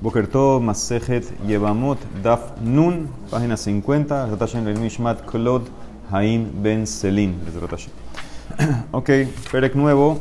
Bokerto 0.00 0.60
Masejet 0.60 1.24
Yevamot 1.44 1.98
Daf 2.22 2.60
Nun, 2.62 3.08
página 3.30 3.56
50, 3.56 4.26
Rotashen 4.26 4.68
el 4.68 4.78
Mishmat 4.78 5.26
Claude 5.26 5.64
Haim 6.12 6.62
Ben 6.62 6.86
Selin. 6.86 7.34
Ok, 8.92 9.10
Perek 9.50 9.74
nuevo. 9.74 10.20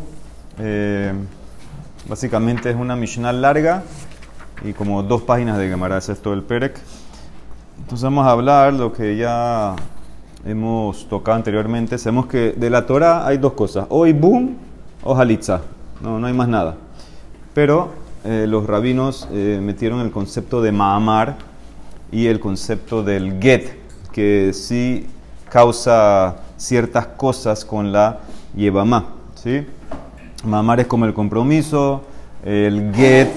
Eh, 0.58 1.14
básicamente 2.10 2.72
es 2.72 2.76
una 2.76 2.96
Mishnah 2.96 3.32
larga 3.32 3.84
y 4.66 4.74
como 4.74 5.04
dos 5.04 5.22
páginas 5.22 5.60
de 5.60 5.70
Gemara, 5.70 6.00
ese 6.00 6.14
es 6.14 6.22
todo 6.24 6.34
el 6.34 6.42
Perek. 6.42 6.80
Entonces 7.78 8.04
vamos 8.04 8.26
a 8.26 8.32
hablar 8.32 8.74
lo 8.74 8.92
que 8.92 9.16
ya 9.16 9.76
hemos 10.44 11.08
tocado 11.08 11.38
anteriormente. 11.38 12.00
Sabemos 12.00 12.26
que 12.26 12.54
de 12.54 12.70
la 12.72 12.88
Torah 12.88 13.28
hay 13.28 13.38
dos 13.38 13.54
cosas, 13.54 13.86
o 13.90 14.08
Ibum 14.08 14.56
o 15.04 15.16
Halitza. 15.16 15.62
No, 16.02 16.18
no 16.18 16.26
hay 16.26 16.34
más 16.34 16.48
nada. 16.48 16.78
Pero 17.54 18.07
eh, 18.30 18.46
los 18.46 18.68
rabinos 18.68 19.26
eh, 19.32 19.62
metieron 19.64 20.02
el 20.02 20.12
concepto 20.12 20.62
de 20.62 20.74
Mahamar 20.74 21.38
y 22.12 22.26
el 22.28 22.42
concepto 22.42 23.02
del 23.02 23.42
Get, 23.42 23.80
que 24.12 24.52
sí 24.52 25.08
causa 25.50 26.36
ciertas 26.58 27.08
cosas 27.08 27.64
con 27.64 27.94
la 27.94 28.20
Yevamá. 28.54 29.06
¿sí? 29.36 29.66
Mahamar 30.44 30.82
es 30.82 30.88
como 30.88 31.06
el 31.06 31.14
compromiso, 31.14 32.02
el 32.44 32.94
Get 32.94 33.30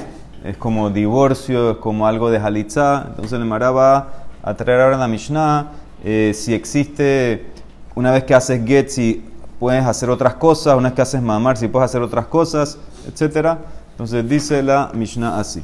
es 0.43 0.57
como 0.57 0.91
divorcio, 0.91 1.71
es 1.71 1.77
como 1.77 2.09
algo 2.09 2.29
de 2.29 2.39
Halitzá. 2.39 3.05
Entonces 3.11 3.35
el 3.35 3.45
Mara 3.45 3.71
va 3.71 4.09
a 4.43 4.55
traer 4.55 4.81
ahora 4.81 4.97
la 4.97 5.07
Mishnah 5.07 5.71
eh, 6.03 6.33
si 6.35 6.53
existe, 6.53 7.47
una 7.95 8.11
vez 8.11 8.25
que 8.25 8.35
haces 8.35 8.61
Get, 8.67 8.89
si 8.89 9.25
puedes 9.61 9.85
hacer 9.85 10.11
otras 10.11 10.35
cosas, 10.35 10.77
una 10.77 10.89
vez 10.89 10.97
que 10.97 11.03
haces 11.03 11.23
Mahamar, 11.23 11.57
si 11.57 11.69
puedes 11.69 11.89
hacer 11.89 12.03
otras 12.03 12.27
cosas, 12.27 12.77
etcétera. 13.07 13.59
Entonces 14.01 14.27
dice 14.27 14.63
la 14.63 14.91
Mishnah 14.95 15.39
así. 15.39 15.63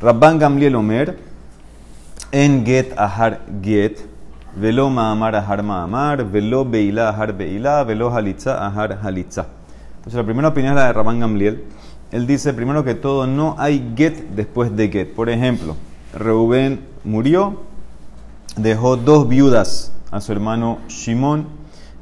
Rabban 0.00 0.38
Gamliel 0.38 0.76
Omer, 0.76 1.18
en 2.30 2.64
get 2.64 2.96
ahar 2.96 3.40
get, 3.60 3.98
velo 4.54 4.88
ma'amar 4.90 5.34
ahar 5.34 5.64
ma'amar, 5.64 6.24
velo 6.24 6.64
beila 6.64 7.08
ahar 7.08 7.36
beila, 7.36 7.82
velo 7.82 8.14
halitza 8.14 8.64
ahar 8.64 9.00
halitza. 9.02 9.48
Entonces 9.96 10.14
la 10.14 10.22
primera 10.22 10.46
opinión 10.50 10.74
es 10.74 10.76
la 10.76 10.86
de 10.86 10.92
Rabban 10.92 11.18
Gamliel. 11.18 11.64
Él 12.12 12.28
dice 12.28 12.54
primero 12.54 12.84
que 12.84 12.94
todo 12.94 13.26
no 13.26 13.56
hay 13.58 13.92
get 13.96 14.22
después 14.36 14.76
de 14.76 14.88
get. 14.88 15.12
Por 15.12 15.28
ejemplo, 15.28 15.74
Reuben 16.12 16.78
murió, 17.02 17.60
dejó 18.56 18.96
dos 18.96 19.28
viudas 19.28 19.90
a 20.12 20.20
su 20.20 20.30
hermano 20.30 20.78
Shimón 20.86 21.48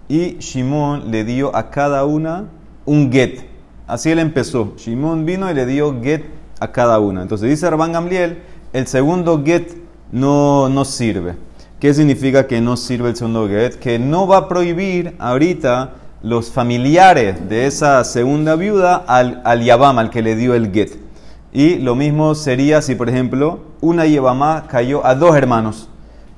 y 0.07 0.37
Shimón 0.39 1.11
le 1.11 1.25
dio 1.25 1.57
a 1.57 1.71
cada 1.71 2.05
una 2.05 2.45
un 2.85 3.11
get. 3.11 3.52
Así 3.87 4.11
él 4.11 4.19
empezó. 4.19 4.75
Shimon 4.77 5.25
vino 5.25 5.51
y 5.51 5.55
le 5.55 5.67
dio 5.67 6.01
get 6.03 6.25
a 6.61 6.73
cada 6.73 6.99
una. 7.01 7.23
Entonces 7.23 7.49
dice 7.49 7.69
Rabban 7.69 7.93
Gamliel, 7.93 8.39
el 8.73 8.87
segundo 8.87 9.43
get 9.45 9.69
no, 10.13 10.69
no 10.69 10.85
sirve. 10.85 11.35
¿Qué 11.81 11.93
significa 11.93 12.47
que 12.47 12.61
no 12.61 12.77
sirve 12.77 13.11
el 13.11 13.17
segundo 13.17 13.49
get? 13.49 13.75
Que 13.77 13.99
no 13.99 14.27
va 14.27 14.37
a 14.37 14.49
prohibir 14.49 15.17
ahorita 15.19 15.95
los 16.23 16.51
familiares 16.51 17.49
de 17.49 17.67
esa 17.67 18.05
segunda 18.05 18.55
viuda 18.55 18.95
al, 18.95 19.43
al 19.45 19.65
Yabam, 19.65 19.99
al 19.99 20.11
que 20.11 20.23
le 20.23 20.37
dio 20.37 20.55
el 20.55 20.73
get. 20.73 20.97
Y 21.53 21.77
lo 21.77 21.97
mismo 21.97 22.35
sería 22.35 22.81
si, 22.81 22.95
por 22.95 23.09
ejemplo, 23.09 23.61
una 23.81 24.07
Yabamá 24.07 24.67
cayó 24.69 25.05
a 25.05 25.15
dos 25.15 25.37
hermanos 25.37 25.89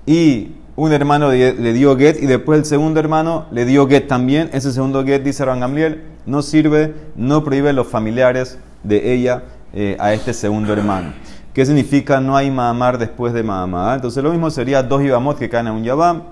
y 0.07 0.53
un 0.77 0.93
hermano 0.93 1.31
le 1.31 1.73
dio 1.73 1.97
get 1.97 2.21
y 2.21 2.27
después 2.27 2.59
el 2.59 2.65
segundo 2.65 2.99
hermano 2.99 3.47
le 3.53 3.65
dio 3.65 3.87
get 3.87 4.09
también. 4.09 4.51
Ese 4.53 4.73
segundo 4.73 5.05
get, 5.05 5.23
dice 5.23 5.45
Rabban 5.45 5.61
Gamliel, 5.61 6.03
no 6.27 6.43
sirve, 6.43 6.95
no 7.17 7.45
prohíbe 7.45 7.73
los 7.73 7.87
familiares 7.87 8.59
de 8.83 9.15
ella 9.15 9.45
eh, 9.73 9.97
a 9.99 10.13
este 10.13 10.33
segundo 10.33 10.73
hermano. 10.73 11.13
¿Qué 11.53 11.65
significa 11.65 12.21
no 12.21 12.37
hay 12.37 12.51
mamar 12.51 12.99
después 12.99 13.33
de 13.33 13.43
mamar? 13.43 13.97
Entonces 13.97 14.23
lo 14.23 14.31
mismo 14.31 14.51
sería 14.51 14.83
dos 14.83 15.03
ibamot 15.03 15.39
que 15.39 15.49
caen 15.49 15.69
a 15.69 15.73
un 15.73 15.85
yabam. 15.85 16.23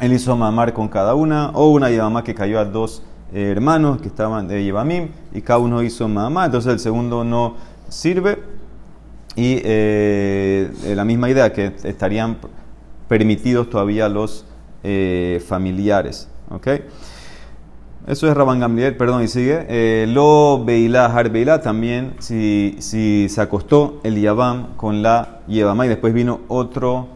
Él 0.00 0.12
hizo 0.12 0.36
mamar 0.36 0.72
con 0.72 0.88
cada 0.88 1.14
una, 1.14 1.50
o 1.50 1.70
una 1.70 1.90
yabamá 1.90 2.22
que 2.22 2.34
cayó 2.34 2.60
a 2.60 2.64
dos 2.64 3.02
eh, 3.32 3.50
hermanos 3.50 4.00
que 4.00 4.08
estaban 4.08 4.46
de 4.46 4.64
yabamim 4.64 5.08
y 5.32 5.40
cada 5.40 5.58
uno 5.58 5.82
hizo 5.82 6.06
mamá. 6.06 6.46
Entonces 6.46 6.72
el 6.72 6.78
segundo 6.78 7.24
no 7.24 7.56
sirve. 7.88 8.42
Y 9.34 9.60
eh, 9.64 10.70
la 10.94 11.04
misma 11.04 11.28
idea, 11.28 11.52
que 11.52 11.74
estarían 11.84 12.38
permitidos 13.08 13.68
todavía 13.68 14.08
los 14.08 14.44
familiares. 15.46 16.28
¿okay? 16.50 16.84
Eso 18.06 18.28
es 18.28 18.36
Rabban 18.36 18.60
Gamliel, 18.60 18.96
perdón, 18.96 19.24
y 19.24 19.26
sigue. 19.26 19.66
Eh, 19.68 20.06
lo 20.08 20.64
Beilá, 20.64 21.06
Har 21.06 21.28
Beilá, 21.28 21.60
también 21.60 22.14
si, 22.20 22.76
si 22.78 23.28
se 23.28 23.40
acostó 23.40 23.98
el 24.04 24.20
Yabam 24.20 24.76
con 24.76 25.02
la 25.02 25.40
Yevamá 25.48 25.86
y 25.86 25.88
después 25.88 26.14
vino 26.14 26.42
otro, 26.46 27.08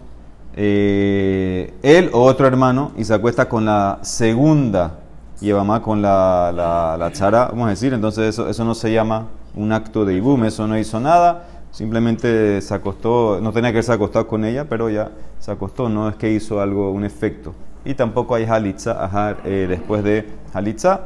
eh, 0.57 1.73
él 1.85 2.11
o 2.13 2.25
otro 2.25 2.49
hermano 2.49 2.91
y 2.97 3.05
se 3.05 3.15
acuesta 3.15 3.49
con 3.49 3.67
la 3.67 4.01
segunda 4.03 4.99
Yevamá, 5.41 5.81
con 5.81 6.03
la, 6.03 6.51
la, 6.53 6.97
la 6.99 7.13
chara, 7.13 7.47
vamos 7.47 7.69
a 7.69 7.71
decir, 7.71 7.95
entonces 7.95 8.31
eso, 8.31 8.49
eso 8.49 8.65
no 8.65 8.75
se 8.75 8.93
llama 8.93 9.29
un 9.55 9.71
acto 9.71 10.05
de 10.05 10.15
Ibum, 10.15 10.43
eso 10.43 10.67
no 10.67 10.77
hizo 10.77 10.99
nada, 10.99 11.47
simplemente 11.71 12.61
se 12.61 12.75
acostó, 12.75 13.39
no 13.41 13.53
tenía 13.53 13.71
que 13.71 13.77
haberse 13.77 13.93
acostado 13.93 14.27
con 14.27 14.45
ella, 14.45 14.67
pero 14.69 14.91
ya 14.91 15.13
se 15.39 15.53
acostó, 15.53 15.89
no 15.89 16.09
es 16.09 16.17
que 16.17 16.33
hizo 16.33 16.61
algo, 16.61 16.91
un 16.91 17.05
efecto 17.05 17.55
y 17.85 17.95
tampoco 17.95 18.35
hay 18.35 18.45
halitza 18.45 19.37
eh, 19.45 19.67
después 19.69 20.03
de 20.05 20.29
halitza. 20.53 21.01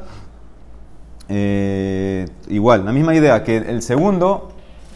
Eh, 1.29 2.27
igual, 2.49 2.85
la 2.85 2.93
misma 2.93 3.15
idea, 3.15 3.43
que 3.43 3.57
el 3.57 3.83
segundo, 3.83 4.53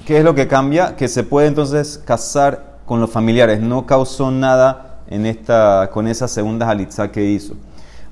¿qué 0.07 0.19
es 0.19 0.25
lo 0.25 0.35
que 0.35 0.47
cambia? 0.47 0.97
Que 0.97 1.09
se 1.09 1.23
puede 1.23 1.49
entonces 1.49 2.03
casar 2.05 2.79
con 2.85 3.01
los 3.01 3.11
familiares, 3.11 3.61
no 3.61 3.87
causó 3.87 4.31
nada 4.31 5.01
en 5.09 5.27
esta, 5.27 5.91
con 5.93 6.07
esa 6.07 6.29
segunda 6.29 6.69
halitza 6.69 7.11
que 7.11 7.25
hizo. 7.25 7.55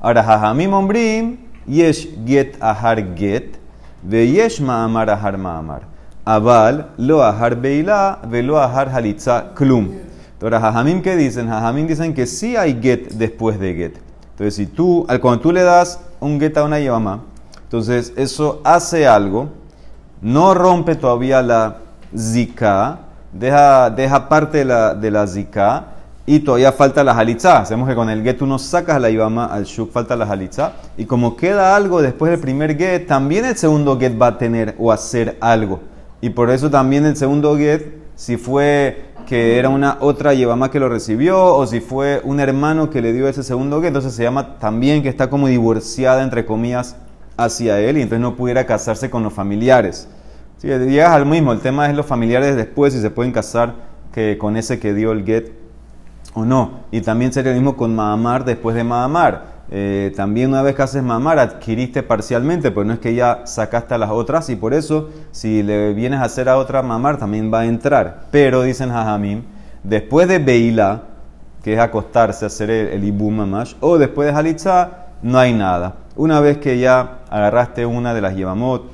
Ahora, 0.00 0.22
jajamim 0.22 1.38
yesh 1.66 2.08
get 2.24 2.56
ahar 2.60 3.14
get, 3.16 3.58
ve 4.02 4.30
yesh 4.30 4.60
ma'amar 4.60 5.10
ahar 5.10 5.36
ma'amar. 5.36 5.82
Aval, 6.24 6.90
lo 6.96 7.22
ahar 7.22 7.56
beila, 7.56 8.18
ve 8.28 8.42
lo 8.42 8.58
ahar 8.58 8.88
halitza 8.88 9.52
klum. 9.54 10.05
Ahora, 10.42 10.60
Jajamim, 10.60 11.00
¿qué 11.00 11.16
dicen? 11.16 11.48
Jajamim 11.48 11.86
dicen 11.86 12.12
que 12.12 12.26
sí 12.26 12.56
hay 12.56 12.78
get 12.80 13.12
después 13.12 13.58
de 13.58 13.74
get. 13.74 13.96
Entonces, 14.32 14.54
si 14.54 14.66
tú, 14.66 15.06
cuando 15.22 15.40
tú 15.40 15.52
le 15.52 15.62
das 15.62 16.00
un 16.20 16.38
get 16.38 16.56
a 16.58 16.64
una 16.64 16.78
yama, 16.78 17.22
entonces 17.62 18.12
eso 18.16 18.60
hace 18.62 19.06
algo, 19.06 19.48
no 20.20 20.52
rompe 20.52 20.94
todavía 20.94 21.40
la 21.40 21.78
zika, 22.14 22.98
deja, 23.32 23.88
deja 23.90 24.28
parte 24.28 24.58
de 24.58 24.64
la, 24.66 24.94
de 24.94 25.10
la 25.10 25.26
zika 25.26 25.86
y 26.26 26.40
todavía 26.40 26.70
falta 26.72 27.02
la 27.02 27.12
halitza. 27.12 27.60
Hacemos 27.60 27.88
que 27.88 27.94
con 27.94 28.10
el 28.10 28.22
get 28.22 28.42
uno 28.42 28.58
sacas 28.58 29.00
la 29.00 29.08
yama 29.08 29.46
al 29.46 29.64
shuk, 29.64 29.90
falta 29.90 30.16
la 30.16 30.26
halitza. 30.26 30.72
Y 30.98 31.06
como 31.06 31.34
queda 31.36 31.74
algo 31.74 32.02
después 32.02 32.30
del 32.30 32.40
primer 32.40 32.76
get, 32.76 33.06
también 33.06 33.46
el 33.46 33.56
segundo 33.56 33.98
get 33.98 34.20
va 34.20 34.26
a 34.28 34.38
tener 34.38 34.74
o 34.78 34.92
hacer 34.92 35.38
algo. 35.40 35.80
Y 36.20 36.30
por 36.30 36.50
eso 36.50 36.70
también 36.70 37.06
el 37.06 37.16
segundo 37.16 37.56
get, 37.56 37.86
si 38.16 38.36
fue 38.36 39.06
que 39.26 39.58
era 39.58 39.68
una 39.68 39.98
otra 40.00 40.32
Yevamá 40.32 40.70
que 40.70 40.80
lo 40.80 40.88
recibió, 40.88 41.54
o 41.54 41.66
si 41.66 41.80
fue 41.80 42.20
un 42.24 42.40
hermano 42.40 42.88
que 42.88 43.02
le 43.02 43.12
dio 43.12 43.28
ese 43.28 43.42
segundo 43.42 43.80
que, 43.80 43.88
entonces 43.88 44.14
se 44.14 44.22
llama 44.22 44.58
también 44.58 45.02
que 45.02 45.08
está 45.08 45.28
como 45.28 45.48
divorciada, 45.48 46.22
entre 46.22 46.46
comillas, 46.46 46.96
hacia 47.36 47.78
él, 47.80 47.98
y 47.98 48.02
entonces 48.02 48.20
no 48.20 48.36
pudiera 48.36 48.64
casarse 48.64 49.10
con 49.10 49.22
los 49.22 49.32
familiares. 49.32 50.08
Sí, 50.58 50.68
llegas 50.68 51.10
al 51.10 51.26
mismo, 51.26 51.52
el 51.52 51.60
tema 51.60 51.88
es 51.90 51.94
los 51.94 52.06
familiares 52.06 52.56
después, 52.56 52.94
si 52.94 53.00
se 53.00 53.10
pueden 53.10 53.32
casar 53.32 53.74
que 54.12 54.38
con 54.38 54.56
ese 54.56 54.78
que 54.78 54.94
dio 54.94 55.12
el 55.12 55.24
get 55.26 55.52
o 56.32 56.44
no. 56.44 56.80
Y 56.90 57.02
también 57.02 57.32
sería 57.32 57.52
lo 57.52 57.58
mismo 57.58 57.76
con 57.76 57.94
Mahamar 57.94 58.44
después 58.44 58.74
de 58.74 58.84
Mahamar. 58.84 59.55
Eh, 59.70 60.12
también 60.14 60.50
una 60.50 60.62
vez 60.62 60.76
que 60.76 60.82
haces 60.82 61.02
mamar, 61.02 61.38
adquiriste 61.38 62.02
parcialmente, 62.02 62.70
pero 62.70 62.84
no 62.84 62.92
es 62.92 63.00
que 63.00 63.14
ya 63.14 63.42
sacaste 63.46 63.94
a 63.94 63.98
las 63.98 64.10
otras 64.10 64.48
y 64.48 64.56
por 64.56 64.74
eso 64.74 65.10
si 65.32 65.62
le 65.62 65.92
vienes 65.92 66.20
a 66.20 66.24
hacer 66.24 66.48
a 66.48 66.56
otra 66.56 66.82
mamar 66.82 67.18
también 67.18 67.52
va 67.52 67.60
a 67.60 67.66
entrar. 67.66 68.26
Pero 68.30 68.62
dicen 68.62 68.90
Jajamim, 68.90 69.42
después 69.82 70.28
de 70.28 70.38
Beila, 70.38 71.02
que 71.64 71.74
es 71.74 71.80
acostarse, 71.80 72.46
hacer 72.46 72.70
el, 72.70 73.04
el 73.04 73.12
Mamash, 73.12 73.74
o 73.80 73.98
después 73.98 74.28
de 74.28 74.38
Halitza, 74.38 75.06
no 75.22 75.38
hay 75.38 75.52
nada. 75.52 75.96
Una 76.14 76.40
vez 76.40 76.58
que 76.58 76.78
ya 76.78 77.18
agarraste 77.28 77.84
una 77.84 78.14
de 78.14 78.20
las 78.20 78.36
Yevamot, 78.36 78.84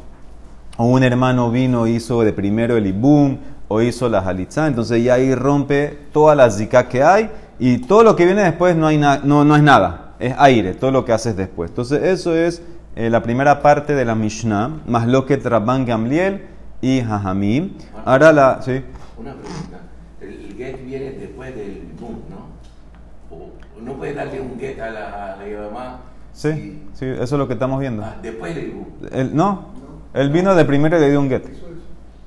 o 0.79 0.87
un 0.87 1.02
hermano 1.02 1.50
vino 1.50 1.87
hizo 1.87 2.23
de 2.23 2.32
primero 2.32 2.79
el 2.79 2.87
Ibum, 2.87 3.37
o 3.69 3.82
hizo 3.82 4.08
la 4.08 4.20
Halitza, 4.20 4.67
entonces 4.67 5.05
ya 5.05 5.14
ahí 5.14 5.35
rompe 5.35 5.99
toda 6.12 6.35
la 6.35 6.50
zika 6.50 6.88
que 6.88 7.02
hay 7.02 7.31
y 7.58 7.79
todo 7.79 8.02
lo 8.02 8.17
que 8.17 8.25
viene 8.25 8.43
después 8.43 8.75
no, 8.75 8.87
hay 8.87 8.99
no 8.99 9.56
es 9.56 9.62
nada 9.62 10.12
es 10.22 10.34
aire, 10.38 10.74
todo 10.74 10.92
lo 10.92 11.04
que 11.04 11.12
haces 11.12 11.36
después. 11.36 11.70
Entonces, 11.70 12.02
eso 12.04 12.34
es 12.34 12.62
eh, 12.94 13.10
la 13.10 13.22
primera 13.22 13.60
parte 13.60 13.94
de 13.94 14.04
la 14.04 14.14
Mishnah, 14.14 14.82
más 14.86 15.08
lo 15.08 15.26
que 15.26 15.36
Trabán 15.36 15.84
Gamliel 15.84 16.42
y 16.80 17.00
Jajamim. 17.00 17.72
Ahora 18.04 18.32
la. 18.32 18.62
¿sí? 18.62 18.82
Una 19.19 19.34
pregunta. 19.34 19.80
El 20.20 20.54
get 20.56 20.84
viene 20.84 21.10
después 21.12 21.54
del 21.56 21.88
boom, 22.00 22.20
¿no? 22.30 23.36
O 23.36 23.50
no 23.80 23.94
puedes 23.94 24.14
darle 24.14 24.40
un 24.40 24.58
get 24.60 24.78
a 24.80 24.90
la, 24.90 25.34
a 25.34 25.36
la. 25.36 25.98
Sí, 26.32 26.82
sí, 26.94 27.06
eso 27.06 27.22
es 27.22 27.32
lo 27.32 27.46
que 27.48 27.54
estamos 27.54 27.80
viendo. 27.80 28.04
Ah, 28.04 28.16
después 28.22 28.54
del 28.54 28.70
boom. 28.70 28.86
El, 29.10 29.34
no, 29.34 29.66
él 30.14 30.30
vino 30.30 30.54
de 30.54 30.64
primero 30.64 30.96
y 30.98 31.00
le 31.00 31.10
dio 31.10 31.20
un 31.20 31.28
get. 31.28 31.44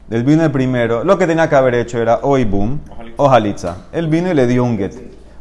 Él 0.09 0.23
vino 0.23 0.43
el 0.43 0.51
primero. 0.51 1.03
Lo 1.03 1.17
que 1.17 1.25
tenía 1.25 1.49
que 1.49 1.55
haber 1.55 1.75
hecho 1.75 1.99
era 1.99 2.19
o 2.21 2.37
Ibum 2.37 2.79
o 3.15 3.29
Halitza. 3.29 3.77
Él 3.91 4.07
vino 4.07 4.29
y 4.29 4.33
le 4.33 4.45
dio 4.47 4.63
un 4.63 4.77
get. 4.77 4.93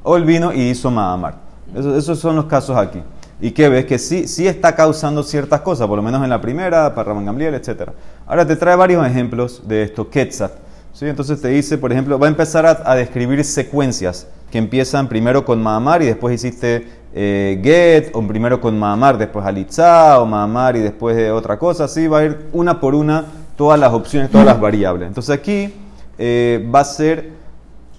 O 0.04 0.16
él 0.16 0.24
vino 0.24 0.52
y 0.52 0.70
hizo 0.70 0.90
Mahamar. 0.90 1.44
Eso- 1.75 1.96
esos 1.96 2.19
son 2.19 2.37
los 2.37 2.46
casos 2.46 2.76
aquí. 2.76 3.02
Y 3.40 3.50
que 3.50 3.69
ves 3.69 3.84
que 3.84 3.99
sí, 3.99 4.28
sí 4.28 4.46
está 4.46 4.75
causando 4.75 5.22
ciertas 5.22 5.61
cosas, 5.61 5.87
por 5.87 5.96
lo 5.96 6.02
menos 6.02 6.22
en 6.22 6.31
la 6.31 6.40
primera, 6.40 6.94
para 6.94 7.08
Raman 7.08 7.26
Gamliel, 7.26 7.55
etc. 7.55 7.90
Ahora 8.26 8.46
te 8.46 8.56
trae 8.56 8.76
varios 8.76 9.06
ejemplos 9.06 9.62
de 9.66 9.82
esto. 9.82 10.08
Quetzat. 10.08 10.52
¿sí? 10.93 11.06
Entonces 11.06 11.40
te 11.43 11.49
dice, 11.49 11.76
por 11.76 11.93
ejemplo, 11.93 12.19
va 12.19 12.26
a 12.26 12.31
empezar 12.31 12.64
a, 12.66 12.94
describir 12.94 13.44
secuencias 13.44 14.26
que 14.50 14.58
empiezan 14.58 15.08
primero 15.08 15.44
con 15.44 15.62
Mahamar 15.62 16.02
y 16.02 16.06
después 16.06 16.34
hiciste 16.34 16.87
eh, 17.12 17.61
Get, 17.62 18.14
o 18.14 18.26
primero 18.26 18.61
con 18.61 18.78
Mahamar, 18.78 19.19
después 19.19 19.44
Halitza, 19.44 20.20
o 20.20 20.26
Mahamar 20.26 20.76
y 20.76 20.81
después 20.81 21.16
de 21.16 21.31
otra 21.31 21.58
cosa. 21.58 21.84
Así 21.84 22.06
va 22.06 22.20
a 22.20 22.25
ir 22.25 22.46
una 22.52 22.81
por 22.81 22.94
una 22.94 23.25
todas 23.56 23.78
las 23.78 23.93
opciones, 23.93 24.31
todas 24.31 24.46
las 24.46 24.61
variables. 24.61 25.08
Entonces 25.08 25.34
aquí 25.37 25.75
eh, 26.19 26.69
va 26.72 26.81
a 26.81 26.84
ser 26.84 27.31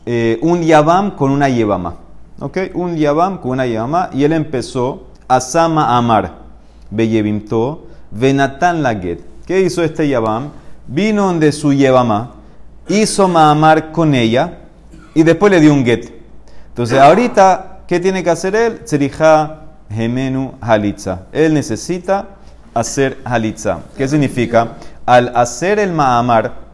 eh, 0.05 0.39
un 0.41 0.61
Yabam 0.63 1.11
con 1.15 1.31
una 1.31 1.49
Yebama. 1.49 2.04
¿Ok? 2.39 2.57
Un 2.73 2.97
Yabam 2.97 3.39
con 3.39 3.51
una 3.51 3.65
Yebama. 3.65 4.09
Y 4.13 4.23
él 4.23 4.33
empezó 4.33 5.07
Asama 5.27 5.97
Amar, 5.97 6.39
Beyebimto, 6.91 7.87
Venatan 8.11 8.83
Laget. 8.83 9.21
¿Qué 9.45 9.61
hizo 9.61 9.83
este 9.83 10.07
Yabam? 10.07 10.49
Vino 10.87 11.27
donde 11.27 11.51
su 11.51 11.73
Yebama, 11.73 12.35
hizo 12.87 13.27
Mahamar 13.27 13.91
con 13.91 14.13
ella 14.13 14.59
y 15.13 15.23
después 15.23 15.51
le 15.51 15.59
dio 15.59 15.73
un 15.73 15.85
get. 15.85 16.11
Entonces, 16.69 16.99
ahorita, 16.99 17.79
¿qué 17.87 17.99
tiene 17.99 18.23
que 18.23 18.29
hacer 18.29 18.55
él? 18.55 18.83
Tzerija 18.83 19.61
Gemenu 19.89 20.53
Halitza. 20.61 21.23
Él 21.31 21.53
necesita 21.53 22.27
hacer 22.73 23.17
Halitza. 23.23 23.79
¿Qué 23.97 24.07
significa? 24.07 24.73
Al 25.05 25.31
hacer 25.35 25.79
el 25.79 25.91
Mahamar, 25.93 26.65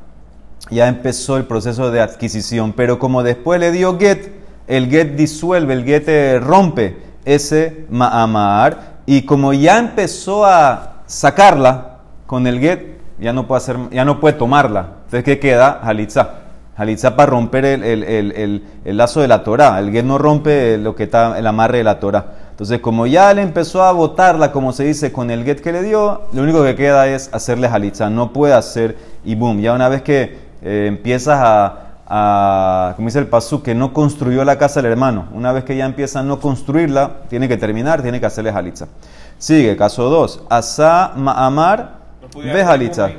ya 0.70 0.88
empezó 0.88 1.38
el 1.38 1.46
proceso 1.46 1.92
de 1.92 2.02
adquisición, 2.02 2.74
pero 2.74 2.98
como 2.98 3.24
después 3.24 3.60
le 3.60 3.72
dio 3.72 3.98
get, 4.00 4.41
el 4.72 4.90
get 4.90 5.16
disuelve, 5.16 5.74
el 5.74 5.84
get 5.84 6.08
eh, 6.08 6.40
rompe 6.40 6.96
ese 7.26 7.86
Mahamar, 7.90 9.02
y 9.06 9.24
como 9.24 9.52
ya 9.52 9.78
empezó 9.80 10.46
a 10.46 11.04
sacarla 11.06 11.98
con 12.26 12.48
el 12.48 12.60
get, 12.60 12.98
ya 13.20 13.34
no 13.34 13.48
puede, 13.48 13.58
hacer, 13.58 13.78
ya 13.92 14.06
no 14.06 14.18
tomarla. 14.18 14.88
Entonces, 15.04 15.24
¿qué 15.26 15.40
queda? 15.40 15.82
Halitza. 15.84 16.36
Halitza 16.78 17.18
para 17.18 17.32
romper 17.32 17.66
el 17.66 18.64
lazo 18.86 19.20
de 19.20 19.28
la 19.28 19.44
Torah. 19.44 19.78
El 19.78 19.92
get 19.92 20.06
no 20.06 20.18
rompe 20.18 20.78
lo 20.78 20.96
que 20.96 21.04
está 21.04 21.38
el 21.38 21.46
amarre 21.46 21.80
de 21.80 21.84
la 21.84 22.00
Torah. 22.00 22.26
Entonces, 22.52 22.80
como 22.80 23.06
ya 23.08 23.34
le 23.34 23.42
empezó 23.42 23.84
a 23.84 23.92
botarla, 23.92 24.54
como 24.54 24.72
se 24.72 24.86
dice, 24.86 25.12
con 25.12 25.30
el 25.32 25.44
get 25.44 25.60
que 25.60 25.74
le 25.74 25.84
dio, 25.84 26.22
lo 26.32 26.44
único 26.44 26.64
que 26.64 26.76
queda 26.76 27.10
es 27.10 27.30
hacerle 27.34 27.68
halitza. 27.68 28.10
No 28.10 28.32
puede 28.32 28.54
hacer 28.54 28.98
y 29.26 29.36
boom. 29.36 29.60
Ya 29.60 29.74
una 29.74 29.90
vez 29.90 30.02
que 30.02 30.38
eh, 30.62 30.86
empiezas 30.88 31.40
a, 31.42 31.91
a, 32.14 32.92
como 32.98 33.08
dice 33.08 33.20
el 33.20 33.28
pasú, 33.28 33.64
que 33.64 33.74
no 33.74 33.94
construyó 33.94 34.44
la 34.44 34.58
casa 34.58 34.82
del 34.82 34.92
hermano. 34.92 35.28
Una 35.34 35.54
vez 35.54 35.64
que 35.64 35.78
ya 35.78 35.86
empieza 35.86 36.20
a 36.20 36.24
no 36.24 36.42
construirla, 36.42 37.22
tiene 37.30 37.48
que 37.48 37.56
terminar, 37.56 38.02
tiene 38.02 38.20
que 38.20 38.26
hacerle 38.26 38.50
halitza. 38.52 38.90
Sigue, 39.38 39.78
caso 39.78 40.10
2. 40.10 40.44
Asa 40.50 41.14
ma'amar 41.16 42.00
No 42.22 42.28
ve 42.54 42.62
ibum 42.62 43.18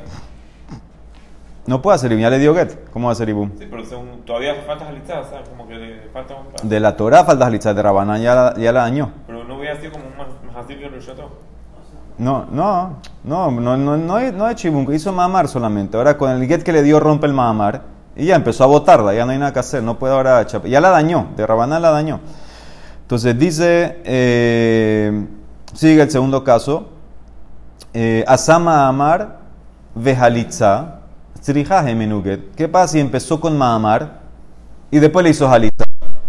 No 1.67 1.81
puede 1.81 1.95
hacer 1.95 2.13
ibum, 2.13 2.21
ya 2.21 2.29
le 2.29 2.39
dio 2.39 2.55
get. 2.55 2.91
¿Cómo 2.93 3.07
va 3.07 3.13
a 3.13 3.15
hacer 3.15 3.31
ibum? 3.31 3.51
Sí, 3.59 3.67
pero 3.71 3.83
según, 3.87 4.23
todavía 4.27 4.57
falta 4.67 4.87
Halitza, 4.87 5.21
o 5.21 5.25
sea, 5.25 5.43
como 5.43 5.67
que 5.67 5.75
le 5.75 6.09
falta 6.13 6.35
un. 6.35 6.69
De 6.69 6.79
la 6.79 6.95
Torah 6.95 7.25
falta 7.25 7.47
halitza, 7.47 7.73
de 7.73 7.81
Rabanán 7.83 8.21
ya, 8.21 8.35
la- 8.35 8.55
ya 8.59 8.73
la 8.73 8.83
dañó. 8.83 9.11
Pero 9.27 9.45
no 9.45 9.57
hubiera 9.57 9.81
sido 9.81 9.93
como 9.93 10.05
un 10.05 10.47
Mahasir 10.53 10.79
que 10.79 10.91
lo. 10.91 10.99
No, 12.19 12.45
no, 12.53 12.99
no, 13.25 13.51
no, 13.51 13.77
no, 13.77 13.97
no, 13.97 14.33
no 14.33 14.49
es 14.49 14.57
chibun, 14.57 14.93
hizo 14.95 15.13
mamar 15.13 15.49
solamente. 15.49 15.97
Ahora 15.97 16.19
con 16.19 16.31
el 16.31 16.47
get 16.47 16.63
que 16.63 16.73
le 16.73 16.83
dio 16.83 17.01
rompe 17.01 17.27
el 17.27 17.33
mamar 17.33 17.92
y 18.17 18.27
ya 18.27 18.37
empezó 18.37 18.65
a 18.65 18.67
botarla, 18.67 19.15
ya 19.15 19.25
no 19.25 19.33
hay 19.33 19.39
nada 19.39 19.53
que 19.53 19.59
hacer, 19.59 19.83
no 19.83 19.99
puede 19.99 20.15
ahora 20.15 20.47
Ya 20.47 20.81
la 20.81 20.91
dañó, 20.91 21.29
de 21.37 21.47
Rabanán 21.47 21.83
la 21.83 21.91
dañó. 21.91 22.21
Entonces 23.03 23.39
dice, 23.39 24.01
eh, 24.05 25.27
sigue 25.75 26.03
el 26.03 26.11
segundo 26.11 26.45
caso, 26.45 26.89
eh, 27.95 28.25
Asama 28.27 28.89
Amar 28.89 29.39
Vejalitza, 29.95 31.01
Menuget. 31.95 32.55
¿Qué 32.55 32.69
pasa 32.69 32.93
si 32.93 33.01
empezó 33.01 33.41
con 33.41 33.59
Mahamar 33.59 34.21
y 34.91 34.99
después 34.99 35.25
le 35.25 35.31
hizo 35.31 35.51
Halitza? 35.51 35.85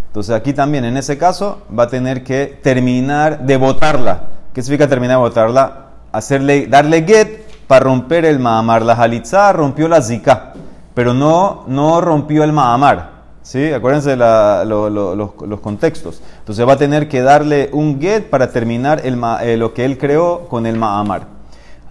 Entonces 0.08 0.36
aquí 0.36 0.54
también, 0.54 0.86
en 0.86 0.98
ese 0.98 1.18
caso, 1.18 1.62
va 1.78 1.84
a 1.84 1.88
tener 1.88 2.24
que 2.24 2.60
terminar 2.62 3.46
de 3.46 3.58
botarla. 3.58 4.24
¿Qué 4.54 4.62
significa 4.62 4.88
terminar 4.88 5.18
de 5.18 5.22
botarla? 5.22 5.86
Hacerle, 6.12 6.68
darle 6.68 7.04
get 7.04 7.44
para 7.68 7.86
romper 7.86 8.26
el 8.26 8.40
Mahamar. 8.40 8.82
La 8.84 8.94
Halitza 8.94 9.52
rompió 9.54 9.88
la 9.88 10.02
Zika, 10.02 10.53
pero 10.94 11.14
no, 11.14 11.64
no 11.68 12.02
rompió 12.02 12.44
el 12.44 12.52
Mahamar. 12.54 13.12
¿Sí? 13.42 13.74
Acuérdense 13.74 14.12
de 14.12 14.16
la- 14.16 14.64
lo- 14.66 14.90
lo- 14.90 15.16
los, 15.16 15.32
los 15.46 15.60
contextos. 15.60 16.22
Entonces 16.40 16.66
va 16.66 16.74
a 16.74 16.78
tener 16.78 17.10
que 17.10 17.22
darle 17.22 17.70
un 17.74 18.00
get 18.00 18.30
para 18.30 18.50
terminar 18.52 19.02
el, 19.06 19.22
eh, 19.42 19.58
lo 19.58 19.74
que 19.74 19.84
él 19.84 19.98
creó 19.98 20.48
con 20.48 20.66
el 20.66 20.78
Mahamar. 20.78 21.28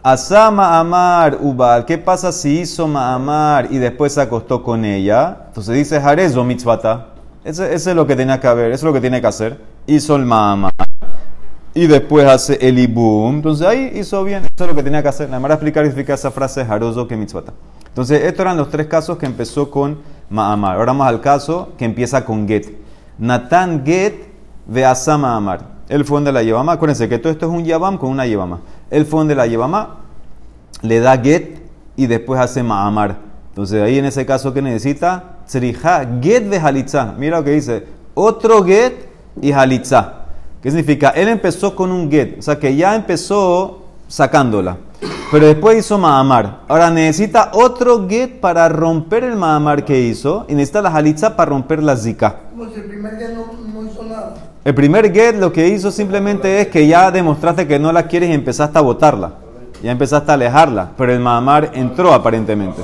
Asa 0.03 0.51
Mahamar 0.51 1.37
Ubal, 1.41 1.85
¿qué 1.85 1.99
pasa 1.99 2.33
si 2.33 2.61
hizo 2.61 2.89
Mahamar 2.89 3.69
y 3.71 3.77
después 3.79 4.15
se 4.15 4.23
acostó 4.23 4.63
con 4.63 4.85
ella? 4.85 5.43
Entonces 5.49 5.75
dice 5.77 6.01
Jarezo 6.01 6.43
mitzvata. 6.43 7.09
Ese 7.45 7.75
es 7.75 7.87
lo 7.89 8.07
que 8.07 8.17
tenía 8.17 8.41
que 8.41 8.47
haber, 8.47 8.67
eso 8.73 8.87
es 8.87 8.89
lo 8.89 8.93
que 8.95 9.01
tiene 9.01 9.21
que 9.21 9.27
hacer. 9.27 9.61
Hizo 9.87 10.17
el 10.17 10.25
Mahamar 10.25 10.73
y 11.75 11.87
después 11.87 12.27
hace 12.27 12.59
el 12.67 12.79
Ibum. 12.79 13.37
Entonces 13.37 13.67
ahí 13.67 13.93
hizo 13.95 14.25
bien, 14.25 14.43
eso 14.45 14.65
es 14.65 14.71
lo 14.71 14.75
que 14.75 14.83
tenía 14.83 15.03
que 15.03 15.09
hacer. 15.09 15.29
La 15.29 15.37
manera 15.39 15.57
de 15.57 15.59
explicar 15.59 15.85
explicar 15.85 16.15
esa 16.15 16.31
frase 16.31 16.65
Jarozo 16.65 17.07
que 17.07 17.17
mitzvata. 17.17 17.53
Entonces 17.93 18.23
estos 18.25 18.41
eran 18.41 18.57
los 18.57 18.71
tres 18.71 18.87
casos 18.87 19.19
que 19.19 19.27
empezó 19.27 19.71
con 19.71 19.99
Mahamar. 20.31 20.77
Ahora 20.77 20.87
vamos 20.87 21.07
al 21.07 21.21
caso 21.21 21.73
que 21.77 21.85
empieza 21.85 22.25
con 22.25 22.49
Get. 22.49 22.75
Natán 23.19 23.85
Get 23.85 24.15
ve 24.67 24.87
Asa 24.87 25.19
Mahamar. 25.19 25.67
Él 25.91 26.07
fue 26.07 26.17
donde 26.17 26.33
la 26.33 26.43
Yevama. 26.43 26.73
Acuérdense 26.73 27.07
que 27.07 27.19
todo 27.19 27.31
esto 27.31 27.45
es 27.45 27.53
un 27.53 27.67
Yabam 27.67 27.99
con 27.99 28.09
una 28.09 28.25
Yevama. 28.25 28.61
Él 28.91 29.05
fue 29.05 29.21
donde 29.21 29.35
la 29.35 29.47
Yevama, 29.47 29.99
le 30.81 31.01
da 31.01 31.19
Get 31.19 31.61
y 31.95 32.07
después 32.07 32.41
hace 32.41 32.63
Mahamar. 32.63 33.19
Entonces 33.51 33.83
ahí 33.83 33.99
en 33.99 34.07
ese 34.07 34.25
caso 34.25 34.55
que 34.55 34.63
necesita, 34.63 35.37
Tzrija 35.47 36.09
Get 36.23 36.45
de 36.45 36.59
Halitza. 36.59 37.13
Mira 37.19 37.41
lo 37.41 37.45
que 37.45 37.51
dice, 37.51 37.87
otro 38.15 38.65
Get 38.65 39.07
y 39.43 39.53
Halitza. 39.53 40.15
¿Qué 40.63 40.71
significa? 40.71 41.11
Él 41.11 41.29
empezó 41.29 41.77
con 41.77 41.93
un 41.93 42.11
Get, 42.11 42.39
o 42.39 42.43
sea 42.43 42.59
que 42.59 42.75
ya 42.75 42.95
empezó 42.95 43.82
sacándola. 44.13 44.77
Pero 45.31 45.47
después 45.47 45.79
hizo 45.79 45.97
Mahamar. 45.97 46.61
Ahora 46.69 46.91
necesita 46.91 47.51
otro 47.55 48.07
Get 48.07 48.41
para 48.41 48.69
romper 48.69 49.25
el 49.25 49.37
Mahamar 49.37 49.87
que 49.87 49.99
hizo 49.99 50.45
y 50.49 50.55
necesita 50.55 50.83
la 50.83 50.91
Halitza 50.91 51.35
para 51.35 51.49
romper 51.49 51.83
la 51.83 51.97
Zika. 51.97 52.37
El 52.77 52.85
primer 52.85 53.17
día 53.17 53.31
no, 53.31 53.47
no 53.73 53.91
hizo 53.91 54.03
nada. 54.03 54.35
El 54.65 54.75
primer 54.75 55.13
get 55.13 55.37
lo 55.37 55.51
que 55.53 55.67
hizo 55.69 55.91
simplemente 55.91 56.61
es 56.61 56.69
que 56.69 56.87
ya 56.87 57.11
demostraste 57.11 57.67
que 57.67 57.79
no 57.79 57.91
la 57.91 58.07
quieres 58.07 58.29
y 58.29 58.35
empezaste 58.35 58.79
a 58.79 58.83
botarla. 58.83 59.33
Ya 59.83 59.91
empezaste 59.91 60.31
a 60.31 60.35
alejarla. 60.35 60.91
Pero 60.99 61.13
el 61.15 61.21
Mahamar 61.21 61.71
entró 61.73 62.13
aparentemente. 62.13 62.83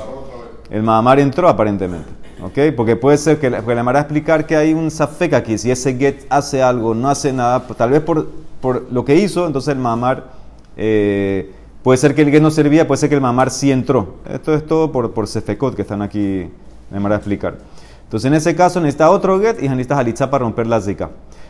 El 0.71 0.81
Mahamar 0.81 1.19
entró 1.19 1.47
aparentemente. 1.47 2.09
¿Ok? 2.43 2.75
Porque 2.75 2.95
puede 2.95 3.17
ser 3.17 3.39
que 3.39 3.51
porque 3.51 3.75
la 3.75 3.83
Mara 3.83 3.99
explicar 3.99 4.47
que 4.47 4.57
hay 4.57 4.73
un 4.73 4.89
safek 4.89 5.33
aquí. 5.35 5.59
Si 5.59 5.69
ese 5.69 5.95
get 5.95 6.25
hace 6.29 6.63
algo, 6.63 6.95
no 6.95 7.07
hace 7.07 7.31
nada, 7.31 7.61
tal 7.77 7.91
vez 7.91 8.01
por, 8.01 8.27
por 8.59 8.87
lo 8.91 9.05
que 9.05 9.15
hizo, 9.15 9.45
entonces 9.45 9.75
el 9.75 9.79
Mahamar. 9.79 10.38
Eh, 10.81 11.51
puede 11.83 11.97
ser 11.97 12.15
que 12.15 12.21
el 12.21 12.31
get 12.31 12.41
no 12.41 12.51
servía, 12.51 12.87
puede 12.87 12.99
ser 12.99 13.09
que 13.09 13.15
el 13.15 13.21
Mahamar 13.21 13.51
sí 13.51 13.69
entró. 13.69 14.15
Esto 14.31 14.53
es 14.53 14.65
todo 14.65 14.93
por, 14.93 15.11
por 15.11 15.27
sefekot 15.27 15.75
que 15.75 15.81
están 15.81 16.01
aquí. 16.01 16.49
La 16.89 17.01
Mara 17.01 17.13
va 17.13 17.15
a 17.15 17.19
explicar. 17.19 17.57
Entonces 18.05 18.27
en 18.27 18.33
ese 18.33 18.55
caso 18.55 18.79
necesita 18.79 19.11
otro 19.11 19.39
get 19.41 19.61
y 19.61 19.67
necesita 19.67 19.99
halitza 19.99 20.31
para 20.31 20.45
romper 20.45 20.67
la 20.67 20.79
zika. 20.79 21.09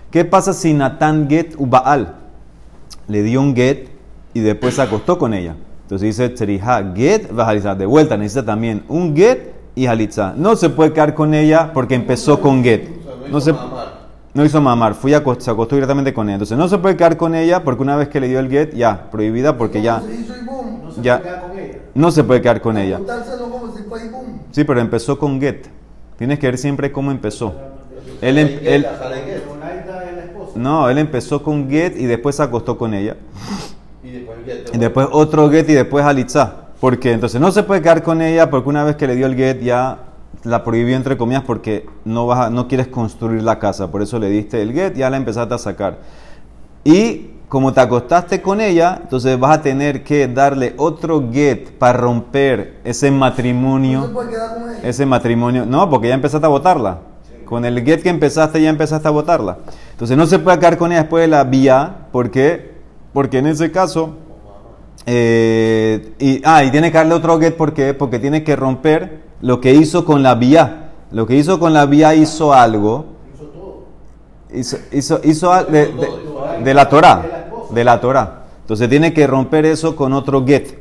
¿Qué 0.10 0.26
pasa 0.26 0.52
si 0.52 0.74
Natán 0.74 1.30
get 1.30 1.54
ubaal? 1.58 2.16
Le 3.08 3.22
dio 3.22 3.40
un 3.40 3.56
get 3.56 3.90
y 4.34 4.40
después 4.40 4.74
se 4.74 4.82
acostó 4.82 5.20
con 5.20 5.36
ella. 5.36 5.56
Entonces 5.84 6.08
dice 6.08 6.30
Tzeriha 6.30 6.92
get 6.96 7.30
va 7.38 7.48
halitza. 7.48 7.76
De 7.76 7.86
vuelta 7.86 8.18
necesita 8.18 8.44
también 8.44 8.84
un 8.88 9.16
get 9.16 9.54
y 9.76 9.86
halitza. 9.86 10.34
No 10.36 10.56
se 10.56 10.70
puede 10.70 10.92
quedar 10.92 11.14
con 11.14 11.36
ella 11.36 11.72
porque 11.72 11.94
empezó 11.94 12.42
con 12.42 12.64
get. 12.64 12.90
No 13.32 13.40
se, 13.40 13.54
no 14.40 14.46
hizo 14.46 14.62
mamar, 14.62 14.96
fui 14.96 15.14
a, 15.14 15.22
se 15.38 15.52
acostó 15.52 15.76
directamente 15.76 16.14
con 16.14 16.30
ella. 16.30 16.36
Entonces 16.36 16.58
no 16.58 16.70
se 16.70 16.78
puede 16.78 16.96
quedar 16.96 17.18
con 17.18 17.36
ella 17.36 17.62
porque 17.62 17.82
una 17.82 17.98
vez 17.98 18.08
que 18.08 18.22
le 18.22 18.30
dio 18.30 18.40
el 18.40 18.50
get, 18.50 18.74
ya, 18.74 19.12
prohibida 19.12 19.58
porque 19.58 19.82
ya, 19.82 20.00
Se 20.00 21.02
ya, 21.02 21.22
no 21.94 22.10
se 22.10 22.24
puede 22.24 22.42
quedar 22.42 22.62
con 22.62 22.78
ella. 22.78 23.00
No 23.00 23.50
como 23.52 23.76
si 23.76 23.84
fue 23.84 24.06
y 24.06 24.08
boom. 24.08 24.40
Sí, 24.52 24.64
pero 24.64 24.80
empezó 24.80 25.20
con 25.20 25.42
get. 25.42 25.68
Tienes 26.18 26.40
que 26.40 26.48
ver 26.48 26.58
siempre 26.58 26.90
cómo 26.90 27.12
empezó. 27.12 27.54
Él, 28.22 28.38
em- 28.38 28.60
él- 28.64 28.88
no, 30.56 30.90
él 30.90 30.98
empezó 31.00 31.44
con 31.44 31.70
get 31.70 31.98
y 31.98 32.06
después 32.06 32.38
se 32.38 32.44
acostó 32.44 32.78
con 32.78 32.94
ella. 32.94 33.18
Y 34.02 34.78
después 34.78 35.10
otro 35.12 35.50
get 35.50 35.70
y 35.70 35.74
después 35.74 36.06
halitza. 36.06 36.70
Porque 36.80 37.12
entonces 37.12 37.42
no 37.42 37.52
se 37.52 37.64
puede 37.64 37.82
quedar 37.82 38.04
con 38.04 38.22
ella 38.22 38.50
porque 38.50 38.70
una 38.70 38.86
vez 38.86 38.96
que 38.96 39.06
le 39.06 39.18
dio 39.18 39.26
el 39.26 39.36
get 39.36 39.60
ya 39.62 39.98
la 40.44 40.64
prohibió 40.64 40.96
entre 40.96 41.18
comillas 41.18 41.44
porque 41.46 41.86
no, 42.06 42.26
vas 42.28 42.48
a- 42.48 42.50
no 42.50 42.68
quieres 42.68 42.88
construir 42.88 43.44
la 43.44 43.60
casa. 43.60 43.92
Por 43.92 44.02
eso 44.02 44.20
le 44.20 44.30
diste 44.30 44.62
el 44.62 44.74
get 44.74 44.96
y 44.96 45.00
ya 45.00 45.10
la 45.10 45.18
empezaste 45.18 45.54
a 45.54 45.58
sacar. 45.58 45.98
Y 46.84 47.32
como 47.50 47.74
te 47.74 47.82
acostaste 47.82 48.42
con 48.42 48.62
ella, 48.62 49.00
entonces 49.02 49.40
vas 49.40 49.58
a 49.58 49.62
tener 49.62 50.04
que 50.04 50.28
darle 50.28 50.74
otro 50.78 51.30
get 51.32 51.72
para 51.78 51.98
romper 51.98 52.80
ese 52.84 53.10
No 53.12 53.18
matrimonio. 53.18 54.12
puede 54.14 54.30
quedar 54.30 54.54
con 54.60 54.70
ella. 54.70 54.80
Ese 54.84 55.06
matrimonio. 55.06 55.66
No, 55.66 55.90
porque 55.90 56.08
ya 56.10 56.14
empezaste 56.14 56.46
a 56.46 56.50
votarla. 56.50 57.00
Con 57.46 57.66
el 57.66 57.84
get 57.84 58.04
que 58.04 58.10
empezaste, 58.10 58.62
ya 58.62 58.70
empezaste 58.70 59.08
a 59.08 59.12
votarla. 59.12 59.58
Entonces 59.92 60.16
no 60.16 60.26
se 60.28 60.38
puede 60.40 60.60
quedar 60.60 60.78
con 60.78 60.92
ella 60.92 61.02
después 61.02 61.22
de 61.24 61.28
la 61.28 61.44
vía. 61.44 62.08
¿Por 62.12 62.30
qué? 62.30 62.74
Porque 63.12 63.40
en 63.40 63.48
ese 63.48 63.72
caso. 63.72 64.16
eh, 65.06 66.14
y, 66.20 66.42
ah, 66.46 66.64
y 66.64 66.72
tiene 66.72 66.92
que 66.92 66.98
darle 66.98 67.16
otro 67.16 67.40
get. 67.40 67.56
¿Por 67.58 67.74
qué? 67.74 67.94
Porque 67.94 68.20
tiene 68.20 68.44
que 68.44 68.56
romper 68.56 69.22
lo 69.42 69.62
que 69.62 69.74
hizo 69.74 70.06
con 70.06 70.24
la 70.24 70.36
vía. 70.36 70.92
Lo 71.12 71.26
que 71.26 71.36
hizo 71.36 71.60
con 71.60 71.74
la 71.74 71.86
vía 71.86 72.14
hizo 72.16 72.54
algo. 72.54 73.06
Hizo, 74.54 74.78
hizo, 74.92 75.20
hizo 75.24 75.54
al- 75.54 75.72
de, 75.72 75.88
de- 75.88 76.64
de 76.64 76.74
la 76.74 76.90
Torah. 76.90 77.48
De 77.72 77.84
la 77.84 78.00
Torah. 78.02 78.44
Entonces 78.62 78.90
tiene 78.90 79.14
que 79.14 79.26
romper 79.28 79.66
eso 79.66 79.96
con 79.96 80.14
otro 80.14 80.46
get. 80.46 80.80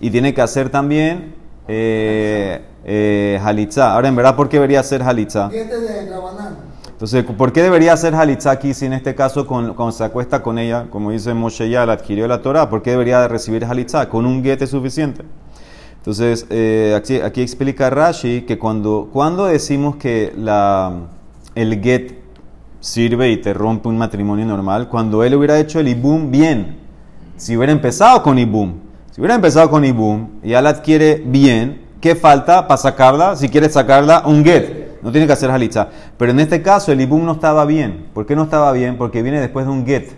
Y 0.00 0.10
tiene 0.10 0.32
que 0.34 0.40
hacer 0.42 0.70
también 0.70 1.34
eh, 1.68 2.62
eh. 2.84 3.38
Ahora, 3.92 4.08
en 4.08 4.16
verdad, 4.16 4.36
¿por 4.36 4.48
qué 4.48 4.56
debería 4.56 4.80
hacer 4.80 5.02
Rabanán. 6.10 6.56
Entonces, 6.90 7.24
¿por 7.24 7.52
qué 7.52 7.62
debería 7.62 7.92
hacer 7.94 8.14
halitzá 8.14 8.50
aquí 8.50 8.74
si 8.74 8.84
en 8.86 8.92
este 8.94 9.14
caso 9.14 9.46
con- 9.46 9.72
cuando 9.74 9.92
se 9.92 10.04
acuesta 10.04 10.42
con 10.42 10.58
ella, 10.58 10.86
como 10.90 11.10
dice 11.10 11.32
Moshe 11.32 11.70
ya, 11.70 11.86
la 11.86 11.94
adquirió 11.94 12.26
la 12.28 12.42
Torah? 12.42 12.68
¿Por 12.68 12.82
qué 12.82 12.90
debería 12.90 13.20
de 13.20 13.28
recibir 13.28 13.64
halitzá? 13.64 14.08
Con 14.08 14.26
un 14.26 14.42
get 14.42 14.60
es 14.62 14.70
suficiente. 14.70 15.22
Entonces, 16.00 16.46
eh, 16.48 16.94
aquí, 16.96 17.42
explica 17.42 17.90
Rashi 17.90 18.42
que 18.42 18.58
cuando, 18.58 19.10
cuando 19.12 19.44
decimos 19.44 19.96
que 19.96 20.32
la, 20.34 20.94
el 21.54 21.82
get 21.82 22.14
sirve 22.80 23.30
y 23.30 23.36
te 23.36 23.52
rompe 23.52 23.88
un 23.88 23.98
matrimonio 23.98 24.46
normal, 24.46 24.88
cuando 24.88 25.22
él 25.24 25.34
hubiera 25.34 25.60
hecho 25.60 25.78
el 25.78 25.88
ibum 25.88 26.30
bien, 26.30 26.78
si 27.36 27.54
hubiera 27.54 27.70
empezado 27.70 28.22
con 28.22 28.38
ibum, 28.38 28.76
si 29.10 29.20
hubiera 29.20 29.34
empezado 29.34 29.68
con 29.68 29.84
ibum 29.84 30.40
y 30.42 30.50
la 30.52 30.70
adquiere 30.70 31.22
bien, 31.22 31.82
¿qué 32.00 32.14
falta 32.14 32.66
para 32.66 32.78
sacarla? 32.78 33.36
Si 33.36 33.50
quieres 33.50 33.74
sacarla, 33.74 34.22
un 34.24 34.42
get. 34.42 35.02
No 35.02 35.12
tiene 35.12 35.26
que 35.26 35.34
hacer 35.34 35.50
halitza. 35.50 35.88
Pero 36.16 36.32
en 36.32 36.40
este 36.40 36.62
caso 36.62 36.92
el 36.92 37.00
ibum 37.02 37.26
no 37.26 37.32
estaba 37.32 37.66
bien. 37.66 38.06
¿Por 38.14 38.24
qué 38.24 38.34
no 38.34 38.44
estaba 38.44 38.72
bien? 38.72 38.96
Porque 38.96 39.22
viene 39.22 39.38
después 39.38 39.66
de 39.66 39.72
un 39.72 39.84
get. 39.84 40.12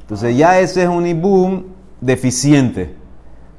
Entonces 0.00 0.34
ya 0.38 0.58
ese 0.58 0.84
es 0.84 0.88
un 0.88 1.06
ibum 1.06 1.64
deficiente. 2.00 2.97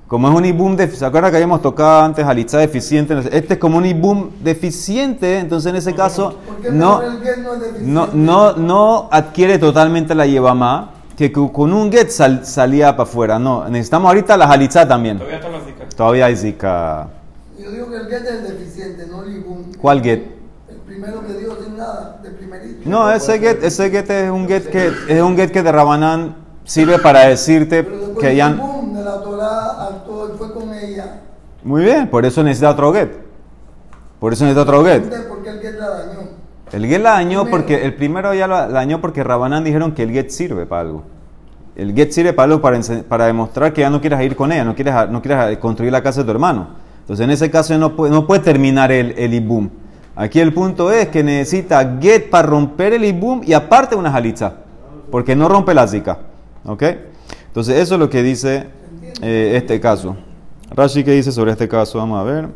Como 0.10 0.28
es 0.28 0.36
un 0.36 0.44
ibum, 0.44 0.76
de, 0.76 0.88
¿se 0.90 1.06
acuerdan 1.06 1.30
que 1.30 1.38
habíamos 1.38 1.62
tocado 1.62 2.02
antes 2.02 2.26
halitza 2.26 2.58
deficiente? 2.58 3.16
Este 3.32 3.54
es 3.54 3.60
como 3.60 3.78
un 3.78 3.86
ibum 3.86 4.32
deficiente, 4.42 5.38
entonces 5.38 5.70
en 5.70 5.76
ese 5.76 5.94
caso 5.94 6.34
¿Por 6.48 6.58
qué 6.58 6.72
no, 6.72 7.00
no 7.00 7.56
deficiente? 7.60 8.18
no, 8.18 8.54
no, 8.54 9.08
adquiere 9.12 9.60
totalmente 9.60 10.16
la 10.16 10.26
yevamá, 10.26 10.94
que 11.16 11.32
con 11.32 11.72
un 11.74 11.92
get 11.92 12.10
sal- 12.10 12.44
salía 12.44 12.98
para 12.98 13.04
afuera. 13.08 13.38
No, 13.38 13.70
necesitamos 13.70 14.08
ahorita 14.08 14.36
la 14.36 14.46
halitzá 14.46 14.88
también. 14.88 15.20
Todavía 15.96 16.28
las 16.28 16.30
hay 16.30 16.36
zika. 16.38 17.08
Yo 17.60 17.70
digo 17.70 17.92
que 17.92 17.98
el 17.98 18.08
get 18.08 18.24
es 18.24 18.32
el 18.32 18.58
deficiente, 18.58 19.06
no 19.06 19.22
el 19.22 19.36
ibum. 19.36 19.58
¿Cuál 19.80 20.02
get? 20.02 20.24
El 20.70 20.78
primero 20.88 21.22
que 21.22 21.34
dio 21.34 21.56
sin 21.64 21.78
nada, 21.78 22.20
de 22.24 22.32
primerito. 22.32 22.90
No, 22.90 23.12
ese 23.12 23.38
get, 23.38 23.64
ese 23.64 23.92
get 23.92 24.10
es 24.10 24.32
un 24.32 24.48
get 24.48 24.72
que 24.72 24.92
es 25.08 25.22
un 25.22 25.36
get 25.36 25.52
que 25.52 25.62
de 25.62 25.72
Rabanán 25.72 26.36
sirve 26.64 26.98
para 26.98 27.28
decirte 27.28 27.88
que 28.20 28.36
ya. 28.36 28.58
Muy 31.64 31.84
bien, 31.84 32.08
por 32.08 32.26
eso 32.26 32.44
necesita 32.44 32.70
otro 32.72 32.94
get. 32.94 33.12
Por 34.20 34.34
eso 34.34 34.46
necesita 34.46 34.62
otro 34.62 34.84
get. 34.84 35.04
¿Por 35.28 35.44
qué 35.44 35.50
el 35.50 35.60
get 35.60 35.80
la 35.80 35.90
dañó? 35.90 36.20
El 36.72 36.86
get 36.86 37.02
la 37.02 37.12
dañó 37.12 37.42
Primero. 37.42 37.52
porque 37.52 37.86
el 37.86 37.96
primero 37.96 38.34
ya 38.34 38.48
la 38.48 38.68
dañó 38.68 39.02
porque 39.02 39.24
Rabanán 39.24 39.64
dijeron 39.64 39.94
que 39.94 40.04
el 40.04 40.12
get 40.12 40.30
sirve 40.30 40.66
para 40.66 40.82
algo. 40.82 41.04
El 41.76 41.94
get 41.96 42.12
sirve 42.12 42.34
para 42.34 42.46
algo 42.46 42.62
para, 42.62 42.80
para 43.08 43.26
demostrar 43.26 43.74
que 43.74 43.82
ya 43.82 43.90
no 43.90 44.02
quieres 44.02 44.22
ir 44.22 44.36
con 44.36 44.52
ella, 44.52 44.64
no 44.66 44.76
quieres, 44.76 44.94
no 45.10 45.22
quieres 45.22 45.58
construir 45.58 45.92
la 45.92 46.04
casa 46.04 46.22
de 46.22 46.26
tu 46.26 46.32
hermano. 46.32 46.68
Entonces 47.02 47.24
en 47.24 47.32
ese 47.32 47.50
caso 47.50 47.78
no 47.78 47.96
puede, 47.96 48.12
no 48.12 48.28
puede 48.28 48.42
terminar 48.42 48.92
el, 48.92 49.16
el 49.18 49.34
ibum. 49.34 49.70
Aquí 50.16 50.40
el 50.40 50.54
punto 50.54 50.92
es 50.92 51.08
que 51.08 51.24
necesita 51.24 51.98
get 52.00 52.30
para 52.30 52.48
romper 52.48 52.94
el 52.94 53.06
ibum 53.06 53.42
y 53.44 53.54
aparte 53.54 53.96
una 53.96 54.12
jalitza. 54.12 54.54
Porque 55.10 55.36
no 55.36 55.48
rompe 55.48 55.74
la 55.74 55.88
zika. 55.88 56.20
¿Ok? 56.66 56.84
Entonces 57.48 57.80
eso 57.80 57.96
es 57.96 58.00
lo 58.00 58.10
que 58.10 58.22
dice 58.22 58.68
eh, 59.22 59.54
este 59.56 59.80
caso. 59.80 60.16
Rashi, 60.72 61.04
¿qué 61.04 61.12
dice 61.14 61.32
sobre 61.32 61.52
este 61.52 61.68
caso? 61.68 61.98
Vamos 61.98 62.20
a 62.20 62.24
ver. 62.24 62.48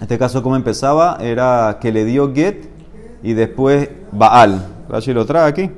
Este 0.00 0.18
caso, 0.18 0.42
¿cómo 0.42 0.56
empezaba? 0.56 1.18
Era 1.20 1.78
que 1.80 1.92
le 1.92 2.04
dio 2.04 2.34
Get 2.34 2.68
y 3.22 3.34
después 3.34 3.88
Baal. 4.10 4.66
Rashi 4.88 5.12
lo 5.12 5.24
trae 5.24 5.48
aquí. 5.48 5.70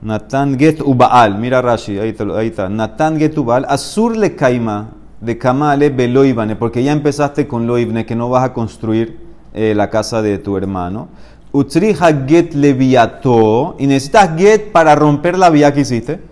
Natan 0.00 0.58
Get 0.58 0.80
u 0.80 0.94
Baal. 0.94 1.38
Mira 1.38 1.60
Rashi, 1.60 1.98
ahí, 1.98 2.16
está. 2.46 2.70
Natan 2.70 3.18
Get 3.18 3.36
u 3.36 3.44
Baal. 3.44 3.66
Azur 3.68 4.16
le 4.16 4.34
caima 4.34 4.92
de 5.20 5.36
Kamale 5.36 5.90
Beloibane. 5.90 6.56
Porque 6.56 6.82
ya 6.82 6.92
empezaste 6.92 7.46
con 7.46 7.66
Loibne, 7.66 8.06
que 8.06 8.16
no 8.16 8.30
vas 8.30 8.44
a 8.44 8.54
construir 8.54 9.18
eh, 9.52 9.74
la 9.76 9.90
casa 9.90 10.22
de 10.22 10.38
tu 10.38 10.56
hermano. 10.56 11.08
Utriha 11.52 12.26
Get 12.26 12.54
Leviato. 12.54 13.76
Y 13.78 13.86
necesitas 13.86 14.30
Get 14.38 14.72
para 14.72 14.94
romper 14.94 15.36
la 15.36 15.50
vía 15.50 15.74
que 15.74 15.80
hiciste. 15.80 16.22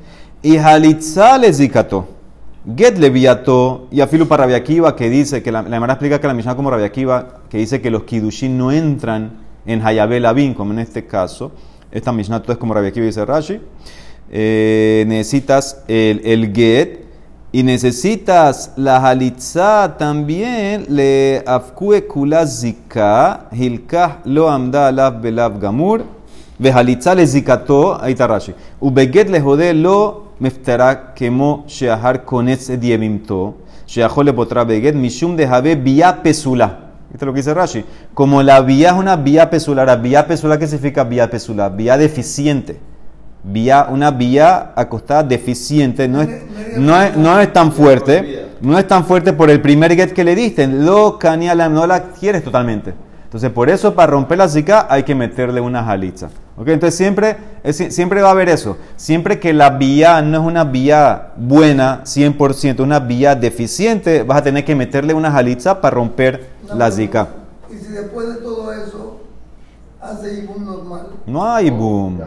Y 0.41 0.57
Halitza 0.57 1.37
le 1.37 1.53
zikato. 1.53 2.18
Get 2.77 2.99
Leviato 2.99 3.89
y 3.91 4.03
Afilu 4.03 4.29
para 4.29 4.43
Rabiakiva, 4.43 4.95
que 4.95 5.09
dice, 5.09 5.43
que 5.43 5.51
la, 5.51 5.63
la 5.63 5.79
explica 5.87 6.21
que 6.21 6.27
la 6.27 6.35
Mishnah 6.35 6.55
como 6.55 6.71
Rabiakiva, 6.71 7.41
que 7.49 7.57
dice 7.57 7.81
que 7.81 7.91
los 7.91 8.03
Kidushin 8.03 8.59
no 8.59 8.71
entran 8.71 9.39
en 9.65 9.81
Hayabel 9.81 10.27
Abin, 10.27 10.53
como 10.53 10.73
en 10.73 10.81
este 10.81 11.07
caso. 11.07 11.53
Esta 11.91 12.13
Mishnah 12.13 12.43
es 12.47 12.57
como 12.59 12.75
Rabiakiva 12.75 13.07
dice 13.07 13.25
Rashi. 13.25 13.61
Eh, 14.31 15.05
necesitas 15.09 15.83
el, 15.89 16.21
el, 16.23 16.55
Get 16.55 17.07
y 17.53 17.63
necesitas 17.63 18.73
la 18.77 18.99
Halitza 18.99 19.97
también, 19.97 20.85
le 20.91 21.43
Afkue 21.47 22.07
Kulazika, 22.07 23.49
Hilkah 23.51 24.21
lo 24.27 24.51
amda 24.51 24.89
alav 24.89 25.23
belav 25.23 25.59
gamur, 25.59 26.05
ve 26.59 26.75
le 27.17 27.27
zikato, 27.27 27.99
ahí 27.99 28.13
está 28.13 28.27
Rashi. 28.27 28.53
Ubeget 28.81 29.31
le 29.31 29.41
jode 29.41 29.73
lo 29.73 30.28
Meftara 30.41 31.15
quemó 31.15 31.65
Sheahar 31.67 32.25
Konetz 32.25 32.69
Dievimto, 32.79 33.57
Sheahole 33.87 34.33
Potra 34.33 34.65
Beged, 34.65 34.95
Mishum 34.95 35.37
de 35.37 35.47
Jabe 35.47 35.75
Bia 35.75 36.23
Pesula. 36.23 36.89
Esto 37.13 37.25
es 37.25 37.27
lo 37.27 37.33
que 37.33 37.39
dice 37.39 37.55
Rashi. 37.55 37.85
Como 38.13 38.43
la 38.43 38.61
vía 38.61 38.91
es 38.91 38.95
una 38.95 39.17
vía 39.17 39.49
pesular, 39.49 40.01
vía 40.01 40.27
pesular, 40.27 40.59
¿qué 40.59 40.67
significa 40.67 41.05
vía 41.05 41.31
pesular? 41.31 41.75
Vía 41.75 41.97
deficiente. 41.97 42.79
Vía, 43.43 43.87
una 43.91 44.11
vía 44.11 44.73
acostada 44.77 45.23
deficiente, 45.23 46.07
no 46.07 46.21
es, 46.21 46.29
no 46.77 47.01
es, 47.01 47.17
no 47.17 47.41
es 47.41 47.53
tan 47.53 47.73
fuerte, 47.73 48.49
no 48.61 48.79
es 48.79 48.87
tan 48.87 49.05
fuerte 49.05 49.33
por 49.33 49.49
el 49.49 49.63
primer 49.63 49.95
get 49.95 50.13
que 50.13 50.25
le 50.25 50.35
diste, 50.35 50.67
lo 50.67 51.19
caniala, 51.19 51.69
no 51.69 51.87
la 51.87 52.11
quieres 52.11 52.45
totalmente. 52.45 52.93
Entonces, 53.25 53.51
por 53.51 53.71
eso, 53.71 53.95
para 53.95 54.11
romper 54.13 54.39
la 54.39 54.49
zika, 54.49 54.87
hay 54.91 55.05
que 55.05 55.15
meterle 55.15 55.61
una 55.61 55.83
jaliza. 55.85 56.29
¿Ok? 56.59 56.69
Entonces, 56.69 56.97
siempre, 56.97 57.37
es- 57.63 57.77
siempre 57.95 58.21
va 58.21 58.29
a 58.29 58.33
haber 58.33 58.49
eso. 58.49 58.77
Siempre 58.97 59.39
que 59.39 59.53
la 59.53 59.71
vía 59.71 60.21
no 60.23 60.41
es 60.41 60.45
una 60.45 60.65
vía 60.65 61.29
buena, 61.37 62.03
100%, 62.05 62.83
una 62.83 62.99
vía 62.99 63.35
deficiente, 63.37 64.23
vas 64.25 64.39
a 64.39 64.43
tener 64.43 64.65
que 64.65 64.75
meterle 64.75 65.15
una 65.15 65.31
jalitza 65.31 65.81
para 65.81 65.95
romper 65.95 66.49
la 66.75 66.91
zika. 66.91 67.29
Y 67.71 67.77
si 67.77 67.93
después 67.93 68.29
de 68.29 68.35
todo 68.41 68.73
eso 68.73 69.21
hace 70.01 70.35
ibum 70.41 70.65
normal. 70.65 71.03
No 71.27 71.53
hay 71.55 71.71
boom. 71.71 72.21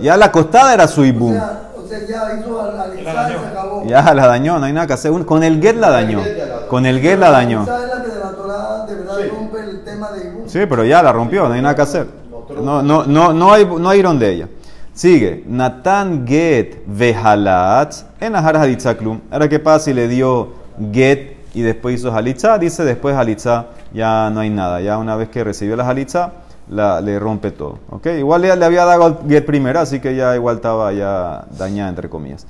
Ya 0.00 0.16
la 0.16 0.30
costada 0.30 0.72
era 0.74 0.86
su 0.86 1.02
O 1.02 1.12
boom. 1.12 1.32
sea, 1.34 1.60
o 1.76 1.86
sea, 1.86 1.98
ya 2.08 2.38
hizo 2.40 2.72
La 2.76 2.82
Alexa 2.84 3.00
y 3.00 3.14
dañó. 3.14 3.40
se 3.40 3.46
acabó. 3.46 3.84
Ya 3.86 4.14
la 4.14 4.26
dañó, 4.26 4.58
no 4.58 4.64
hay 4.66 4.72
nada 4.72 4.86
que 4.86 4.92
hacer. 4.92 5.12
Con 5.24 5.42
el 5.42 5.60
get 5.60 5.76
la 5.76 5.90
dañó. 5.90 6.20
Con 6.68 6.86
el 6.86 7.00
get 7.00 7.18
la 7.18 7.30
dañó. 7.30 7.62
Esa 7.64 7.84
es 7.84 7.94
la 7.96 8.02
que 8.02 8.08
de 8.10 8.18
la 8.20 8.30
Torah 8.30 8.86
de 8.86 8.94
verdad 8.94 9.16
rompe 9.30 9.58
el 9.60 9.82
tema 9.84 10.10
de 10.12 10.24
ibum. 10.28 10.42
Sí, 10.48 10.60
pero 10.68 10.84
ya 10.84 11.02
la 11.02 11.12
rompió, 11.12 11.48
no 11.48 11.54
hay 11.54 11.62
nada 11.62 11.74
que 11.74 11.82
hacer. 11.82 12.21
No, 12.62 12.82
no, 12.82 13.04
no, 13.04 13.32
no 13.32 13.52
hay, 13.52 13.66
no 13.66 13.88
hay 13.88 14.00
ella. 14.00 14.48
Sigue. 14.94 15.44
Natan 15.46 16.26
get 16.26 16.82
vehalat 16.86 17.94
en 18.20 18.36
ahar 18.36 18.56
halitza 18.56 18.96
klum. 18.96 19.20
Ahora, 19.30 19.48
¿qué 19.48 19.58
pasa 19.58 19.86
si 19.86 19.94
le 19.94 20.06
dio 20.08 20.52
get 20.92 21.36
y 21.54 21.62
después 21.62 21.98
hizo 22.00 22.12
halitza? 22.14 22.58
Dice 22.58 22.84
después 22.84 23.16
halitza 23.16 23.66
ya 23.92 24.30
no 24.30 24.40
hay 24.40 24.50
nada. 24.50 24.80
Ya 24.80 24.98
una 24.98 25.16
vez 25.16 25.28
que 25.28 25.44
recibió 25.44 25.76
la 25.76 25.88
halitza, 25.88 26.32
la, 26.68 27.00
le 27.00 27.18
rompe 27.18 27.50
todo. 27.50 27.78
¿Ok? 27.90 28.06
Igual 28.18 28.42
le, 28.42 28.56
le 28.56 28.64
había 28.64 28.84
dado 28.84 29.20
get 29.28 29.46
primero, 29.46 29.80
así 29.80 30.00
que 30.00 30.14
ya 30.14 30.34
igual 30.34 30.56
estaba 30.56 30.92
ya 30.92 31.46
dañada, 31.58 31.88
entre 31.88 32.08
comillas. 32.08 32.46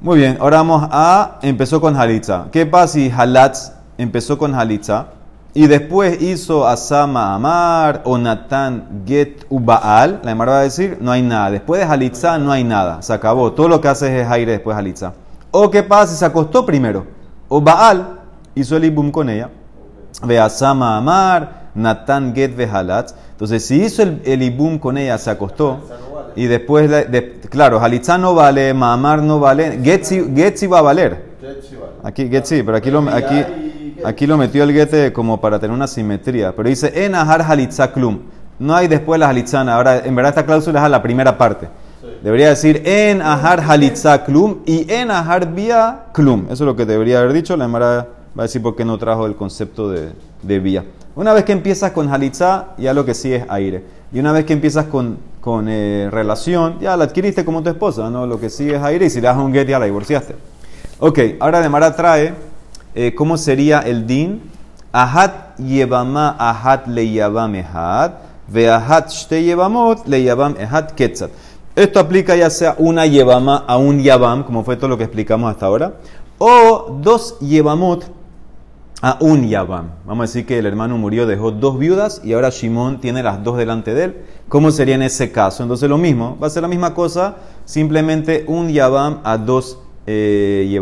Muy 0.00 0.18
bien, 0.18 0.36
ahora 0.40 0.58
vamos 0.58 0.86
a. 0.90 1.38
Empezó 1.40 1.80
con 1.80 1.96
Halitza. 1.96 2.46
¿Qué 2.52 2.66
pasa 2.66 2.94
si 2.94 3.10
Halatz 3.10 3.72
empezó 3.96 4.36
con 4.36 4.54
Halitza 4.54 5.06
y 5.54 5.68
después 5.68 6.20
hizo 6.20 6.66
Asama 6.66 7.34
Amar 7.34 8.02
o 8.04 8.18
Natán 8.18 9.02
Get 9.06 9.46
Ubaal? 9.48 10.20
La 10.22 10.30
Gemara 10.30 10.52
va 10.52 10.58
a 10.58 10.62
decir: 10.62 10.98
no 11.00 11.12
hay 11.12 11.22
nada. 11.22 11.50
Después 11.50 11.80
de 11.80 11.86
Halitza 11.86 12.38
no 12.38 12.50
hay 12.52 12.64
nada. 12.64 13.00
Se 13.02 13.12
acabó. 13.12 13.52
Todo 13.52 13.68
lo 13.68 13.80
que 13.80 13.88
hace 13.88 14.20
es 14.20 14.28
aire 14.28 14.52
después 14.52 14.76
de 14.76 14.80
Halitza. 14.80 15.12
¿O 15.50 15.70
qué 15.70 15.82
pasa 15.82 16.12
si 16.12 16.18
se 16.18 16.24
acostó 16.24 16.66
primero? 16.66 17.06
O 17.48 17.60
Baal 17.60 18.18
hizo 18.54 18.76
el 18.76 18.84
ibum 18.84 19.10
con 19.10 19.30
ella. 19.30 19.50
Ve 20.24 20.38
Asama 20.38 20.96
Amar, 20.96 21.70
Natán 21.74 22.34
Get 22.34 22.56
Vehalatz. 22.56 23.14
Entonces, 23.30 23.64
si 23.64 23.82
hizo 23.82 24.02
el, 24.02 24.22
el 24.24 24.42
ibum 24.42 24.78
con 24.78 24.98
ella, 24.98 25.18
se 25.18 25.30
acostó. 25.30 25.78
Y 26.36 26.46
después, 26.46 26.90
de, 26.90 27.04
de- 27.04 27.40
claro, 27.48 27.80
halitza 27.80 28.18
no 28.18 28.34
vale, 28.34 28.74
mamar 28.74 29.22
no 29.22 29.38
vale, 29.38 29.80
get 29.84 30.02
sí, 30.02 30.32
get 30.34 30.56
sí 30.56 30.66
va 30.66 30.80
a 30.80 30.82
valer. 30.82 31.34
Aquí, 32.02 32.28
get 32.28 32.44
sí, 32.44 32.62
pero 32.64 32.76
aquí 32.76 32.90
lo, 32.90 33.00
aquí, 33.08 33.44
aquí 34.04 34.26
lo 34.26 34.36
metió 34.36 34.64
el 34.64 34.72
get 34.72 35.12
como 35.12 35.40
para 35.40 35.58
tener 35.58 35.74
una 35.74 35.86
simetría. 35.86 36.54
Pero 36.54 36.68
dice, 36.68 37.04
en 37.04 37.14
ahar 37.14 37.42
halitza 37.42 37.92
klum. 37.92 38.20
No 38.58 38.74
hay 38.74 38.88
después 38.88 39.18
la 39.18 39.28
halitzana. 39.28 39.74
Ahora, 39.74 39.98
en 40.04 40.14
verdad, 40.14 40.30
esta 40.30 40.46
cláusula 40.46 40.80
es 40.80 40.84
a 40.84 40.88
la 40.88 41.02
primera 41.02 41.36
parte. 41.36 41.68
Debería 42.22 42.48
decir 42.48 42.82
en 42.86 43.20
ahar 43.20 43.60
halitza 43.60 44.24
klum 44.24 44.58
y 44.64 44.90
en 44.92 45.10
ahar 45.10 45.52
vía 45.52 46.06
klum. 46.12 46.44
Eso 46.44 46.52
es 46.52 46.60
lo 46.60 46.76
que 46.76 46.86
debería 46.86 47.18
haber 47.18 47.32
dicho. 47.32 47.56
La 47.56 47.64
Emara 47.66 48.08
va 48.36 48.42
a 48.42 48.42
decir 48.42 48.62
por 48.62 48.76
qué 48.76 48.84
no 48.84 48.96
trajo 48.98 49.26
el 49.26 49.36
concepto 49.36 49.90
de, 49.90 50.12
de 50.42 50.58
vía. 50.58 50.84
Una 51.16 51.32
vez 51.32 51.44
que 51.44 51.52
empiezas 51.52 51.92
con 51.92 52.12
halitza, 52.12 52.68
ya 52.78 52.94
lo 52.94 53.04
que 53.04 53.14
sí 53.14 53.32
es 53.32 53.44
aire. 53.48 53.84
Y 54.12 54.20
una 54.20 54.32
vez 54.32 54.44
que 54.44 54.52
empiezas 54.52 54.86
con, 54.86 55.18
con 55.40 55.66
eh, 55.68 56.08
relación, 56.10 56.78
ya 56.80 56.96
la 56.96 57.04
adquiriste 57.04 57.44
como 57.44 57.62
tu 57.62 57.68
esposa, 57.68 58.08
¿no? 58.10 58.26
Lo 58.26 58.40
que 58.40 58.48
sí 58.48 58.70
es 58.70 58.82
aire 58.82 59.06
y 59.06 59.10
si 59.10 59.20
le 59.20 59.28
das 59.28 59.36
un 59.36 59.52
get 59.52 59.68
ya 59.68 59.78
la 59.78 59.84
divorciaste. 59.84 60.34
Ok, 61.00 61.18
ahora 61.40 61.60
de 61.60 61.68
Mara 61.68 61.94
trae 61.94 62.34
eh, 62.94 63.14
cómo 63.14 63.36
sería 63.36 63.80
el 63.80 64.06
din. 64.06 64.42
Ahat 64.92 65.58
yevama 65.58 66.36
ahat 66.38 66.86
le 66.86 67.10
yavam 67.10 67.54
ehad, 67.56 68.12
ve 68.46 68.70
ahat 68.70 69.10
shte 69.10 69.42
yevamot 69.42 70.06
le 70.06 70.22
yavam 70.22 70.54
ehad 70.56 70.92
ketzat. 70.94 71.30
Esto 71.74 71.98
aplica 71.98 72.36
ya 72.36 72.48
sea 72.50 72.76
una 72.78 73.04
yevama 73.04 73.64
a 73.66 73.76
un 73.76 74.00
yavam, 74.00 74.44
como 74.44 74.62
fue 74.62 74.76
todo 74.76 74.88
lo 74.88 74.96
que 74.96 75.04
explicamos 75.04 75.50
hasta 75.50 75.66
ahora, 75.66 75.94
o 76.38 76.96
dos 77.02 77.38
yevamot 77.40 78.04
a 79.04 79.18
un 79.20 79.46
Yabam. 79.46 79.90
Vamos 80.06 80.22
a 80.24 80.26
decir 80.28 80.46
que 80.46 80.58
el 80.58 80.64
hermano 80.64 80.96
murió, 80.96 81.26
dejó 81.26 81.50
dos 81.50 81.78
viudas 81.78 82.22
y 82.24 82.32
ahora 82.32 82.48
Shimón 82.48 83.02
tiene 83.02 83.22
las 83.22 83.44
dos 83.44 83.58
delante 83.58 83.92
de 83.92 84.04
él. 84.04 84.16
¿Cómo 84.48 84.70
sería 84.70 84.94
en 84.94 85.02
ese 85.02 85.30
caso? 85.30 85.62
Entonces 85.62 85.90
lo 85.90 85.98
mismo, 85.98 86.38
va 86.42 86.46
a 86.46 86.50
ser 86.50 86.62
la 86.62 86.68
misma 86.68 86.94
cosa, 86.94 87.36
simplemente 87.66 88.46
un 88.48 88.70
Yabam 88.70 89.20
a 89.22 89.36
dos 89.36 89.78
eh. 90.06 90.80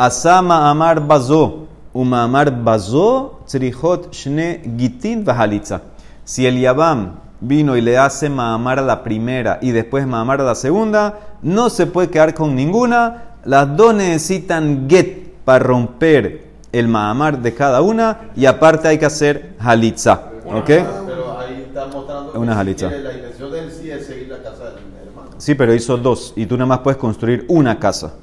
Asama 0.00 0.70
amar 0.70 0.98
bazo, 0.98 1.68
uma 1.92 2.22
amar 2.22 2.50
bazo, 2.50 3.40
tzrihot 3.44 4.10
shne 4.10 4.62
gitin 4.78 5.22
vahalitza. 5.22 5.82
Si 6.24 6.46
el 6.46 6.58
Yabam 6.58 7.16
vino 7.42 7.76
y 7.76 7.82
le 7.82 7.98
hace 7.98 8.30
maamar 8.30 8.78
a 8.78 8.82
la 8.82 9.02
primera 9.02 9.58
y 9.60 9.72
después 9.72 10.06
maamar 10.06 10.40
a 10.40 10.44
la 10.44 10.54
segunda, 10.54 11.18
no 11.42 11.68
se 11.68 11.86
puede 11.86 12.08
quedar 12.08 12.32
con 12.32 12.54
ninguna. 12.54 13.36
Las 13.44 13.76
dos 13.76 13.92
necesitan 13.94 14.88
get 14.88 15.34
para 15.44 15.58
romper 15.58 16.46
el 16.72 16.88
maamar 16.88 17.42
de 17.42 17.52
cada 17.52 17.82
una 17.82 18.30
y 18.34 18.46
aparte 18.46 18.88
hay 18.88 18.96
que 18.96 19.04
hacer 19.04 19.54
halitza. 19.58 20.30
¿Ok? 20.46 20.64
Pero 20.64 21.38
ahí 21.38 21.66
está 21.68 21.88
mostrando 21.88 22.32
que 22.32 22.38
Una 22.38 22.64
quiere, 22.64 23.00
la 23.00 23.12
intención 23.12 23.52
de 23.52 23.58
él 23.58 23.70
sí 23.70 23.90
es 23.90 24.06
seguir 24.06 24.28
la 24.28 24.38
casa 24.38 24.64
del 24.64 24.76
hermano. 25.06 25.32
Sí, 25.36 25.54
pero 25.54 25.74
hizo 25.74 25.98
dos 25.98 26.32
y 26.36 26.46
tú 26.46 26.54
nada 26.54 26.64
más 26.68 26.78
puedes 26.78 26.96
construir 26.96 27.44
una 27.48 27.78
casa. 27.78 28.14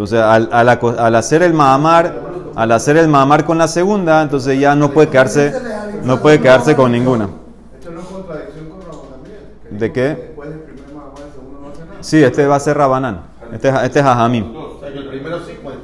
Entonces, 0.00 0.18
al, 0.18 1.14
hacer 1.14 1.42
el 1.42 1.52
maamar, 1.52 2.14
al 2.56 2.72
hacer 2.72 2.96
el 2.96 3.06
maamar 3.06 3.44
con 3.44 3.58
la 3.58 3.68
segunda, 3.68 4.22
entonces 4.22 4.58
ya 4.58 4.74
no 4.74 4.92
puede 4.92 5.08
quedarse, 5.10 5.52
no 6.04 6.22
puede 6.22 6.40
quedarse 6.40 6.74
con 6.74 6.90
ninguna. 6.90 7.28
Esto 7.78 7.90
no 7.90 8.00
es 8.00 8.06
contradicción 8.06 8.70
con 8.70 9.78
¿De 9.78 9.92
qué? 9.92 10.34
Sí, 12.00 12.22
este 12.24 12.46
va 12.46 12.56
a 12.56 12.60
ser 12.60 12.78
Rabanán. 12.78 13.20
Este, 13.52 13.68
es- 13.68 13.74
este 13.82 13.98
es 14.00 14.06
Ajamim. 14.06 14.46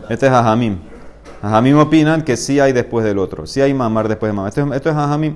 Este 0.09 0.27
es 0.27 0.33
Ajamim. 0.33 0.79
Ajamim 1.43 1.79
opinan 1.79 2.23
que 2.23 2.39
sí 2.39 2.59
hay 2.59 2.73
después 2.73 3.05
del 3.05 3.19
otro. 3.19 3.47
Sí 3.47 3.61
hay 3.61 3.75
mamar 3.75 4.09
después 4.09 4.31
de 4.31 4.33
mamar. 4.33 4.49
Esto, 4.49 4.73
es- 4.73 4.97
Ajamim. 4.97 5.35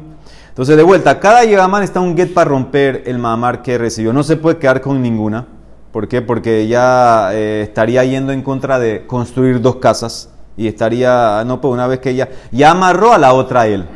Entonces, 0.49 0.75
de 0.79 0.83
vuelta, 0.83 1.21
cada 1.21 1.45
Yegamán 1.45 1.83
está 1.83 2.01
un 2.01 2.17
get 2.17 2.33
para 2.33 2.49
romper 2.49 3.03
el 3.05 3.19
mamar 3.19 3.61
que 3.61 3.77
recibió. 3.77 4.15
No 4.15 4.23
se 4.23 4.39
puede 4.39 4.57
quedar 4.57 4.81
con 4.81 5.03
ninguna. 5.03 5.60
¿Por 5.93 6.07
qué? 6.09 6.23
Porque 6.23 6.67
ya 6.69 7.31
eh, 7.33 7.63
estaría 7.63 8.05
yendo 8.05 8.33
en 8.33 8.43
contra 8.43 8.79
de 8.79 9.07
construir 9.07 9.61
dos 9.61 9.77
casas. 9.77 10.29
Y 10.57 10.69
estaría, 10.69 11.43
no, 11.45 11.61
pues 11.61 11.73
una 11.73 11.87
vez 11.87 12.01
que 12.01 12.11
ella 12.11 12.29
ya 12.53 12.71
amarró 12.73 13.13
a 13.13 13.19
la 13.19 13.33
otra 13.33 13.67
él. 13.67 13.87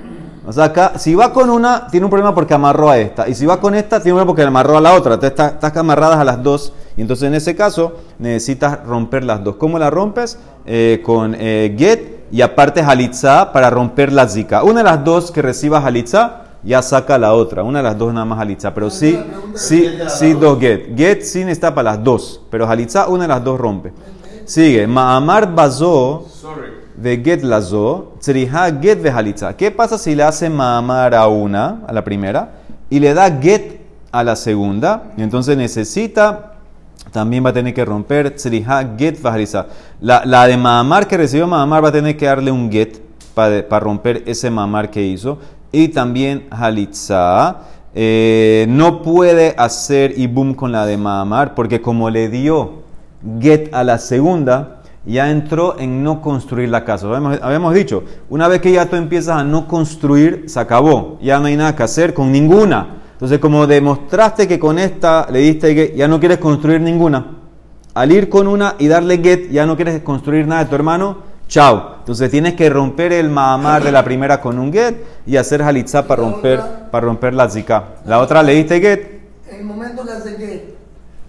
O 0.46 0.52
sea, 0.52 0.64
acá, 0.64 0.92
si 0.98 1.14
va 1.14 1.32
con 1.32 1.48
una, 1.50 1.86
tiene 1.86 2.04
un 2.04 2.10
problema 2.10 2.34
porque 2.34 2.52
amarró 2.54 2.90
a 2.90 2.98
esta. 2.98 3.28
Y 3.28 3.34
si 3.34 3.46
va 3.46 3.60
con 3.60 3.74
esta, 3.74 4.00
tiene 4.00 4.12
un 4.12 4.18
problema 4.18 4.26
porque 4.26 4.42
amarró 4.42 4.76
a 4.76 4.80
la 4.80 4.92
otra. 4.94 5.14
Entonces, 5.14 5.30
está- 5.30 5.48
estás 5.54 5.76
amarradas 5.76 6.18
a 6.18 6.24
las 6.24 6.42
dos. 6.42 6.72
Y 6.96 7.00
entonces, 7.02 7.28
en 7.28 7.34
ese 7.34 7.54
caso, 7.56 7.94
necesitas 8.18 8.84
romper 8.84 9.24
las 9.24 9.42
dos. 9.44 9.56
¿Cómo 9.56 9.78
las 9.78 9.92
rompes? 9.92 10.38
Eh, 10.66 11.00
con 11.04 11.34
eh, 11.38 11.74
get 11.78 12.24
y 12.30 12.40
aparte 12.42 12.82
halitza 12.82 13.52
para 13.52 13.70
romper 13.70 14.12
la 14.12 14.26
zika. 14.28 14.64
Una 14.64 14.80
de 14.80 14.84
las 14.84 15.04
dos 15.04 15.30
que 15.30 15.42
reciba 15.42 15.78
halitza, 15.78 16.43
ya 16.64 16.82
saca 16.82 17.18
la 17.18 17.34
otra. 17.34 17.62
Una 17.62 17.80
de 17.80 17.84
las 17.84 17.98
dos 17.98 18.12
nada 18.12 18.24
más 18.24 18.38
halitza. 18.38 18.72
Pero 18.72 18.90
sí, 18.90 19.18
sí, 19.54 19.88
sí, 20.08 20.32
dos 20.32 20.58
get. 20.58 20.96
Get 20.96 21.22
sí 21.22 21.40
necesita 21.40 21.74
para 21.74 21.92
las 21.92 22.04
dos. 22.04 22.40
Pero 22.50 22.68
halitza, 22.68 23.08
una 23.08 23.24
de 23.24 23.28
las 23.28 23.44
dos 23.44 23.58
rompe. 23.58 23.92
Sigue. 24.44 24.86
Ma'amar 24.86 25.54
bazó 25.54 26.26
de 26.96 27.20
get 27.22 27.42
lazo, 27.42 28.14
tzriha 28.20 28.70
get 28.80 29.02
de 29.02 29.10
halitza. 29.10 29.56
¿Qué 29.56 29.70
pasa 29.70 29.98
si 29.98 30.14
le 30.14 30.22
hace 30.22 30.48
mamar 30.48 31.14
a 31.14 31.26
una, 31.26 31.82
a 31.86 31.92
la 31.92 32.04
primera, 32.04 32.52
y 32.88 33.00
le 33.00 33.14
da 33.14 33.30
get 33.40 33.80
a 34.12 34.22
la 34.22 34.36
segunda? 34.36 35.12
Y 35.16 35.22
entonces 35.22 35.56
necesita, 35.56 36.52
también 37.10 37.44
va 37.44 37.50
a 37.50 37.52
tener 37.52 37.74
que 37.74 37.84
romper 37.84 38.34
tzriha 38.34 38.94
get 38.96 39.18
de 39.18 39.28
halitza. 39.28 39.66
La, 40.00 40.24
la 40.24 40.46
de 40.46 40.56
mamar 40.56 41.08
que 41.08 41.16
recibió 41.16 41.46
mamar 41.46 41.84
va 41.84 41.88
a 41.88 41.92
tener 41.92 42.16
que 42.16 42.26
darle 42.26 42.50
un 42.50 42.70
get 42.70 43.02
para 43.34 43.80
romper 43.80 44.22
ese 44.26 44.50
mamar 44.50 44.90
que 44.90 45.02
hizo. 45.02 45.38
Y 45.74 45.88
también 45.88 46.46
halitza. 46.50 47.62
eh, 47.96 48.66
no 48.68 49.02
puede 49.02 49.54
hacer 49.56 50.16
ibum 50.18 50.54
con 50.54 50.70
la 50.70 50.86
de 50.86 50.96
mamar 50.96 51.54
porque 51.54 51.80
como 51.80 52.10
le 52.10 52.28
dio 52.28 52.82
get 53.40 53.74
a 53.74 53.82
la 53.82 53.98
segunda, 53.98 54.82
ya 55.04 55.30
entró 55.30 55.78
en 55.78 56.04
no 56.04 56.22
construir 56.22 56.68
la 56.68 56.84
casa. 56.84 57.08
Habíamos, 57.08 57.40
habíamos 57.42 57.74
dicho, 57.74 58.04
una 58.30 58.46
vez 58.46 58.60
que 58.60 58.72
ya 58.72 58.86
tú 58.86 58.94
empiezas 58.94 59.36
a 59.36 59.44
no 59.44 59.66
construir, 59.66 60.44
se 60.46 60.60
acabó. 60.60 61.18
Ya 61.20 61.40
no 61.40 61.46
hay 61.46 61.56
nada 61.56 61.74
que 61.74 61.82
hacer 61.82 62.14
con 62.14 62.30
ninguna. 62.30 63.02
Entonces, 63.12 63.38
como 63.40 63.66
demostraste 63.66 64.46
que 64.46 64.58
con 64.58 64.78
esta 64.78 65.26
le 65.30 65.40
diste 65.40 65.74
get, 65.74 65.96
ya 65.96 66.06
no 66.06 66.20
quieres 66.20 66.38
construir 66.38 66.80
ninguna. 66.80 67.26
Al 67.94 68.12
ir 68.12 68.28
con 68.28 68.46
una 68.46 68.76
y 68.78 68.86
darle 68.86 69.18
get, 69.18 69.50
ya 69.50 69.66
no 69.66 69.76
quieres 69.76 70.02
construir 70.02 70.46
nada 70.46 70.64
de 70.64 70.70
tu 70.70 70.76
hermano, 70.76 71.33
chao. 71.54 71.94
Entonces 72.00 72.30
tienes 72.32 72.54
que 72.54 72.68
romper 72.68 73.12
el 73.12 73.28
mahamar 73.30 73.84
de 73.84 73.92
la 73.92 74.02
primera 74.04 74.40
con 74.40 74.58
un 74.58 74.72
get 74.72 74.96
y 75.24 75.36
hacer 75.36 75.62
halitza 75.62 76.04
para 76.04 76.20
romper, 76.20 76.60
para 76.90 77.06
romper 77.06 77.32
la 77.32 77.48
zika. 77.48 77.84
La 78.06 78.18
otra 78.18 78.42
le 78.42 78.54
diste 78.54 78.80
get, 78.80 79.22
En 79.48 79.60
el 79.60 79.64
momento 79.64 80.04
que 80.04 80.10
hace 80.10 80.34
que, 80.34 80.74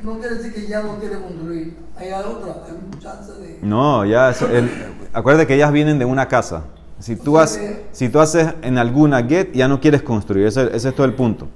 no 0.02 0.18
quiere 0.18 0.36
decir 0.36 0.52
que 0.52 0.68
ya 0.68 0.82
no 0.82 0.96
quiere 0.98 1.22
construir. 1.22 1.78
Hay 1.96 2.08
otra, 2.12 2.64
hay 2.66 2.72
un 2.72 3.00
chance 3.00 3.34
de. 3.34 3.60
No, 3.62 4.04
ya, 4.04 4.32
el- 4.52 4.72
acuérdate 5.14 5.46
que 5.46 5.54
ellas 5.56 5.72
vienen 5.72 6.00
de 6.00 6.06
una 6.06 6.28
casa. 6.28 6.64
Si 7.00 7.16
tú, 7.16 7.38
has- 7.38 7.60
si 7.92 8.10
tú 8.10 8.20
haces 8.20 8.48
en 8.64 8.80
alguna 8.80 9.22
get, 9.22 9.54
ya 9.54 9.68
no 9.68 9.80
quieres 9.80 10.02
construir. 10.02 10.48
Ese, 10.48 10.76
ese 10.76 10.90
es 10.90 10.96
todo 10.96 11.06
el 11.06 11.14
punto. 11.14 11.48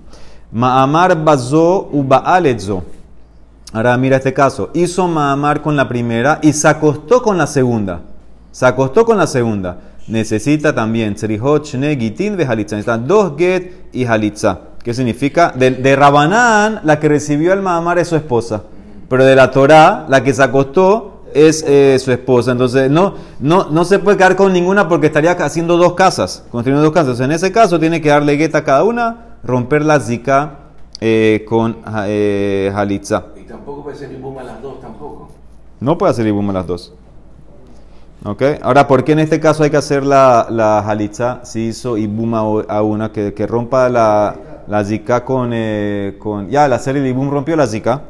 Ma'amar 0.51 1.23
bazó 1.23 1.89
u 1.91 2.03
ba'aletzo. 2.03 2.84
Ahora 3.73 3.97
mira 3.97 4.17
este 4.17 4.32
caso. 4.34 4.69
Hizo 4.75 5.08
Ma'amar 5.08 5.62
con 5.63 5.75
la 5.75 5.88
primera 5.89 6.38
y 6.43 6.53
se 6.53 6.67
acostó 6.67 7.23
con 7.23 7.36
la 7.38 7.47
segunda. 7.47 8.01
Se 8.51 8.65
acostó 8.65 9.05
con 9.05 9.17
la 9.17 9.27
segunda. 9.27 9.77
Necesita 10.07 10.73
también 10.73 11.15
tzrihot 11.15 11.65
shne 11.65 11.95
gitin 11.95 12.33
halitza. 12.41 12.75
Necesitan 12.75 13.07
dos 13.07 13.33
get 13.38 13.89
y 13.93 14.05
halitza. 14.05 14.59
¿Qué 14.83 14.93
significa? 14.93 15.53
De, 15.55 15.71
de 15.71 15.95
Rabanán, 15.95 16.81
la 16.83 16.99
que 16.99 17.09
recibió 17.09 17.53
el 17.53 17.62
Ma'amar 17.62 17.99
es 17.99 18.07
su 18.07 18.15
esposa. 18.15 18.63
Pero 19.07 19.25
de 19.25 19.35
la 19.35 19.51
Torá, 19.51 20.05
la 20.07 20.23
que 20.23 20.33
se 20.33 20.43
acostó 20.43 21.23
es 21.33 21.63
eh, 21.67 21.97
su 21.99 22.12
esposa. 22.12 22.51
Entonces, 22.51 22.89
no, 22.89 23.13
no, 23.39 23.69
no 23.69 23.85
se 23.85 23.99
puede 23.99 24.17
quedar 24.17 24.35
con 24.35 24.53
ninguna 24.53 24.88
porque 24.88 25.07
estaría 25.07 25.31
haciendo 25.31 25.77
dos 25.77 25.93
casas, 25.93 26.45
construyendo 26.51 26.83
dos 26.83 26.93
casas. 26.93 27.19
En 27.19 27.31
ese 27.31 27.51
caso, 27.51 27.79
tiene 27.79 28.01
que 28.01 28.09
darle 28.09 28.35
gueta 28.35 28.59
a 28.59 28.63
cada 28.63 28.83
una, 28.83 29.38
romper 29.43 29.83
la 29.83 29.99
zika 29.99 30.59
eh, 31.01 31.45
con 31.47 31.77
eh, 32.05 32.71
halitza. 32.73 33.25
Y 33.39 33.43
tampoco 33.43 33.83
puede 33.83 33.97
ser 33.97 34.09
ninguna 34.12 34.41
a 34.41 34.43
las 34.45 34.62
dos 34.62 34.79
tampoco. 34.79 35.29
No 35.79 35.97
puede 35.97 36.12
hacer 36.12 36.27
ibum 36.27 36.49
a 36.49 36.53
las 36.53 36.67
dos. 36.67 36.93
¿Ok? 38.25 38.43
Ahora, 38.62 38.86
¿por 38.88 39.03
qué 39.05 39.13
en 39.13 39.19
este 39.19 39.39
caso 39.39 39.63
hay 39.63 39.69
que 39.69 39.77
hacer 39.77 40.03
la, 40.05 40.47
la 40.49 40.79
halitza 40.79 41.39
si 41.43 41.67
hizo 41.67 41.97
ibum 41.97 42.34
a, 42.36 42.82
una 42.82 43.12
que, 43.13 43.34
rompa 43.47 43.88
la, 43.88 44.36
la 44.67 44.84
zika 44.84 45.23
con, 45.23 45.51
eh. 45.53 46.19
Ya, 46.49 46.65
al 46.65 46.73
hacer 46.73 46.97
el 46.97 47.08
ibum 47.08 47.29
rompió 47.29 47.55
la 47.55 47.65
zika. 47.65 48.01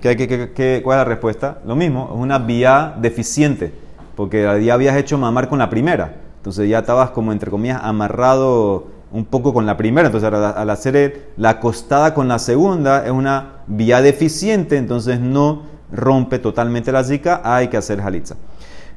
¿Qué, 0.00 0.16
qué, 0.16 0.52
qué- 0.52 0.80
cuál 0.84 0.98
es 0.98 1.00
la 1.00 1.04
respuesta? 1.04 1.58
Lo 1.66 1.74
mismo, 1.76 2.10
es 2.12 2.20
una 2.20 2.38
vía 2.38 2.94
deficiente, 3.00 3.72
porque 4.16 4.62
ya 4.64 4.74
habías 4.74 4.96
hecho 4.96 5.18
mamar 5.18 5.48
con 5.48 5.58
la 5.58 5.68
primera. 5.70 6.16
Entonces 6.38 6.68
ya 6.68 6.80
estabas 6.80 7.10
como, 7.10 7.32
entre 7.32 7.50
comillas, 7.50 7.80
amarrado 7.82 8.86
un 9.12 9.24
poco 9.24 9.52
con 9.52 9.66
la 9.66 9.76
primera. 9.76 10.06
Entonces 10.06 10.32
al, 10.32 10.70
hacer 10.70 11.30
la 11.36 11.50
acostada 11.50 12.14
con 12.14 12.28
la 12.28 12.38
segunda 12.38 13.04
es 13.04 13.10
una 13.12 13.62
vía 13.66 14.02
deficiente, 14.02 14.76
entonces 14.76 15.20
no 15.20 15.62
rompe 15.92 16.38
totalmente 16.38 16.90
la 16.90 17.04
zika, 17.04 17.40
hay 17.44 17.68
que 17.68 17.76
hacer 17.76 18.00
halitza. 18.00 18.36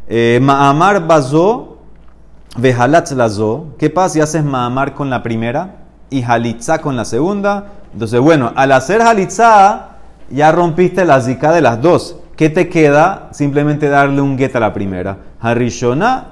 Eh, 0.07 0.39
Ma'amar 0.41 1.07
bazó, 1.07 1.77
vehalatz 2.57 3.11
lazo. 3.13 3.67
¿Qué 3.79 3.89
pasa 3.89 4.09
si 4.09 4.21
haces 4.21 4.43
ma'amar 4.43 4.93
con 4.93 5.09
la 5.09 5.23
primera 5.23 5.77
y 6.09 6.23
halitza 6.23 6.79
con 6.79 6.95
la 6.95 7.05
segunda? 7.05 7.71
Entonces, 7.91 8.19
bueno, 8.19 8.51
al 8.55 8.71
hacer 8.71 9.01
halitza, 9.01 9.97
ya 10.29 10.51
rompiste 10.51 11.05
la 11.05 11.21
zika 11.21 11.51
de 11.51 11.61
las 11.61 11.81
dos. 11.81 12.17
¿Qué 12.35 12.49
te 12.49 12.67
queda? 12.69 13.29
Simplemente 13.31 13.87
darle 13.87 14.21
un 14.21 14.37
get 14.37 14.55
a 14.55 14.59
la 14.59 14.73
primera. 14.73 15.17
Harishona 15.39 16.27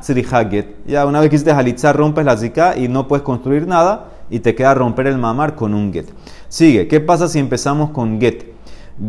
get. 0.52 0.86
Ya 0.86 1.06
una 1.06 1.20
vez 1.20 1.30
que 1.30 1.38
hiciste 1.38 1.52
halitza, 1.52 1.94
rompes 1.94 2.26
la 2.26 2.38
zika 2.38 2.78
y 2.78 2.90
no 2.90 3.08
puedes 3.08 3.24
construir 3.24 3.68
nada 3.68 4.10
y 4.30 4.40
te 4.40 4.54
queda 4.54 4.74
romper 4.74 5.08
el 5.08 5.18
mamar 5.18 5.56
con 5.56 5.74
un 5.74 5.94
get. 5.94 6.10
Sigue. 6.50 6.88
¿Qué 6.88 7.00
pasa 7.00 7.28
si 7.28 7.40
empezamos 7.40 7.92
con 7.92 8.20
get? 8.20 8.53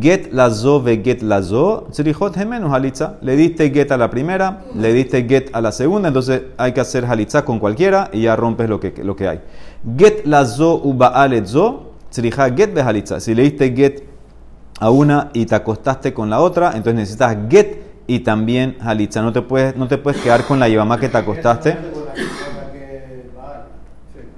Get 0.00 0.32
lazo 0.32 0.82
ve 0.82 1.02
get 1.04 1.22
lazo, 1.22 1.86
tzrihot 1.90 2.34
gemenu 2.34 2.68
halitza. 2.72 3.16
Le 3.22 3.36
diste 3.36 3.70
get 3.70 3.92
a 3.92 3.96
la 3.96 4.10
primera, 4.10 4.64
le 4.74 4.92
diste 4.92 5.24
get 5.28 5.50
a 5.52 5.60
la 5.60 5.70
segunda, 5.70 6.08
entonces 6.08 6.42
hay 6.56 6.72
que 6.72 6.80
hacer 6.80 7.04
halitza 7.04 7.44
con 7.44 7.60
cualquiera 7.60 8.10
y 8.12 8.22
ya 8.22 8.34
rompes 8.34 8.68
lo 8.68 8.80
que, 8.80 8.92
lo 9.04 9.14
que 9.14 9.28
hay. 9.28 9.40
Get 9.96 10.26
lazo 10.26 10.80
ubaal 10.82 11.34
etzo, 11.34 11.92
tzriha 12.10 12.50
get 12.56 12.74
ve 12.74 12.82
halitza. 12.82 13.20
Si 13.20 13.34
le 13.34 13.42
diste 13.42 13.72
get 13.72 14.02
a 14.80 14.90
una 14.90 15.30
y 15.32 15.46
te 15.46 15.54
acostaste 15.54 16.12
con 16.12 16.28
la 16.28 16.40
otra, 16.40 16.68
entonces 16.68 16.94
necesitas 16.94 17.36
get 17.48 17.78
y 18.08 18.20
también 18.20 18.76
halitza. 18.80 19.22
No 19.22 19.32
te 19.32 19.42
puedes, 19.42 19.76
no 19.76 19.86
te 19.86 19.98
puedes 19.98 20.20
quedar 20.20 20.44
con 20.44 20.58
la 20.58 20.68
yevamá 20.68 20.98
que 20.98 21.08
te 21.08 21.18
acostaste. 21.18 21.76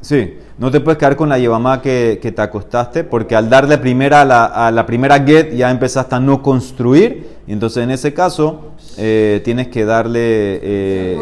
Sí, 0.03 0.39
no 0.59 0.71
te 0.71 0.81
puedes 0.81 0.99
quedar 0.99 1.17
con 1.17 1.29
la 1.29 1.39
yevamá 1.39 1.83
que, 1.83 2.19
que 2.23 2.33
te 2.33 2.41
acostaste, 2.43 3.05
porque 3.05 3.37
al 3.37 3.51
darle 3.51 3.77
primera 3.79 4.23
a 4.23 4.25
la, 4.25 4.45
a 4.47 4.71
la 4.71 4.87
primera 4.87 5.19
get 5.19 5.53
ya 5.55 5.71
empezaste 5.71 6.15
a 6.15 6.21
no 6.21 6.43
construir, 6.43 7.37
y 7.47 7.53
entonces 7.53 7.85
en 7.85 7.91
ese 7.91 8.15
caso 8.15 8.73
eh, 8.97 9.43
tienes 9.45 9.69
que 9.69 9.85
darle 9.85 10.21
eh, 10.63 11.19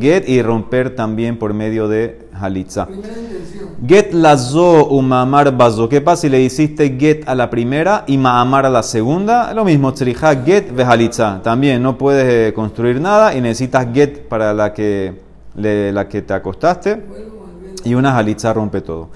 get 0.00 0.28
y 0.28 0.42
romper 0.42 0.96
también 0.96 1.38
por 1.38 1.54
medio 1.54 1.86
de 1.88 2.26
halitza. 2.32 2.88
Get 3.86 4.12
lazo 4.12 4.88
u 4.90 5.02
ma'amar 5.02 5.56
bazo. 5.56 5.88
¿Qué 5.88 6.00
pasa 6.00 6.22
si 6.22 6.28
le 6.28 6.40
hiciste 6.40 6.96
get 6.98 7.28
a 7.28 7.36
la 7.36 7.48
primera 7.48 8.02
y 8.08 8.18
ma'amar 8.18 8.66
a 8.66 8.70
la 8.70 8.82
segunda? 8.82 9.54
Lo 9.54 9.64
mismo, 9.64 9.94
tzrija 9.94 10.34
get 10.44 10.72
vejalitza. 10.74 11.40
También 11.44 11.80
no 11.80 11.96
puedes 11.96 12.26
eh, 12.28 12.52
construir 12.52 13.00
nada 13.00 13.36
y 13.36 13.40
necesitas 13.40 13.86
get 13.94 14.26
para 14.28 14.52
la 14.52 14.72
que, 14.74 15.14
le- 15.54 15.92
la 15.92 16.08
que 16.08 16.22
te 16.22 16.34
acostaste. 16.34 17.00
Y 17.88 17.94
una 17.94 18.14
halitza 18.18 18.52
rompe 18.52 18.82
todo. 18.82 19.08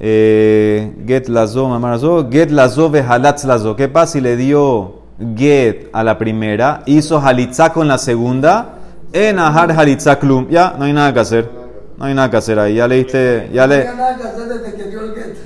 Eh, 0.00 0.90
get 1.06 1.28
lazo, 1.28 1.68
ma'amar 1.68 1.92
lazo. 1.92 2.28
Get 2.30 2.50
lazo 2.50 2.88
vejalatz 2.88 3.44
lazo. 3.44 3.76
¿Qué 3.76 3.88
pasa 3.88 4.14
si 4.14 4.20
le 4.22 4.36
dio 4.36 5.00
get 5.36 5.90
a 5.92 6.02
la 6.02 6.16
primera? 6.16 6.80
Hizo 6.86 7.18
halitza 7.18 7.74
con 7.74 7.88
la 7.88 7.98
segunda. 7.98 8.70
En 9.12 9.38
ahar 9.38 9.70
halitza 9.72 10.18
klum. 10.18 10.48
Ya, 10.48 10.74
no 10.78 10.84
hay 10.86 10.94
nada 10.94 11.12
que 11.12 11.20
hacer. 11.20 11.50
No 11.98 12.06
hay 12.06 12.14
nada 12.14 12.30
que 12.30 12.38
hacer 12.38 12.58
ahí. 12.58 12.76
Ya 12.76 12.88
le 12.88 12.96
diste. 12.96 13.50
Ya 13.52 13.66
No 13.66 13.74
le. 13.74 13.78
tenía 13.82 13.94
nada 13.96 14.16
que 14.16 14.22
hacer 14.22 14.48
desde 14.48 14.74
que 14.76 14.82
dio 14.84 15.00
el 15.02 15.14
get. 15.14 15.36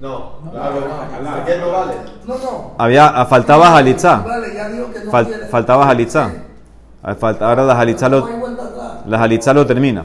No, 0.00 0.32
claro, 0.50 0.74
¿por 0.80 1.44
qué 1.44 1.58
no 1.60 1.70
vale? 1.70 1.92
No, 2.26 2.34
no. 2.38 2.70
Había, 2.78 3.06
ah, 3.06 3.26
faltaba 3.26 3.76
halitza. 3.76 4.16
Vale, 4.26 4.52
ya 4.54 4.68
dijo 4.68 4.90
que 4.92 5.04
no 5.04 5.12
Fal- 5.12 5.48
faltaba 5.48 5.88
halitza. 5.88 6.30
Ah, 7.04 7.14
Ahora 7.40 7.62
la 7.64 7.78
halitza 7.78 8.08
No 8.08 8.18
lo, 8.20 8.26
hay 8.26 8.32
la 9.06 9.22
halitza 9.22 9.52
lo 9.54 9.64
termina. 9.64 10.04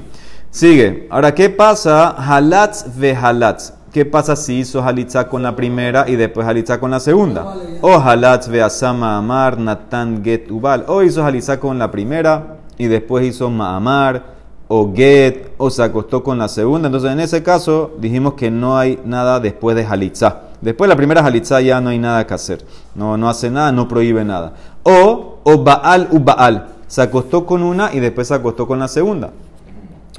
Sigue. 0.55 1.05
Ahora, 1.09 1.35
¿qué 1.35 1.49
pasa? 1.49 2.11
Halatz 2.11 2.85
ve 2.95 3.13
halatz. 3.13 3.73
¿Qué 3.91 4.05
pasa 4.05 4.37
si 4.37 4.59
hizo 4.59 4.81
halitza 4.81 5.27
con 5.27 5.43
la 5.43 5.53
primera 5.53 6.05
y 6.07 6.15
después 6.15 6.47
halitza 6.47 6.79
con 6.79 6.91
la 6.91 7.01
segunda? 7.01 7.57
O 7.81 7.99
halatz 7.99 8.47
ve 8.47 8.61
asama 8.61 9.17
amar 9.17 9.59
natan 9.59 10.23
get 10.23 10.49
ubal. 10.49 10.85
O 10.87 11.03
hizo 11.03 11.25
halitza 11.25 11.59
con 11.59 11.77
la 11.77 11.91
primera 11.91 12.55
y 12.77 12.85
después 12.85 13.25
hizo 13.25 13.49
ma'amar 13.49 14.23
o 14.69 14.93
get 14.95 15.51
o 15.57 15.69
se 15.69 15.83
acostó 15.83 16.23
con 16.23 16.37
la 16.37 16.47
segunda. 16.47 16.87
Entonces, 16.87 17.11
en 17.11 17.19
ese 17.19 17.43
caso, 17.43 17.91
dijimos 17.99 18.35
que 18.35 18.49
no 18.49 18.77
hay 18.77 18.97
nada 19.03 19.41
después 19.41 19.75
de 19.75 19.85
halitza. 19.85 20.43
Después 20.61 20.87
de 20.87 20.93
la 20.93 20.97
primera 20.97 21.19
halitza 21.19 21.59
ya 21.59 21.81
no 21.81 21.89
hay 21.89 21.99
nada 21.99 22.25
que 22.25 22.33
hacer. 22.33 22.65
No, 22.95 23.17
no 23.17 23.27
hace 23.27 23.51
nada, 23.51 23.73
no 23.73 23.89
prohíbe 23.89 24.23
nada. 24.23 24.53
O, 24.83 25.39
o 25.43 25.63
baal 25.65 26.07
u 26.11 26.19
baal. 26.19 26.67
Se 26.87 27.01
acostó 27.01 27.45
con 27.45 27.61
una 27.61 27.93
y 27.93 27.99
después 27.99 28.29
se 28.29 28.35
acostó 28.35 28.65
con 28.65 28.79
la 28.79 28.87
segunda 28.87 29.31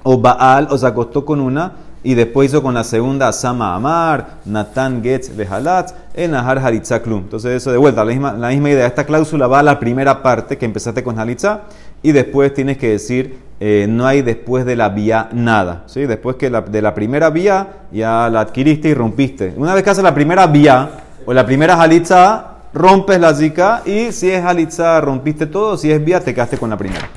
o 0.09 0.19
Baal, 0.19 0.69
o 0.71 0.79
se 0.79 0.87
acostó 0.87 1.25
con 1.25 1.41
una 1.41 1.73
y 2.05 2.15
después 2.15 2.51
hizo 2.51 2.63
con 2.63 2.75
la 2.75 2.85
segunda 2.85 3.33
Sama 3.33 3.75
Amar, 3.75 4.37
Natan 4.45 5.03
Getz 5.03 5.37
Behalatz, 5.37 5.95
Enahar 6.15 6.61
Halitza 6.61 7.03
Klum. 7.03 7.23
Entonces, 7.23 7.51
eso 7.51 7.73
de 7.73 7.77
vuelta, 7.77 8.05
la 8.05 8.13
misma, 8.13 8.33
la 8.35 8.51
misma 8.51 8.71
idea. 8.71 8.87
Esta 8.87 9.05
cláusula 9.05 9.49
va 9.49 9.59
a 9.59 9.63
la 9.65 9.81
primera 9.81 10.23
parte 10.23 10.57
que 10.57 10.65
empezaste 10.65 11.03
con 11.03 11.19
Halitza 11.19 11.63
y 12.05 12.13
después 12.13 12.55
tienes 12.55 12.79
que 12.79 12.91
decir 12.91 13.37
eh, 13.59 13.87
no 13.89 14.07
hay 14.07 14.23
después 14.23 14.65
de 14.65 14.77
la 14.77 14.91
vía 14.91 15.29
nada. 15.33 15.83
¿sí? 15.87 16.07
Después 16.07 16.37
que 16.37 16.51
de 16.51 16.83
la 16.83 16.95
primera 16.95 17.31
vía 17.31 17.67
ya 17.91 18.31
la 18.31 18.43
adquiriste 18.43 18.89
y 18.89 18.95
rompiste. 18.95 19.55
Una 19.57 19.75
vez 19.75 19.83
que 19.83 19.91
haces 19.91 20.05
la 20.05 20.15
primera 20.15 20.47
vía 20.47 20.89
o 21.27 21.35
la 21.35 21.45
primera 21.45 21.83
Halitza, 21.83 22.47
rompes 22.73 23.19
la 23.19 23.35
zika 23.35 23.83
y 23.85 24.13
si 24.13 24.31
es 24.31 24.45
Halitza, 24.45 25.01
rompiste 25.01 25.47
todo. 25.47 25.77
Si 25.77 25.91
es 25.91 26.05
vía, 26.05 26.21
te 26.21 26.33
quedaste 26.33 26.59
con 26.59 26.71
la 26.71 26.77
primera. 26.77 27.09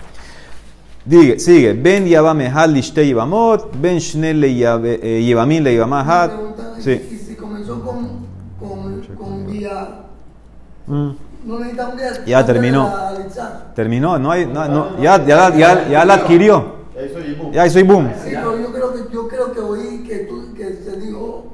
Digue, 1.10 1.40
sigue. 1.40 1.74
Ben 1.74 2.06
yavame 2.06 2.48
had 2.48 2.70
lishte 2.70 3.02
yivamot, 3.04 3.76
ben 3.82 3.98
shne 4.00 4.32
le 4.34 4.48
yave- 4.54 5.00
eh, 5.02 5.22
yivamin 5.24 5.64
le 5.64 5.72
yivamah 5.74 6.04
Una 6.04 6.12
had. 6.24 6.30
pregunta, 6.30 6.64
y- 6.78 6.82
Sí. 6.84 6.92
Y 7.12 7.18
si 7.18 7.36
comenzó 7.36 7.82
con, 7.82 8.28
con, 8.60 9.02
con 9.18 9.48
vía, 9.48 9.88
Mm. 10.86 11.10
no 11.46 11.60
necesita 11.60 11.88
un 11.88 11.98
get. 11.98 12.26
Ya 12.28 12.46
terminó. 12.46 12.94
Terminó, 13.74 14.20
no 14.20 14.32
hay, 14.32 14.46
no, 14.46 14.68
no, 14.68 15.02
ya, 15.02 15.26
ya, 15.26 15.36
la- 15.50 15.58
ya, 15.58 15.88
ya 15.90 16.06
la 16.06 16.14
adquirió. 16.14 16.78
Eso 16.96 17.20
y 17.20 17.34
boom. 17.34 17.52
Ya 17.54 17.66
hizo 17.66 17.80
y 17.80 17.84
boom. 17.84 18.10
Sí, 18.24 18.30
pero 18.32 18.60
yo 18.60 18.72
creo 18.72 18.94
que 18.94 19.14
yo 19.14 19.28
creo 19.28 19.52
que 19.54 19.60
oí 19.62 20.04
que 20.08 20.18
tú 20.30 20.54
que 20.56 20.76
se 20.84 21.00
dijo 21.00 21.54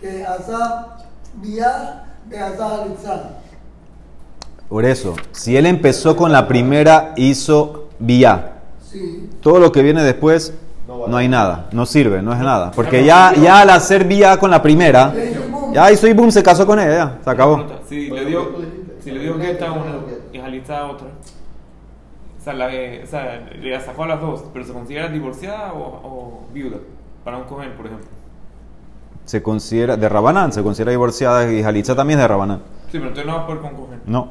que 0.00 0.24
Asaf 0.24 1.02
vía 1.42 2.04
de 2.28 2.38
Asaf 2.38 2.82
Alexa. 2.82 3.30
Por 4.68 4.84
eso, 4.84 5.14
si 5.32 5.56
él 5.56 5.66
empezó 5.66 6.14
con 6.16 6.30
la 6.30 6.46
primera, 6.46 7.12
hizo 7.16 7.88
vía. 7.98 8.54
Sí. 8.90 9.28
Todo 9.40 9.58
lo 9.58 9.70
que 9.72 9.82
viene 9.82 10.02
después, 10.02 10.54
no 10.86 11.16
hay 11.16 11.28
nada, 11.28 11.68
no 11.72 11.84
sirve, 11.86 12.22
no 12.22 12.32
es 12.32 12.38
nada. 12.38 12.70
Porque 12.70 13.04
ya, 13.04 13.34
ya 13.34 13.60
al 13.60 13.70
hacer 13.70 14.04
vía 14.04 14.38
con 14.38 14.50
la 14.50 14.62
primera, 14.62 15.12
ya 15.72 15.92
hizo 15.92 16.08
y 16.08 16.12
boom, 16.12 16.30
se 16.30 16.42
casó 16.42 16.66
con 16.66 16.78
ella, 16.78 16.90
ya, 16.90 17.18
se 17.22 17.30
acabó. 17.30 17.64
Si 17.88 18.08
le 18.10 18.24
dio, 18.24 18.50
si 19.04 19.10
le 19.10 19.20
dio 19.20 19.34
a 19.34 19.36
una 19.36 19.48
y 20.32 20.38
Jalitza 20.38 20.78
a 20.78 20.86
otra, 20.86 21.08
o 22.38 22.42
sea, 22.42 22.52
la, 22.54 22.74
eh, 22.74 23.02
o 23.04 23.06
sea, 23.06 23.48
le 23.60 23.80
sacó 23.80 24.04
a 24.04 24.08
las 24.08 24.20
dos, 24.20 24.44
pero 24.52 24.64
se 24.64 24.72
considera 24.72 25.08
divorciada 25.08 25.72
o, 25.72 25.78
o 25.80 26.48
viuda 26.54 26.78
para 27.24 27.36
un 27.36 27.44
cogen, 27.44 27.72
por 27.72 27.86
ejemplo. 27.86 28.08
Se 29.26 29.42
considera, 29.42 29.98
de 29.98 30.08
Rabanán, 30.08 30.52
se 30.52 30.62
considera 30.62 30.90
divorciada 30.92 31.52
y 31.52 31.62
Jalitza 31.62 31.94
también 31.94 32.18
es 32.18 32.24
de 32.24 32.28
Rabanán. 32.28 32.62
Sí, 32.90 32.92
pero 32.92 33.08
entonces 33.08 33.26
no 33.26 33.36
va 33.36 33.42
a 33.42 33.46
poder 33.46 33.60
con. 33.60 33.72
No. 34.06 34.28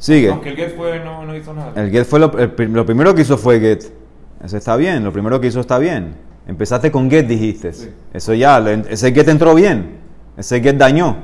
Sigue. 0.00 0.30
Aunque 0.30 0.48
el 0.48 0.56
get 0.56 0.74
fue, 0.76 0.98
no, 1.04 1.24
no 1.26 1.36
hizo 1.36 1.52
nada. 1.54 1.72
El 1.76 1.90
get 1.90 2.04
fue 2.06 2.18
lo, 2.18 2.36
el 2.38 2.72
lo 2.72 2.84
primero 2.86 3.14
que 3.14 3.20
hizo 3.22 3.36
fue 3.36 3.60
get. 3.60 3.84
Eso 4.42 4.56
está 4.56 4.74
bien, 4.76 5.04
lo 5.04 5.12
primero 5.12 5.38
que 5.40 5.46
hizo 5.48 5.60
está 5.60 5.78
bien. 5.78 6.14
Empezaste 6.46 6.90
con 6.90 7.08
get, 7.10 7.26
dijiste. 7.26 7.72
Sí. 7.74 7.90
Eso 8.12 8.32
ya, 8.34 8.58
ese 8.88 9.12
get 9.12 9.28
entró 9.28 9.54
bien. 9.54 9.98
Ese 10.36 10.60
get 10.60 10.76
dañó. 10.76 11.16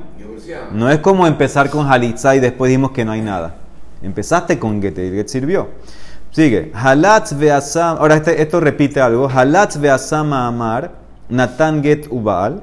No 0.71 0.89
es 0.89 0.99
como 0.99 1.25
empezar 1.27 1.69
con 1.71 1.91
halitza 1.91 2.35
y 2.35 2.39
después 2.39 2.69
dijimos 2.69 2.91
que 2.91 3.03
no 3.03 3.11
hay 3.11 3.21
nada. 3.21 3.55
Empezaste 4.01 4.59
con 4.59 4.79
get 4.81 4.97
y 4.99 5.01
el 5.01 5.15
get 5.15 5.27
sirvió. 5.27 5.69
Sigue. 6.29 6.71
Halatz 6.73 7.35
veasam. 7.35 7.97
Ahora 7.97 8.15
este- 8.15 8.39
esto 8.41 8.59
repite 8.59 9.01
algo. 9.01 9.27
Halatz 9.27 9.77
veasam 9.79 10.31
amar. 10.33 10.91
Natan 11.29 11.81
get 11.81 12.05
ubal. 12.11 12.61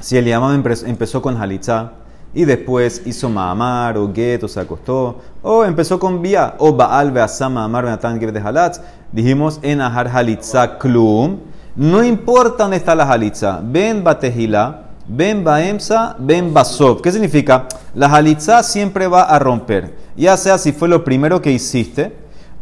Si 0.00 0.16
el 0.16 0.24
llamado 0.24 0.54
empe- 0.56 0.86
empezó 0.88 1.20
con 1.20 1.36
halitza 1.36 1.92
y 2.34 2.44
después 2.44 3.02
hizo 3.04 3.28
ma'amar 3.28 3.98
o 3.98 4.12
get 4.12 4.42
o 4.42 4.48
se 4.48 4.60
acostó, 4.60 5.20
o 5.42 5.64
empezó 5.64 5.98
con 5.98 6.22
vía, 6.22 6.54
o 6.58 6.72
baal 6.72 7.10
veasam 7.10 7.54
ma'amar 7.54 7.84
natan 7.84 8.18
get 8.18 8.30
de 8.30 8.40
halatz, 8.40 8.80
dijimos 9.12 9.58
en 9.62 9.80
ahar 9.80 10.08
halitza 10.08 10.78
klum. 10.78 11.38
No 11.74 12.04
importa 12.04 12.64
dónde 12.64 12.76
está 12.76 12.94
la 12.94 13.04
halitza. 13.04 13.60
Ven 13.62 14.04
batejila, 14.04 14.82
ven 15.08 15.42
baemsa, 15.42 16.16
ven 16.18 16.52
basov. 16.52 17.00
¿Qué 17.00 17.10
significa? 17.10 17.66
La 17.94 18.06
halitza 18.06 18.62
siempre 18.62 19.06
va 19.06 19.22
a 19.22 19.38
romper. 19.38 19.94
Ya 20.16 20.36
sea 20.36 20.58
si 20.58 20.72
fue 20.72 20.88
lo 20.88 21.02
primero 21.02 21.40
que 21.40 21.50
hiciste, 21.50 22.14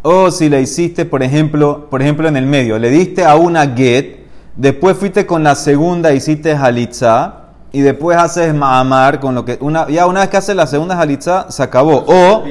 o 0.03 0.31
si 0.31 0.49
le 0.49 0.63
hiciste, 0.63 1.05
por 1.05 1.23
ejemplo, 1.23 1.89
por 1.91 2.01
ejemplo, 2.01 2.29
en 2.29 2.37
el 2.37 2.47
medio, 2.47 2.79
le 2.79 2.91
diste 2.91 3.25
a 3.25 3.37
una 3.37 3.67
get, 3.67 4.27
después 4.57 4.97
fuiste 4.97 5.27
con 5.27 5.43
la 5.43 5.55
segunda, 5.55 6.13
hiciste 6.13 6.55
halitza, 6.55 7.40
y 7.73 7.81
después 7.81 8.17
haces 8.19 8.53
ma'amar 8.53 9.21
con 9.21 9.35
lo 9.35 9.45
que 9.45 9.57
una 9.61 9.89
ya 9.89 10.07
una 10.07 10.21
vez 10.21 10.29
que 10.29 10.37
haces 10.37 10.57
la 10.57 10.67
segunda 10.67 10.99
halitza 10.99 11.51
se 11.51 11.63
acabó. 11.63 12.05
O 12.07 12.45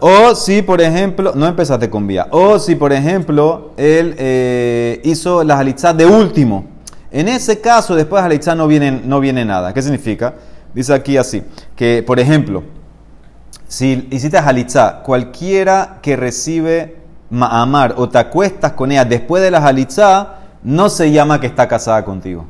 o 0.00 0.34
si 0.34 0.62
por 0.62 0.80
ejemplo 0.80 1.32
no 1.34 1.46
empezaste 1.46 1.90
con 1.90 2.06
vía. 2.06 2.26
O 2.30 2.58
si 2.58 2.74
por 2.74 2.92
ejemplo 2.92 3.72
él 3.76 4.14
eh, 4.18 5.00
hizo 5.04 5.44
la 5.44 5.58
halitza 5.58 5.92
de 5.92 6.06
último. 6.06 6.64
En 7.10 7.28
ese 7.28 7.60
caso 7.60 7.94
después 7.94 8.22
de 8.22 8.26
halitza 8.26 8.54
no 8.54 8.66
viene 8.66 9.02
no 9.04 9.20
viene 9.20 9.44
nada. 9.44 9.74
¿Qué 9.74 9.82
significa? 9.82 10.34
Dice 10.74 10.94
aquí 10.94 11.16
así 11.18 11.42
que 11.76 12.02
por 12.06 12.18
ejemplo 12.18 12.62
si 13.72 14.06
hiciste 14.10 14.36
halitza, 14.36 15.00
cualquiera 15.02 15.98
que 16.02 16.14
recibe 16.14 16.98
ma'amar 17.30 17.94
o 17.96 18.06
te 18.06 18.18
acuestas 18.18 18.72
con 18.72 18.92
ella 18.92 19.06
después 19.06 19.42
de 19.42 19.50
la 19.50 19.66
halitza, 19.66 20.34
no 20.62 20.90
se 20.90 21.10
llama 21.10 21.40
que 21.40 21.46
está 21.46 21.66
casada 21.66 22.04
contigo. 22.04 22.44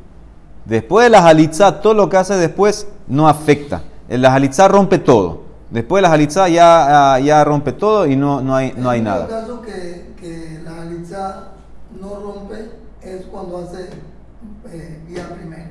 Después 0.65 1.05
de 1.05 1.09
la 1.09 1.25
halitza, 1.25 1.81
todo 1.81 1.93
lo 1.93 2.09
que 2.09 2.17
hace 2.17 2.35
después 2.35 2.87
no 3.07 3.27
afecta. 3.27 3.81
La 4.09 4.33
halitzá 4.33 4.67
rompe 4.67 4.97
todo. 4.99 5.43
Después 5.69 6.01
la 6.03 6.11
halitzá 6.11 6.47
ya, 6.49 7.13
ah, 7.15 7.19
ya 7.19 7.43
rompe 7.43 7.71
todo 7.73 8.05
y 8.05 8.15
no, 8.15 8.41
no 8.41 8.55
hay, 8.55 8.73
no 8.77 8.89
hay 8.89 8.99
El 8.99 9.05
nada. 9.05 9.27
caso 9.27 9.61
que, 9.61 10.13
que 10.19 10.59
la 10.63 10.81
halitzá 10.83 11.47
no 11.99 12.15
rompe 12.19 12.69
es 13.01 13.25
cuando 13.25 13.57
hace 13.57 13.89
eh, 14.71 14.99
vía 15.07 15.27
primero. 15.35 15.63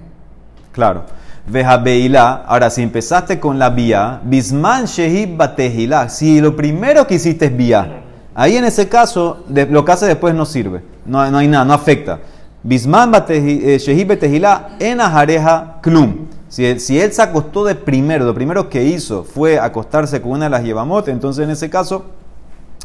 Claro. 0.72 1.04
Veja 1.46 1.76
beilá. 1.78 2.42
Ahora, 2.46 2.68
si 2.70 2.82
empezaste 2.82 3.38
con 3.40 3.58
la 3.58 3.70
vía, 3.70 4.20
bisman 4.24 4.84
shehib 4.86 5.36
batejilá. 5.36 6.08
Si 6.08 6.40
lo 6.40 6.54
primero 6.56 7.06
que 7.06 7.14
hiciste 7.14 7.46
es 7.46 7.56
vía, 7.56 8.02
ahí 8.34 8.56
en 8.56 8.64
ese 8.64 8.88
caso, 8.88 9.44
de- 9.48 9.66
lo 9.66 9.84
que 9.84 9.92
hace 9.92 10.06
después 10.06 10.34
no 10.34 10.44
sirve. 10.46 10.82
No, 11.06 11.28
no 11.30 11.38
hay 11.38 11.48
nada, 11.48 11.64
no 11.64 11.74
afecta. 11.74 12.20
Bisman 12.64 13.12
eh, 13.28 13.78
shehib 13.80 14.08
batejilá 14.08 14.76
en 14.78 15.00
ajareja 15.00 15.78
klum. 15.82 16.28
Si, 16.48 16.64
él 16.66 17.12
se 17.12 17.22
acostó 17.22 17.64
de 17.64 17.74
primero, 17.74 18.24
lo 18.24 18.34
primero 18.34 18.68
que 18.68 18.84
hizo 18.84 19.24
fue 19.24 19.58
acostarse 19.58 20.20
con 20.20 20.32
una 20.32 20.44
de 20.44 20.50
las 20.50 20.62
llevamot, 20.62 21.08
entonces 21.08 21.44
en 21.44 21.50
ese 21.50 21.70
caso 21.70 22.04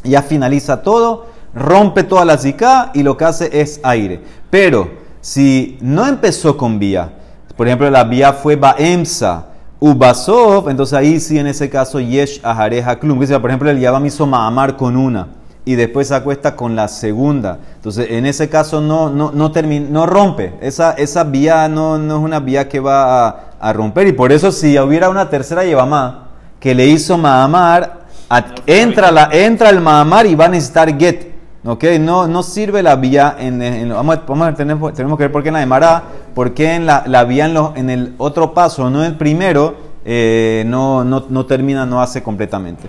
ya 0.02 0.22
finaliza 0.22 0.82
todo, 0.82 1.26
rompe 1.54 2.02
toda 2.02 2.24
la 2.24 2.38
zika 2.38 2.90
y 2.94 3.02
lo 3.02 3.16
que 3.16 3.26
hace 3.26 3.60
es 3.60 3.78
aire. 3.82 4.22
Pero 4.50 4.88
si 5.20 5.76
no 5.82 6.06
empezó 6.06 6.56
con 6.56 6.78
vía, 6.78 7.12
por 7.56 7.66
ejemplo, 7.66 7.90
la 7.90 8.04
vía 8.04 8.32
fue 8.32 8.56
baemsa, 8.56 9.48
ubasov, 9.78 10.70
entonces 10.70 10.94
ahí 10.94 11.20
sí 11.20 11.38
en 11.38 11.46
ese 11.46 11.68
caso 11.68 12.00
yesh 12.00 12.40
ajareja 12.42 12.98
klum. 12.98 13.18
Por 13.18 13.50
ejemplo, 13.50 13.70
el 13.70 13.78
yavam 13.78 14.06
hizo 14.06 14.26
maamar 14.26 14.76
con 14.76 14.96
una 14.96 15.28
y 15.70 15.74
después 15.76 16.08
se 16.08 16.14
acuesta 16.14 16.56
con 16.56 16.74
la 16.74 16.88
segunda. 16.88 17.58
Entonces, 17.76 18.06
en 18.10 18.24
ese 18.24 18.48
caso 18.48 18.80
no, 18.80 19.10
no, 19.10 19.32
no, 19.32 19.52
termi- 19.52 19.86
no 19.86 20.06
rompe. 20.06 20.54
Esa, 20.62 20.92
esa 20.92 21.24
vía 21.24 21.68
no, 21.68 21.98
no 21.98 22.16
es 22.16 22.22
una 22.24 22.40
vía 22.40 22.68
que 22.70 22.80
va 22.80 23.26
a, 23.28 23.40
a 23.60 23.72
romper. 23.74 24.06
Y 24.06 24.12
por 24.12 24.32
eso 24.32 24.50
si 24.50 24.78
hubiera 24.78 25.10
una 25.10 25.28
tercera 25.28 25.64
yevamá 25.64 26.28
que 26.58 26.74
le 26.74 26.86
hizo 26.86 27.18
maamar, 27.18 28.06
at- 28.30 28.60
entra, 28.66 29.10
la, 29.10 29.28
entra 29.30 29.68
el 29.68 29.82
maamar 29.82 30.24
y 30.26 30.34
va 30.34 30.46
a 30.46 30.48
necesitar 30.48 30.98
get. 30.98 31.34
¿Ok? 31.66 31.84
No, 32.00 32.26
no 32.26 32.42
sirve 32.42 32.82
la 32.82 32.96
vía 32.96 33.36
en, 33.38 33.60
en- 33.60 33.90
vamos, 33.90 34.16
a- 34.16 34.22
vamos 34.26 34.48
a 34.48 34.54
tener, 34.54 34.78
tenemos 34.94 35.18
que 35.18 35.24
ver 35.24 35.32
por 35.32 35.42
qué 35.42 35.48
en 35.48 35.54
la 35.54 35.60
de 35.60 35.66
Mará, 35.66 36.02
por 36.34 36.54
qué 36.54 36.76
en 36.76 36.86
la, 36.86 37.02
la 37.06 37.24
vía 37.24 37.44
en, 37.44 37.52
los- 37.52 37.76
en 37.76 37.90
el 37.90 38.14
otro 38.16 38.54
paso, 38.54 38.88
no 38.88 39.04
el 39.04 39.16
primero, 39.16 39.74
eh, 40.06 40.62
no, 40.66 41.04
no, 41.04 41.24
no 41.28 41.44
termina, 41.44 41.84
no 41.84 42.00
hace 42.00 42.22
completamente. 42.22 42.88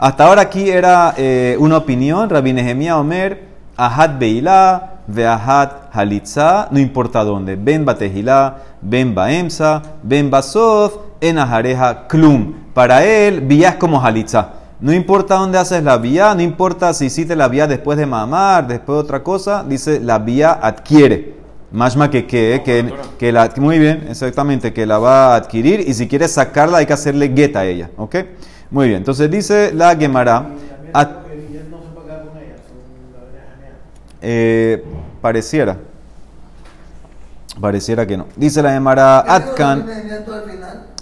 Hasta 0.00 0.24
ahora 0.24 0.40
aquí 0.40 0.70
era 0.70 1.12
eh, 1.18 1.56
una 1.58 1.76
opinión, 1.76 2.30
Rabbi 2.30 2.54
Nehemia 2.54 2.96
Omer, 2.96 3.42
Ahat 3.76 4.18
Beilá, 4.18 4.94
Veahat 5.06 5.94
Halitza, 5.94 6.68
no 6.70 6.78
importa 6.78 7.22
dónde, 7.22 7.56
Ben 7.56 7.84
Batejilá, 7.84 8.62
Ben 8.80 9.14
Baemsa, 9.14 9.82
Ben 10.02 10.30
Basoz, 10.30 10.98
en 11.20 11.38
Ajareja 11.38 12.06
Klum. 12.08 12.54
Para 12.72 13.04
él, 13.04 13.42
vía 13.42 13.68
es 13.68 13.74
como 13.74 14.02
Halitza. 14.02 14.52
No 14.80 14.94
importa 14.94 15.34
dónde 15.34 15.58
haces 15.58 15.84
la 15.84 15.98
vía, 15.98 16.34
no 16.34 16.40
importa 16.40 16.94
si 16.94 17.04
hiciste 17.04 17.36
la 17.36 17.48
vía 17.48 17.66
después 17.66 17.98
de 17.98 18.06
mamar, 18.06 18.66
después 18.66 18.96
de 18.96 19.00
otra 19.02 19.22
cosa, 19.22 19.66
dice 19.68 20.00
la 20.00 20.18
vía 20.18 20.58
adquiere. 20.62 21.34
Mashma 21.72 22.08
que, 22.08 22.26
que, 22.26 22.62
que, 22.64 22.90
que 23.18 23.32
la, 23.32 23.52
muy 23.58 23.78
bien, 23.78 24.06
exactamente, 24.08 24.72
que 24.72 24.86
la 24.86 24.98
va 24.98 25.34
a 25.34 25.36
adquirir 25.36 25.80
y 25.86 25.92
si 25.92 26.08
quieres 26.08 26.32
sacarla 26.32 26.78
hay 26.78 26.86
que 26.86 26.94
hacerle 26.94 27.30
get 27.36 27.54
a 27.54 27.66
ella, 27.66 27.90
¿ok? 27.98 28.16
Muy 28.70 28.86
bien, 28.86 28.98
entonces 28.98 29.28
dice 29.28 29.72
la 29.74 29.96
Gemara, 29.96 30.46
eh, 34.22 34.84
pareciera, 35.20 35.76
pareciera 37.60 38.06
que 38.06 38.16
no. 38.16 38.26
Dice 38.36 38.62
la 38.62 38.72
Gemara, 38.72 39.24
¿Qué 39.26 39.32
dijo 39.32 39.50
Atkan, 39.50 39.86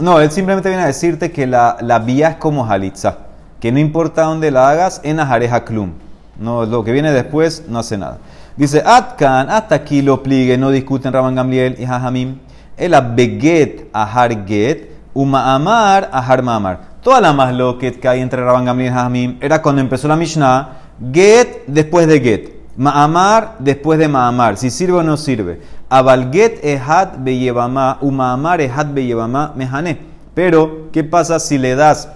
no, 0.01 0.21
él 0.21 0.31
simplemente 0.31 0.71
viene 0.71 0.85
a 0.85 0.87
decirte 0.87 1.31
que 1.31 1.47
la, 1.47 1.77
la 1.81 1.99
vía 1.99 2.31
es 2.31 2.37
como 2.37 2.65
halitza, 2.65 3.19
que 3.61 3.71
no 3.71 3.79
importa 3.79 4.23
dónde 4.23 4.51
la 4.51 4.71
hagas, 4.71 5.03
en 5.05 5.21
ajareja 5.21 5.65
klum. 5.65 5.93
No, 6.39 6.65
lo 6.65 6.85
que 6.85 6.93
viene 6.93 7.13
después 7.13 7.65
no 7.69 7.81
hace 7.81 7.99
nada. 7.99 8.19
Dice, 8.57 8.83
Atkan, 8.85 9.51
hasta 9.51 9.75
aquí 9.75 10.01
lo 10.01 10.23
pligue, 10.23 10.57
no 10.57 10.71
discuten 10.71 11.13
Rabban 11.13 11.35
Gamliel 11.35 11.77
y 11.79 11.85
Jajamim. 11.85 12.39
El 12.79 12.93
beget 13.15 13.89
ahar 13.93 14.47
get, 14.47 14.89
uma 15.13 15.55
amar 15.55 16.09
ahar 16.13 16.43
mamar. 16.43 16.88
Toda 17.03 17.21
la 17.21 17.33
más 17.33 17.55
loquet 17.55 18.01
que 18.01 18.09
hay 18.09 18.21
entre 18.21 18.45
Rabban 18.45 18.65
Gamliel 18.65 18.91
y 18.91 18.95
Jajamim 18.95 19.39
era 19.41 19.63
cuando 19.63 19.81
empezó 19.81 20.09
la 20.09 20.17
Mishnah, 20.17 20.79
get 21.13 21.65
después 21.67 22.09
de 22.09 22.21
get. 22.21 22.59
Ma'amar 22.77 23.57
después 23.59 23.99
de 23.99 24.09
Ma'amar, 24.09 24.57
si 24.57 24.71
sirve 24.71 24.99
o 24.99 25.03
no 25.03 25.17
sirve. 25.17 25.61
Abalget 25.89 26.65
ehad 26.65 27.19
beyevamá, 27.19 27.99
uma'amar 28.01 28.61
ehad 28.61 28.87
beyevamá 28.93 29.53
mejane. 29.57 29.99
Pero, 30.35 30.89
¿qué 30.93 31.03
pasa 31.03 31.41
si 31.41 31.59
le 31.59 31.75
das 31.75 32.09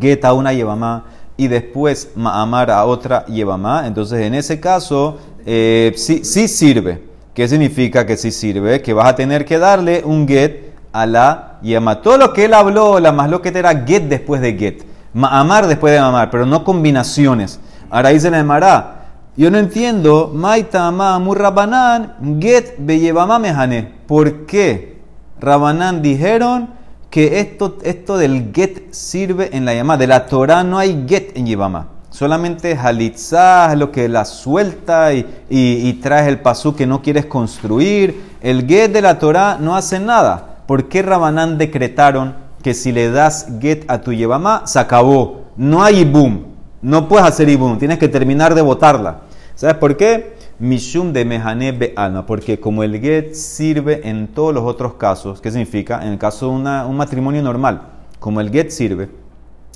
get 0.00 0.24
a 0.24 0.32
una 0.32 0.52
yevamá 0.52 1.04
y 1.36 1.48
después 1.48 2.10
Ma'amar 2.14 2.70
a 2.70 2.84
otra 2.84 3.24
yevamá? 3.26 3.86
Entonces, 3.86 4.20
en 4.20 4.34
ese 4.34 4.60
caso, 4.60 5.18
eh, 5.44 5.92
sí, 5.96 6.24
sí 6.24 6.48
sirve. 6.48 7.02
¿Qué 7.34 7.48
significa 7.48 8.06
que 8.06 8.16
sí 8.16 8.30
sirve? 8.30 8.80
Que 8.80 8.92
vas 8.92 9.08
a 9.08 9.16
tener 9.16 9.44
que 9.44 9.58
darle 9.58 10.02
un 10.04 10.28
get 10.28 10.73
a 10.94 11.06
la 11.06 11.58
yevamá. 11.60 12.00
Todo 12.00 12.16
lo 12.16 12.32
que 12.32 12.44
él 12.44 12.54
habló, 12.54 13.00
la 13.00 13.10
más 13.10 13.28
lo 13.28 13.42
que 13.42 13.48
era 13.48 13.84
get 13.84 14.04
después 14.04 14.40
de 14.40 14.56
get. 14.56 14.84
Ma'amar 15.12 15.66
después 15.66 15.92
de 15.92 16.00
Ma'amar, 16.00 16.30
pero 16.30 16.46
no 16.46 16.62
combinaciones. 16.62 17.58
Ahora 17.90 18.10
dice 18.10 18.30
la 18.30 18.38
Emara, 18.38 19.06
yo 19.36 19.50
no 19.50 19.58
entiendo, 19.58 20.30
Maita 20.32 20.88
Ma'amur 20.92 21.38
Rabanán, 21.38 22.38
Get 22.40 22.76
Beyevamá 22.78 23.40
Mejane. 23.40 23.82
¿Por 24.06 24.46
qué 24.46 25.00
Rabanán 25.40 26.00
dijeron 26.00 26.70
que 27.10 27.40
esto, 27.40 27.78
esto 27.82 28.16
del 28.16 28.52
Get 28.54 28.92
sirve 28.92 29.50
en 29.52 29.64
la 29.64 29.74
llamada? 29.74 29.98
De 29.98 30.06
la 30.06 30.26
Torah 30.26 30.62
no 30.62 30.78
hay 30.78 31.04
Get 31.08 31.36
en 31.36 31.46
Yevamá. 31.46 31.88
Solamente 32.10 32.78
Halitzah 32.80 33.72
es 33.72 33.78
lo 33.78 33.90
que 33.90 34.08
la 34.08 34.24
suelta 34.24 35.12
y, 35.12 35.26
y, 35.50 35.88
y 35.88 35.92
traes 35.94 36.28
el 36.28 36.38
pasú 36.38 36.76
que 36.76 36.86
no 36.86 37.02
quieres 37.02 37.26
construir. 37.26 38.36
El 38.40 38.68
Get 38.68 38.92
de 38.92 39.02
la 39.02 39.18
Torah 39.18 39.58
no 39.60 39.74
hace 39.74 39.98
nada. 39.98 40.53
¿Por 40.66 40.88
qué 40.88 41.02
Rabanán 41.02 41.58
decretaron 41.58 42.34
que 42.62 42.74
si 42.74 42.92
le 42.92 43.10
das 43.10 43.48
Get 43.60 43.84
a 43.88 44.00
tu 44.00 44.12
Yevamá, 44.12 44.66
se 44.66 44.78
acabó? 44.78 45.44
No 45.56 45.82
hay 45.82 46.00
Ibum. 46.00 46.54
No 46.84 47.08
puedes 47.08 47.26
hacer 47.26 47.48
ibum, 47.48 47.78
tienes 47.78 47.98
que 47.98 48.08
terminar 48.08 48.54
de 48.54 48.60
botarla. 48.60 49.20
¿Sabes 49.54 49.76
por 49.76 49.96
qué? 49.96 50.36
Mishum 50.58 51.14
de 51.14 51.24
mehane 51.24 51.72
be 51.72 51.94
alma, 51.96 52.26
porque 52.26 52.60
como 52.60 52.82
el 52.82 53.00
get 53.00 53.32
sirve 53.32 54.06
en 54.06 54.28
todos 54.28 54.52
los 54.52 54.64
otros 54.64 54.92
casos, 54.96 55.40
¿qué 55.40 55.50
significa? 55.50 56.04
En 56.04 56.12
el 56.12 56.18
caso 56.18 56.50
de 56.50 56.52
un 56.52 56.96
matrimonio 56.98 57.42
normal, 57.42 57.80
como 58.20 58.42
el 58.42 58.50
get 58.50 58.68
sirve, 58.68 59.08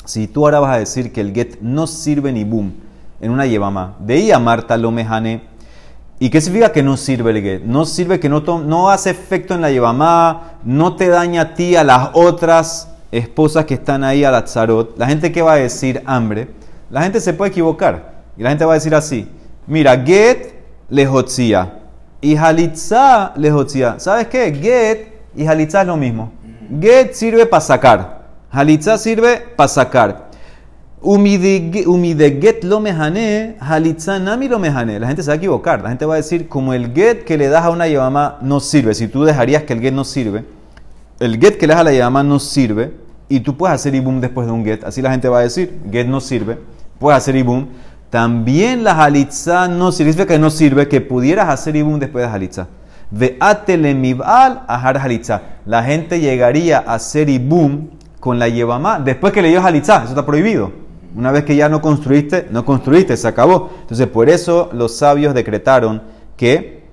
si 0.05 0.29
tú 0.29 0.45
ahora 0.45 0.61
vas 0.61 0.77
a 0.77 0.79
decir 0.79 1.11
que 1.11 1.23
el 1.23 1.33
get 1.33 1.59
no 1.63 1.87
sirve 1.87 2.31
ni 2.31 2.45
boom 2.45 2.75
en 3.23 3.31
una 3.31 3.47
yevama, 3.47 3.97
veía 4.01 4.39
Marta 4.39 4.77
lo 4.77 4.91
mehane, 4.91 5.45
¿y 6.19 6.31
qué 6.31 6.41
significa 6.41 6.73
que 6.73 6.83
no 6.83 6.97
sirve 6.97 7.31
el 7.31 7.43
get? 7.43 7.63
No 7.63 7.85
sirve 7.85 8.21
que 8.21 8.29
no, 8.29 8.41
no 8.41 8.91
hace 8.91 9.11
efecto 9.11 9.55
en 9.55 9.61
la 9.61 9.71
yevamá, 9.71 10.59
no 10.65 10.97
te 10.97 11.09
daña 11.09 11.43
a 11.43 11.55
ti, 11.55 11.77
a 11.77 11.85
las 11.85 12.11
otras 12.13 12.89
esposas 13.11 13.65
que 13.65 13.75
están 13.75 14.05
ahí 14.05 14.25
a 14.25 14.31
la 14.31 14.45
tzarot. 14.45 14.99
La 14.99 15.07
gente 15.07 15.33
que 15.33 15.43
va 15.43 15.55
a 15.55 15.57
decir 15.57 16.03
hambre, 16.07 16.49
la 16.91 17.03
gente 17.03 17.21
se 17.21 17.33
puede 17.33 17.51
equivocar. 17.51 18.19
Y 18.37 18.43
la 18.43 18.51
gente 18.51 18.65
va 18.65 18.73
a 18.73 18.75
decir 18.75 18.95
así, 18.95 19.29
mira, 19.67 19.97
get 20.05 20.55
lejotzia 20.89 21.81
y 22.21 22.37
halitza 22.37 23.33
lejotzia. 23.37 23.99
¿Sabes 23.99 24.29
qué? 24.29 24.53
Get 24.55 25.19
y 25.37 25.47
halitza 25.47 25.83
es 25.83 25.87
lo 25.87 25.97
mismo. 25.97 26.33
Get 26.81 27.15
sirve 27.15 27.47
para 27.47 27.61
sacar. 27.61 28.19
Halitza 28.51 28.99
sirve 28.99 29.39
para 29.57 29.69
sacar. 29.69 30.28
Umide 31.01 31.85
umide 31.87 32.41
get 32.41 32.65
lo 32.65 32.81
mejane, 32.81 33.55
halitza 33.61 34.19
nami 34.19 34.49
lo 34.49 34.59
mejane. 34.59 34.99
La 34.99 35.07
gente 35.07 35.23
se 35.23 35.29
va 35.29 35.35
a 35.35 35.37
equivocar. 35.37 35.81
La 35.81 35.91
gente 35.91 36.05
va 36.05 36.15
a 36.15 36.17
decir, 36.17 36.49
como 36.49 36.75
el 36.75 36.93
get 36.93 37.25
que 37.25 37.39
le 37.39 37.49
das 37.49 37.65
a 37.65 37.71
una 37.71 37.87
yamama 37.87 38.39
no 38.43 38.59
sirve. 38.59 38.95
Si 38.95 39.07
tú 39.07 39.23
dejarías 39.25 39.63
que 39.63 39.75
el 39.75 39.81
get 39.81 39.95
no 39.95 40.03
sirve, 40.03 40.45
el 41.21 41.39
get 41.39 41.57
que 41.57 41.69
le 41.69 41.75
das 41.75 41.83
a 41.83 41.85
la 41.85 41.93
yamama 41.93 42.25
no 42.25 42.41
sirve. 42.41 42.93
Y 43.29 43.41
tú 43.41 43.57
puedes 43.57 43.75
hacer 43.75 43.95
ibum 43.95 44.21
después 44.21 44.47
de 44.47 44.53
un 44.53 44.65
get. 44.65 44.83
Así 44.85 45.01
la 45.01 45.11
gente 45.13 45.29
va 45.29 45.39
a 45.39 45.43
decir, 45.43 45.79
get 45.93 46.07
no 46.09 46.21
sirve. 46.21 46.59
Puedes 46.99 47.19
hacer 47.19 47.37
ibum. 47.37 47.67
También 48.11 48.83
la 48.83 49.01
halitza 49.01 49.69
no 49.69 49.93
sirve. 49.93 50.13
Significa 50.13 50.35
que 50.35 50.41
no 50.41 50.51
sirve 50.51 50.89
que 50.89 51.01
pudieras 51.01 51.49
hacer 51.49 51.77
ibum 51.77 52.01
después 52.01 52.27
de 52.27 52.33
halitza. 52.33 52.67
Ve'atele 53.13 53.95
mibal 53.95 54.65
ahar 54.67 54.99
halitza. 54.99 55.43
La 55.65 55.85
gente 55.85 56.19
llegaría 56.19 56.79
a 56.79 56.95
hacer 56.95 57.29
ibum 57.29 57.91
con 58.19 58.41
la 58.41 58.49
yevamá 58.49 58.99
después 58.99 59.33
que 59.33 59.43
le 59.43 59.51
dio 59.51 59.65
halitza. 59.65 59.99
Eso 59.99 60.09
está 60.09 60.27
prohibido. 60.27 60.88
Una 61.15 61.33
vez 61.33 61.45
que 61.45 61.57
ya 61.57 61.69
no 61.69 61.81
construiste, 61.81 62.47
no 62.51 62.65
construiste, 62.65 63.17
se 63.17 63.29
acabó. 63.29 63.71
Entonces, 63.81 64.07
por 64.07 64.29
eso 64.29 64.69
los 64.73 64.97
sabios 64.97 65.35
decretaron 65.35 66.03
que 66.37 66.85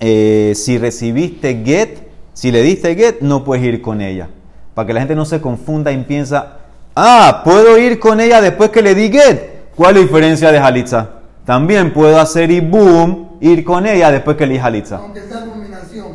eh, 0.00 0.52
si 0.54 0.78
recibiste 0.78 1.62
get, 1.64 2.08
si 2.32 2.50
le 2.50 2.62
diste 2.62 2.94
get, 2.94 3.20
no 3.20 3.44
puedes 3.44 3.64
ir 3.64 3.80
con 3.80 4.00
ella. 4.00 4.28
Para 4.74 4.86
que 4.86 4.92
la 4.92 5.00
gente 5.00 5.14
no 5.14 5.24
se 5.24 5.40
confunda 5.40 5.92
y 5.92 6.02
piensa, 6.04 6.58
ah, 6.94 7.42
puedo 7.44 7.78
ir 7.78 7.98
con 7.98 8.20
ella 8.20 8.40
después 8.40 8.70
que 8.70 8.82
le 8.82 8.94
di 8.94 9.10
get. 9.10 9.54
¿Cuál 9.74 9.96
es 9.96 10.02
la 10.02 10.02
diferencia 10.02 10.52
de 10.52 10.58
halitza? 10.58 11.10
También 11.44 11.92
puedo 11.92 12.18
hacer 12.18 12.50
ibum, 12.50 13.38
ir 13.40 13.64
con 13.64 13.86
ella 13.86 14.10
después 14.10 14.36
que 14.36 14.46
le 14.46 14.54
di 14.54 14.60
halitza. 14.60 14.96
Aunque 14.96 15.22
sea 15.22 15.44
combinación. 15.44 16.06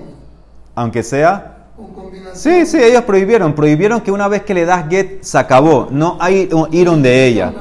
Aunque 0.76 1.04
sea. 1.04 1.59
Sí, 2.34 2.66
sí, 2.66 2.78
ellos 2.82 3.04
prohibieron. 3.04 3.54
Prohibieron 3.54 4.02
que 4.02 4.12
una 4.12 4.28
vez 4.28 4.44
que 4.44 4.54
le 4.54 4.66
das 4.66 4.88
get, 4.90 5.22
se 5.22 5.38
acabó. 5.38 5.88
No 5.92 6.18
hay 6.20 6.50
iron 6.72 7.02
de 7.02 7.26
ella. 7.28 7.54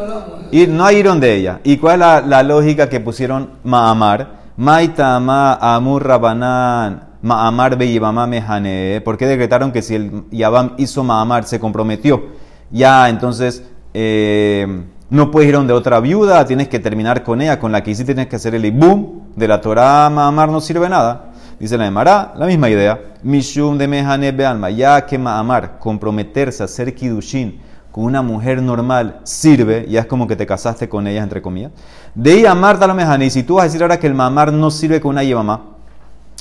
No 0.69 0.85
hay 0.85 0.97
iron 0.97 1.21
de 1.21 1.35
ella. 1.35 1.61
¿Y 1.65 1.77
cuál 1.77 1.95
es 1.95 1.99
la, 2.01 2.21
la 2.21 2.43
lógica 2.43 2.89
que 2.89 3.01
pusieron 3.01 3.51
Ma'amar? 3.65 4.39
Maita 4.57 5.21
ma 5.21 5.55
amur 5.55 6.05
rabanan 6.05 7.09
Ma'amar 7.23 7.77
be 7.77 7.89
yibamá 7.89 8.27
mejane. 8.27 9.01
¿Por 9.05 9.17
qué 9.17 9.27
decretaron 9.27 9.73
que 9.73 9.83
si 9.83 9.95
el 9.97 10.25
Yabam 10.31 10.75
hizo 10.79 11.03
Ma'amar, 11.03 11.45
se 11.45 11.59
comprometió? 11.59 12.27
Ya, 12.71 13.09
entonces, 13.09 13.65
eh, 13.93 14.85
no 15.11 15.31
puedes 15.31 15.49
ir 15.49 15.57
donde 15.57 15.73
otra 15.73 16.01
viuda, 16.01 16.45
tienes 16.47 16.69
que 16.69 16.79
terminar 16.79 17.25
con 17.25 17.41
ella, 17.41 17.59
con 17.59 17.73
la 17.73 17.83
que 17.83 17.91
hiciste 17.91 18.15
tienes 18.15 18.29
que 18.29 18.37
hacer 18.37 18.55
el 18.55 18.65
ibum. 18.65 19.23
De 19.35 19.49
la 19.49 19.61
Torah 19.61 20.11
Ma'amar 20.11 20.49
no 20.49 20.61
sirve 20.61 20.89
nada. 20.89 21.28
Dice 21.59 21.77
la 21.77 21.87
Emara, 21.87 22.33
la 22.37 22.47
misma 22.47 22.69
idea. 22.71 23.01
Mishum 23.23 23.77
de 23.77 23.89
mejane 23.89 24.31
be 24.33 24.47
alma. 24.47 24.71
Ya 24.71 25.05
que 25.05 25.19
Ma'amar, 25.19 25.79
comprometerse 25.79 26.63
a 26.63 26.67
hacer 26.67 26.95
kidushin 26.95 27.61
con 27.91 28.05
una 28.05 28.23
mujer 28.23 28.63
normal 28.63 29.21
sirve, 29.25 29.87
ya 29.89 30.01
es 30.01 30.07
como 30.07 30.29
que 30.29 30.37
te 30.37 30.47
casaste 30.47 30.89
con 30.89 31.07
ella, 31.09 31.23
entre 31.23 31.43
comillas. 31.43 31.73
De 32.15 32.47
amar 32.47 32.79
la 32.79 32.95
mejane. 32.95 33.27
Y 33.27 33.31
si 33.31 33.43
tú 33.43 33.55
vas 33.55 33.63
a 33.63 33.67
decir 33.67 33.83
ahora 33.83 33.99
que 33.99 34.07
el 34.07 34.15
mamar 34.15 34.53
no 34.53 34.71
sirve 34.71 35.01
con 35.01 35.11
una 35.11 35.25
yemamá 35.25 35.63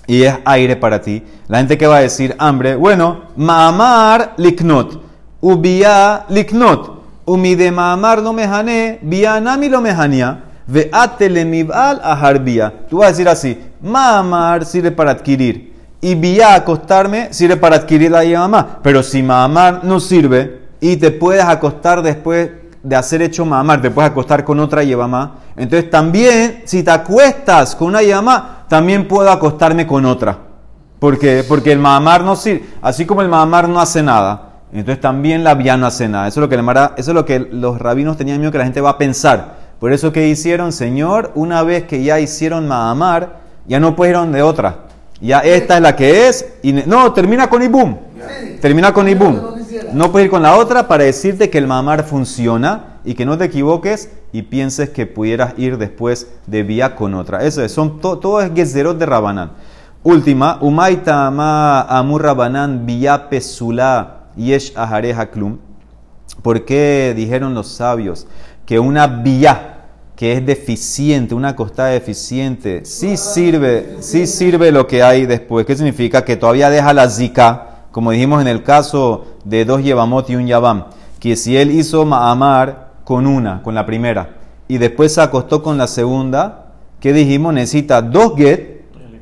y 0.06 0.24
es 0.24 0.36
aire 0.46 0.76
para 0.76 1.02
ti, 1.02 1.24
la 1.48 1.58
gente 1.58 1.78
que 1.78 1.88
va 1.88 1.98
a 1.98 2.02
decir 2.02 2.36
hambre, 2.38 2.76
bueno, 2.76 3.24
mamar 3.36 4.36
liknot, 4.38 5.02
ubia 5.42 6.26
liknot, 6.30 7.04
umide 7.26 7.72
mamar 7.72 8.22
no 8.22 8.34
mejane, 8.34 9.00
bianami 9.02 9.68
lo 9.68 9.82
mejania, 9.82 10.44
veate 10.68 11.30
le 11.30 11.46
mibal 11.46 12.00
aharbia. 12.04 12.74
Tú 12.90 12.98
vas 12.98 13.08
a 13.08 13.12
decir 13.12 13.28
así, 13.30 13.60
mamar 13.82 14.66
sirve 14.66 14.92
para 14.92 15.12
adquirir. 15.12 15.76
Y 16.00 16.14
vía 16.14 16.54
acostarme 16.54 17.34
sirve 17.34 17.58
para 17.58 17.78
adquirir 17.78 18.12
la 18.12 18.24
yemamá. 18.24 18.80
Pero 18.84 19.02
si 19.02 19.24
mamar 19.24 19.84
no 19.84 20.00
sirve, 20.00 20.68
y 20.80 20.98
te 20.98 21.10
puedes 21.10 21.44
acostar 21.44 22.04
después 22.04 22.52
de 22.84 22.96
hacer 22.96 23.22
hecho 23.24 23.46
mamar, 23.46 23.82
te 23.82 23.90
puedes 23.90 24.12
acostar 24.12 24.44
con 24.44 24.60
otra 24.60 24.84
yevamá. 24.84 25.38
Entonces 25.56 25.90
también, 25.90 26.62
si 26.66 26.84
te 26.84 26.92
acuestas 26.92 27.76
con 27.76 27.88
una 27.88 28.04
yevamá, 28.04 28.66
también 28.68 29.08
puedo 29.08 29.30
acostarme 29.32 29.88
con 29.88 30.06
otra. 30.06 30.38
¿Por 31.00 31.18
qué? 31.18 31.44
Porque 31.48 31.72
el 31.72 31.80
mamar 31.80 32.24
no 32.24 32.36
sirve, 32.36 32.66
así 32.82 33.06
como 33.06 33.22
el 33.22 33.30
mamar 33.30 33.68
no 33.68 33.80
hace 33.80 34.02
nada, 34.02 34.62
entonces 34.72 35.00
también 35.02 35.44
la 35.44 35.54
vía 35.56 35.78
no 35.78 35.86
hace 35.88 36.08
nada. 36.08 36.28
Eso 36.28 36.40
es 36.40 36.42
lo 36.42 36.50
que, 36.50 36.58
le 36.58 36.64
mara- 36.64 36.94
eso 36.98 37.12
es 37.12 37.16
lo 37.16 37.26
que 37.26 37.40
los 37.40 37.80
rabinos 37.80 38.18
tenían 38.18 38.40
miedo 38.40 38.52
que 38.52 38.58
la 38.58 38.64
gente 38.64 38.82
va 38.82 38.92
a 38.92 38.98
pensar. 38.98 39.57
Por 39.80 39.94
eso 39.94 40.12
que 40.12 40.28
hicieron, 40.28 40.72
Señor, 40.72 41.32
una 41.36 41.64
vez 41.64 41.84
que 41.84 42.04
ya 42.04 42.20
hicieron 42.20 42.68
mamar, 42.68 43.38
ya 43.68 43.80
no 43.80 43.96
puedes 43.96 44.12
ir 44.14 44.18
donde 44.18 44.42
otra. 44.42 44.86
Ya 45.22 45.40
esta 45.40 45.76
es 45.78 45.82
la 45.82 45.96
que 45.96 46.28
es. 46.28 46.46
Y 46.64 46.74
no, 46.74 47.12
termina 47.14 47.50
con 47.50 47.62
ibum. 47.62 47.98
Termina 48.62 48.94
con 48.94 49.08
ibum. 49.08 49.40
no 49.94 50.12
puedes 50.12 50.26
ir 50.26 50.32
con 50.32 50.42
la 50.42 50.56
otra 50.58 50.88
para 50.88 51.04
decirte 51.04 51.50
que 51.50 51.58
el 51.60 51.68
mamar 51.68 52.04
funciona 52.04 53.00
y 53.06 53.14
que 53.14 53.26
no 53.26 53.38
te 53.38 53.46
equivoques 53.46 54.10
y 54.32 54.42
pienses 54.44 54.90
que 54.90 55.06
pudieras 55.06 55.54
ir 55.58 55.78
después 55.78 56.28
de 56.48 56.64
vía 56.64 56.96
con 56.96 57.14
otra. 57.14 57.44
Eso 57.44 57.64
es, 57.64 57.72
son 57.72 58.00
to- 58.02 58.18
todo 58.18 58.42
es 58.42 58.52
gezerot 58.54 58.98
de 58.98 59.06
Rabanán. 59.06 59.52
Última, 60.04 60.58
Umaita 60.62 61.30
ma 61.32 61.82
amur 61.82 62.24
Rabanán 62.24 62.86
vía 62.86 63.30
pesula 63.30 64.26
yesh 64.36 64.74
ahareja 64.76 65.28
klum. 65.30 65.58
¿Por 66.42 66.66
qué 66.66 67.14
dijeron 67.16 67.54
los 67.54 67.68
sabios 67.68 68.28
que 68.68 68.80
una 68.80 69.08
vía 69.08 69.86
que 70.18 70.34
es 70.34 70.46
deficiente, 70.46 71.34
una 71.34 71.56
costada 71.56 71.90
deficiente, 71.90 72.84
sí 72.84 73.16
sirve, 73.16 73.98
sí 74.02 74.28
sirve 74.28 74.74
lo 74.74 74.86
que 74.86 75.02
hay 75.02 75.26
después? 75.26 75.66
¿Qué 75.66 75.74
significa? 75.74 76.26
Que 76.26 76.36
todavía 76.36 76.70
deja 76.70 76.94
la 76.94 77.10
zika, 77.10 77.86
como 77.92 78.12
dijimos 78.12 78.42
en 78.42 78.48
el 78.48 78.64
caso 78.64 79.26
de 79.46 79.64
dos 79.64 79.82
yevamot 79.82 80.30
y 80.30 80.36
un 80.36 80.48
yavam, 80.48 80.88
que 81.18 81.38
si 81.38 81.56
él 81.56 81.72
hizo 81.72 82.04
ma'amar 82.04 82.90
con 83.06 83.26
una, 83.26 83.64
con 83.64 83.74
la 83.74 83.86
primera, 83.86 84.32
y 84.68 84.80
después 84.80 85.14
se 85.14 85.22
acostó 85.22 85.64
con 85.64 85.78
la 85.78 85.88
segunda, 85.88 86.74
¿qué 87.00 87.14
dijimos? 87.14 87.54
Necesita 87.54 88.02
dos 88.02 88.36
get 88.36 88.82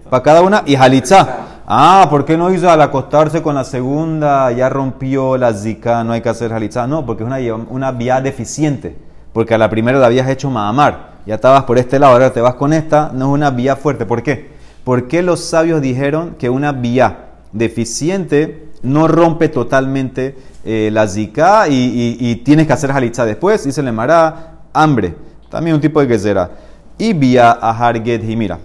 para 0.09 0.23
cada 0.23 0.41
una 0.41 0.63
y 0.65 0.75
halitza. 0.75 1.41
Ah, 1.67 2.07
¿por 2.09 2.25
qué 2.25 2.35
no 2.35 2.51
hizo 2.51 2.67
al 2.67 2.81
acostarse 2.81 3.43
con 3.43 3.53
la 3.53 3.63
segunda? 3.63 4.51
Ya 4.53 4.69
rompió 4.69 5.37
la 5.37 5.53
zika, 5.53 6.03
no 6.03 6.13
hay 6.13 6.21
que 6.21 6.29
hacer 6.29 6.51
halitza. 6.51 6.87
No, 6.87 7.05
porque 7.05 7.23
es 7.23 7.27
una, 7.27 7.37
una 7.69 7.91
vía 7.91 8.21
deficiente. 8.21 9.04
Porque 9.35 9.53
a 9.53 9.57
la 9.57 9.69
primera 9.69 9.99
la 9.99 10.05
habías 10.05 10.29
hecho 10.29 10.49
maamar. 10.49 11.15
Ya 11.25 11.35
estabas 11.35 11.65
por 11.65 11.77
este 11.77 11.99
lado, 11.99 12.13
ahora 12.13 12.31
te 12.31 12.39
vas 12.39 12.55
con 12.55 12.71
esta. 12.71 13.11
No 13.13 13.25
es 13.25 13.31
una 13.33 13.51
vía 13.51 13.75
fuerte. 13.75 14.05
¿Por 14.05 14.23
qué? 14.23 14.51
Porque 14.85 15.21
los 15.21 15.41
sabios 15.41 15.81
dijeron 15.81 16.35
que 16.39 16.49
una 16.49 16.71
vía 16.71 17.17
deficiente 17.51 18.69
no 18.81 19.09
rompe 19.09 19.49
totalmente 19.49 20.37
eh, 20.63 20.89
la 20.89 21.05
zika 21.05 21.67
y, 21.67 21.73
y- 21.73 22.17
y 22.29 22.35
tienes 22.37 22.65
que 22.65 22.71
hacer 22.71 22.93
halitza 22.93 23.25
después. 23.25 23.65
Dice 23.65 23.83
le 23.83 23.91
mará 23.91 24.51
hambre. 24.71 25.15
También 25.49 25.75
un 25.75 25.81
tipo 25.81 25.99
de 25.99 26.07
que 26.07 26.17
será. 26.17 26.51
Y 26.97 27.11
vía 27.11 27.51
ahar 27.51 28.01
get 28.05 28.23
y 28.23 28.37
mira. 28.37 28.59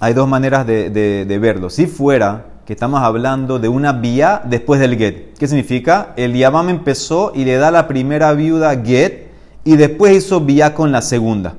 Hay 0.00 0.12
dos 0.12 0.26
maneras 0.26 0.66
de, 0.66 0.90
de- 0.90 1.24
de 1.24 1.38
verlo. 1.38 1.70
Si 1.70 1.86
fuera 1.86 2.46
que 2.66 2.72
estamos 2.72 3.00
hablando 3.00 3.60
de 3.60 3.68
una 3.68 3.92
vía 3.92 4.42
después 4.44 4.80
del 4.80 4.98
get, 4.98 5.38
¿qué 5.38 5.46
significa? 5.46 6.14
El 6.16 6.34
Yabam 6.34 6.68
empezó 6.68 7.30
y 7.32 7.44
le 7.44 7.58
da 7.58 7.68
a 7.68 7.70
la 7.70 7.86
primera 7.86 8.32
viuda 8.32 8.74
get 8.84 9.27
y 9.68 9.76
después 9.76 10.16
hizo 10.16 10.40
vía 10.40 10.72
con 10.72 10.92
la 10.92 11.02
segunda. 11.02 11.54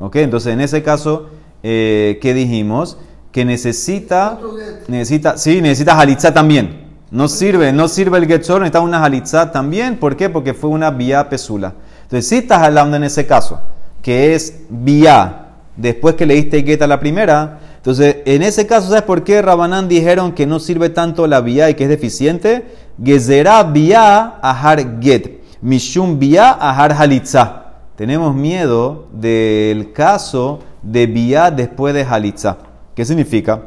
¿Ok? 0.00 0.16
Entonces, 0.16 0.52
en 0.52 0.60
ese 0.60 0.82
caso, 0.82 1.28
eh, 1.62 2.18
¿qué 2.20 2.34
dijimos? 2.34 2.98
Que 3.30 3.44
necesita, 3.44 4.40
necesita, 4.88 5.38
sí, 5.38 5.62
necesita 5.62 5.96
halitza 5.96 6.34
también. 6.34 6.88
No 7.12 7.28
sirve, 7.28 7.72
no 7.72 7.86
sirve 7.86 8.18
el 8.18 8.26
get 8.26 8.42
solo, 8.42 8.60
necesita 8.60 8.80
una 8.80 9.04
halitza 9.04 9.52
también. 9.52 9.96
¿Por 9.98 10.16
qué? 10.16 10.28
Porque 10.28 10.54
fue 10.54 10.70
una 10.70 10.90
vía 10.90 11.28
pesula. 11.28 11.74
Entonces, 12.02 12.28
si 12.28 12.38
estás 12.38 12.62
hablando 12.64 12.96
en 12.96 13.04
ese 13.04 13.26
caso, 13.28 13.60
que 14.02 14.34
es 14.34 14.62
vía 14.68 15.50
después 15.76 16.16
que 16.16 16.26
le 16.26 16.34
diste 16.34 16.64
get 16.64 16.82
a 16.82 16.88
la 16.88 16.98
primera, 16.98 17.60
entonces, 17.76 18.16
en 18.24 18.42
ese 18.42 18.66
caso, 18.66 18.88
¿sabes 18.88 19.02
por 19.02 19.22
qué 19.22 19.40
Rabanán 19.40 19.86
dijeron 19.86 20.32
que 20.32 20.46
no 20.46 20.58
sirve 20.58 20.88
tanto 20.88 21.28
la 21.28 21.40
vía 21.40 21.70
y 21.70 21.74
que 21.74 21.84
es 21.84 21.90
deficiente? 21.90 22.66
Gezerá 23.00 23.62
vía 23.62 24.34
ahar 24.42 25.00
get, 25.00 25.41
mishum 25.62 26.18
vía 26.18 26.50
ahar 26.50 26.92
halitza. 26.92 27.62
Tenemos 27.96 28.34
miedo 28.34 29.06
del 29.12 29.92
caso 29.92 30.58
de 30.82 31.06
vía 31.06 31.50
después 31.50 31.94
de 31.94 32.02
halitza. 32.04 32.58
¿Qué 32.94 33.04
significa? 33.04 33.62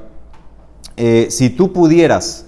Eh, 0.97 1.27
si 1.29 1.49
tú 1.49 1.73
pudieras 1.73 2.45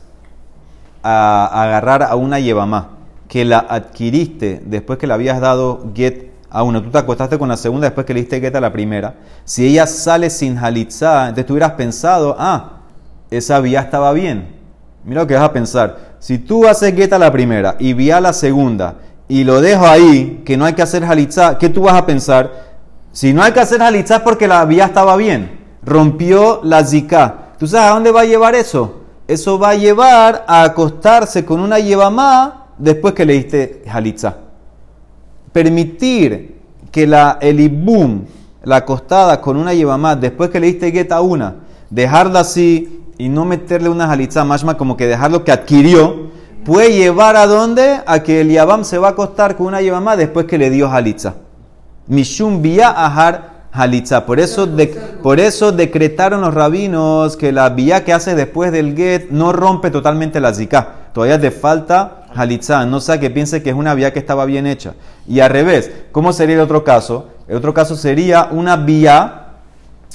agarrar 1.01 2.03
a 2.03 2.15
una 2.15 2.39
yevamá 2.39 2.89
que 3.29 3.45
la 3.45 3.59
adquiriste 3.59 4.61
después 4.65 4.99
que 4.99 5.07
le 5.07 5.13
habías 5.13 5.39
dado 5.39 5.91
get 5.93 6.31
a 6.49 6.63
una, 6.63 6.81
tú 6.81 6.89
te 6.89 6.97
acostaste 6.97 7.37
con 7.37 7.47
la 7.47 7.57
segunda 7.57 7.87
después 7.87 8.05
que 8.05 8.13
le 8.13 8.21
diste 8.21 8.41
get 8.41 8.55
a 8.55 8.61
la 8.61 8.71
primera, 8.71 9.15
si 9.45 9.65
ella 9.67 9.87
sale 9.87 10.29
sin 10.29 10.57
halitzá, 10.57 11.23
entonces 11.23 11.45
tú 11.45 11.53
hubieras 11.53 11.73
pensado, 11.73 12.35
ah, 12.37 12.79
esa 13.29 13.59
vía 13.59 13.81
estaba 13.81 14.11
bien. 14.13 14.55
Mira 15.03 15.21
lo 15.21 15.27
que 15.27 15.35
vas 15.35 15.43
a 15.43 15.53
pensar. 15.53 16.15
Si 16.19 16.37
tú 16.37 16.67
haces 16.67 16.93
get 16.95 17.13
a 17.13 17.19
la 17.19 17.31
primera 17.31 17.75
y 17.79 17.93
vía 17.93 18.17
a 18.17 18.21
la 18.21 18.33
segunda 18.33 18.95
y 19.27 19.43
lo 19.43 19.61
dejo 19.61 19.85
ahí, 19.85 20.41
que 20.45 20.55
no 20.57 20.65
hay 20.65 20.73
que 20.73 20.81
hacer 20.81 21.03
halitzá, 21.03 21.57
¿qué 21.57 21.69
tú 21.69 21.81
vas 21.81 21.95
a 21.95 22.05
pensar? 22.05 22.67
Si 23.11 23.33
no 23.33 23.43
hay 23.43 23.51
que 23.51 23.59
hacer 23.59 23.81
halitzá 23.81 24.23
porque 24.23 24.47
la 24.47 24.63
vía 24.65 24.85
estaba 24.85 25.17
bien, 25.17 25.59
rompió 25.83 26.61
la 26.63 26.85
zika. 26.85 27.53
¿Tú 27.57 27.67
sabes 27.67 27.89
a 27.89 27.93
dónde 27.93 28.11
va 28.11 28.21
a 28.21 28.25
llevar 28.25 28.55
eso? 28.55 29.01
Eso 29.27 29.59
va 29.59 29.71
a 29.71 29.75
llevar 29.75 30.45
a 30.47 30.63
acostarse 30.63 31.43
con 31.43 31.59
una 31.59 31.79
yevamá 31.79 32.67
después 32.77 33.13
que 33.13 33.25
le 33.25 33.33
diste 33.33 33.83
halitzá. 33.91 34.37
Permitir 35.51 36.61
que 36.91 37.05
la, 37.05 37.37
el 37.41 37.59
ibum, 37.59 38.25
la 38.63 38.77
acostada 38.77 39.41
con 39.41 39.57
una 39.57 39.73
yevamá 39.73 40.15
después 40.15 40.49
que 40.49 40.59
le 40.59 40.67
diste 40.67 40.91
get 40.91 41.11
a 41.11 41.21
una, 41.21 41.55
dejarla 41.89 42.41
así 42.41 43.03
y 43.17 43.27
no 43.27 43.43
meterle 43.43 43.89
una 43.89 44.09
halitzá, 44.09 44.45
más 44.45 44.63
como 44.75 44.95
que 44.95 45.07
dejarlo 45.07 45.43
que 45.43 45.51
adquirió, 45.51 46.27
puede 46.67 46.91
llevar 46.93 47.35
a 47.37 47.47
dónde? 47.47 48.01
A 48.05 48.21
que 48.21 48.41
el 48.41 48.49
yabam 48.51 48.83
se 48.83 48.97
va 48.97 49.07
a 49.07 49.11
acostar 49.11 49.55
con 49.55 49.67
una 49.67 49.81
yevamá 49.81 50.15
después 50.17 50.45
que 50.45 50.57
le 50.57 50.69
dio 50.69 50.91
halitza. 50.91 51.35
Mishum 52.07 52.61
vía 52.61 52.89
ahar 52.89 53.67
halitza. 53.71 54.25
Por 54.25 54.39
eso, 54.39 54.67
de- 54.67 54.87
por 55.23 55.39
eso 55.39 55.71
decretaron 55.71 56.41
los 56.41 56.53
rabinos 56.53 57.37
que 57.37 57.51
la 57.51 57.69
vía 57.69 58.03
que 58.03 58.13
hace 58.13 58.35
después 58.35 58.71
del 58.71 58.95
get 58.95 59.29
no 59.31 59.53
rompe 59.53 59.91
totalmente 59.91 60.39
la 60.39 60.53
zika. 60.53 60.89
Todavía 61.13 61.39
te 61.39 61.51
falta 61.51 62.23
halitza. 62.35 62.85
No 62.85 62.99
sea 62.99 63.19
que 63.19 63.29
piense 63.29 63.63
que 63.63 63.69
es 63.69 63.75
una 63.75 63.93
vía 63.95 64.11
que 64.13 64.19
estaba 64.19 64.45
bien 64.45 64.67
hecha. 64.67 64.93
Y 65.27 65.39
al 65.39 65.49
revés, 65.49 65.89
¿cómo 66.11 66.33
sería 66.33 66.55
el 66.55 66.61
otro 66.61 66.83
caso? 66.83 67.29
El 67.47 67.55
otro 67.57 67.73
caso 67.73 67.95
sería 67.95 68.49
una 68.51 68.75
vía 68.75 69.43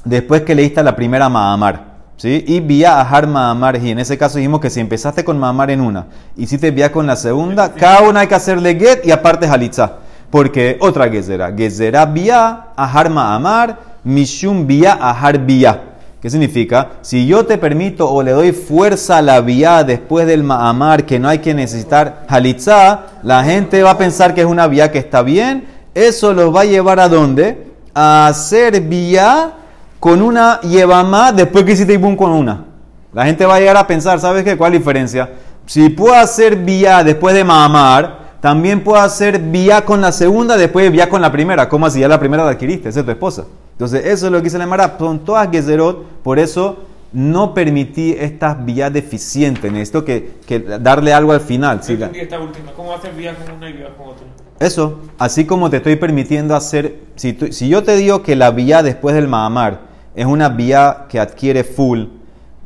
después 0.04 0.42
que 0.42 0.54
leíste 0.54 0.82
la 0.82 0.94
primera 0.94 1.28
Mahamar. 1.28 1.91
¿Sí? 2.22 2.44
Y 2.46 2.60
vía 2.60 3.00
Ahar 3.00 3.26
Mahamar. 3.26 3.82
Y 3.82 3.90
en 3.90 3.98
ese 3.98 4.16
caso 4.16 4.38
dijimos 4.38 4.60
que 4.60 4.70
si 4.70 4.78
empezaste 4.78 5.24
con 5.24 5.40
Mahamar 5.40 5.72
en 5.72 5.80
una, 5.80 6.06
hiciste 6.36 6.70
vía 6.70 6.92
con 6.92 7.04
la 7.04 7.16
segunda, 7.16 7.72
cada 7.72 8.08
una 8.08 8.20
hay 8.20 8.28
que 8.28 8.36
hacerle 8.36 8.76
get 8.76 9.04
y 9.04 9.10
aparte 9.10 9.48
halitza. 9.48 9.94
Porque 10.30 10.76
otra 10.78 11.08
gezerá. 11.08 11.52
Gezerá 11.52 12.06
vía 12.06 12.66
Ahar 12.76 13.10
Mahamar, 13.10 13.76
Mishum 14.04 14.68
vía 14.68 14.96
Ahar 15.00 15.36
vía. 15.36 15.82
¿Qué 16.20 16.30
significa? 16.30 16.90
Si 17.00 17.26
yo 17.26 17.44
te 17.44 17.58
permito 17.58 18.08
o 18.08 18.22
le 18.22 18.30
doy 18.30 18.52
fuerza 18.52 19.16
a 19.16 19.22
la 19.22 19.40
vía 19.40 19.82
después 19.82 20.24
del 20.24 20.44
ma'amar, 20.44 21.04
que 21.04 21.18
no 21.18 21.28
hay 21.28 21.40
que 21.40 21.54
necesitar 21.54 22.24
halitzá, 22.28 23.06
la 23.24 23.42
gente 23.42 23.82
va 23.82 23.90
a 23.90 23.98
pensar 23.98 24.32
que 24.32 24.42
es 24.42 24.46
una 24.46 24.68
vía 24.68 24.92
que 24.92 24.98
está 24.98 25.22
bien. 25.22 25.64
Eso 25.92 26.32
los 26.32 26.54
va 26.54 26.60
a 26.60 26.66
llevar 26.66 27.00
a 27.00 27.08
dónde? 27.08 27.66
A 27.92 28.28
hacer 28.28 28.80
vía 28.82 29.54
con 30.02 30.20
una 30.20 30.60
yevamá 30.62 31.30
después 31.30 31.62
que 31.62 31.70
hiciste 31.74 31.92
ibum 31.92 32.16
con 32.16 32.32
una. 32.32 32.64
La 33.12 33.24
gente 33.24 33.46
va 33.46 33.54
a 33.54 33.60
llegar 33.60 33.76
a 33.76 33.86
pensar, 33.86 34.18
¿sabes 34.18 34.42
qué? 34.42 34.56
¿Cuál 34.56 34.72
es 34.72 34.74
la 34.74 34.78
diferencia? 34.80 35.30
Si 35.64 35.90
puedo 35.90 36.12
hacer 36.12 36.56
vía 36.56 37.04
después 37.04 37.36
de 37.36 37.44
ma'amar, 37.44 38.32
también 38.40 38.82
puedo 38.82 39.00
hacer 39.00 39.38
vía 39.38 39.84
con 39.84 40.00
la 40.00 40.10
segunda, 40.10 40.56
después 40.56 40.90
vía 40.90 41.08
con 41.08 41.22
la 41.22 41.30
primera. 41.30 41.68
¿Cómo 41.68 41.86
así? 41.86 42.00
Ya 42.00 42.08
la 42.08 42.18
primera 42.18 42.42
la 42.44 42.50
adquiriste, 42.50 42.88
esa 42.88 42.98
es 42.98 43.06
tu 43.06 43.12
esposa. 43.12 43.44
Entonces, 43.74 44.04
eso 44.06 44.26
es 44.26 44.32
lo 44.32 44.38
que 44.38 44.42
dice 44.44 44.58
la 44.58 44.66
Mara. 44.66 44.96
Son 44.98 45.20
todas 45.20 45.48
gezerot, 45.52 46.04
por 46.24 46.40
eso 46.40 46.78
no 47.12 47.54
permití 47.54 48.16
estas 48.18 48.64
vías 48.64 48.92
deficientes. 48.92 49.70
Necesito 49.70 50.04
que, 50.04 50.32
que 50.44 50.58
darle 50.58 51.12
algo 51.12 51.30
al 51.30 51.42
final. 51.42 51.78
Sí, 51.80 51.96
esta 52.14 52.40
última. 52.40 52.72
¿Cómo 52.72 52.92
hacer 52.92 53.12
vía 53.14 53.36
con 53.36 53.54
una 53.54 53.70
y 53.70 53.74
vía 53.74 53.90
con 53.96 54.08
otra? 54.08 54.26
Eso, 54.58 54.98
así 55.16 55.44
como 55.44 55.70
te 55.70 55.76
estoy 55.76 55.94
permitiendo 55.94 56.56
hacer, 56.56 56.96
si, 57.14 57.34
tú- 57.34 57.52
si 57.52 57.68
yo 57.68 57.84
te 57.84 57.94
digo 57.94 58.24
que 58.24 58.34
la 58.34 58.50
vía 58.50 58.82
después 58.82 59.14
del 59.14 59.28
Mahamar 59.28 59.91
es 60.14 60.26
una 60.26 60.48
vía 60.48 61.06
que 61.08 61.18
adquiere 61.20 61.64
full, 61.64 62.04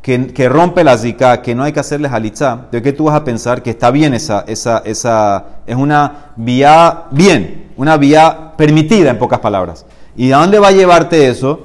que, 0.02 0.28
que 0.28 0.48
rompe 0.48 0.84
la 0.84 0.96
zika, 0.96 1.42
que 1.42 1.54
no 1.54 1.64
hay 1.64 1.72
que 1.72 1.80
hacerle 1.80 2.08
halitzá, 2.08 2.66
¿de 2.70 2.80
qué 2.82 2.92
tú 2.92 3.04
vas 3.04 3.16
a 3.16 3.24
pensar 3.24 3.62
que 3.62 3.70
está 3.70 3.90
bien 3.90 4.14
esa, 4.14 4.44
esa, 4.46 4.82
esa, 4.84 5.44
es 5.66 5.76
una 5.76 6.32
vía 6.36 7.04
bien, 7.10 7.72
una 7.76 7.96
vía 7.96 8.52
permitida 8.56 9.10
en 9.10 9.18
pocas 9.18 9.40
palabras? 9.40 9.84
¿Y 10.16 10.32
a 10.32 10.38
dónde 10.38 10.58
va 10.58 10.68
a 10.68 10.72
llevarte 10.72 11.28
eso? 11.28 11.60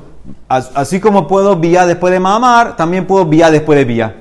As- 0.49 0.71
Así 0.75 0.99
como 0.99 1.27
puedo 1.27 1.55
vía 1.55 1.86
después 1.86 2.11
de 2.11 2.19
Mahamar, 2.19 2.75
también 2.75 3.05
puedo 3.05 3.25
vía 3.25 3.51
después 3.51 3.77
de 3.77 3.86
vía. 3.86 4.15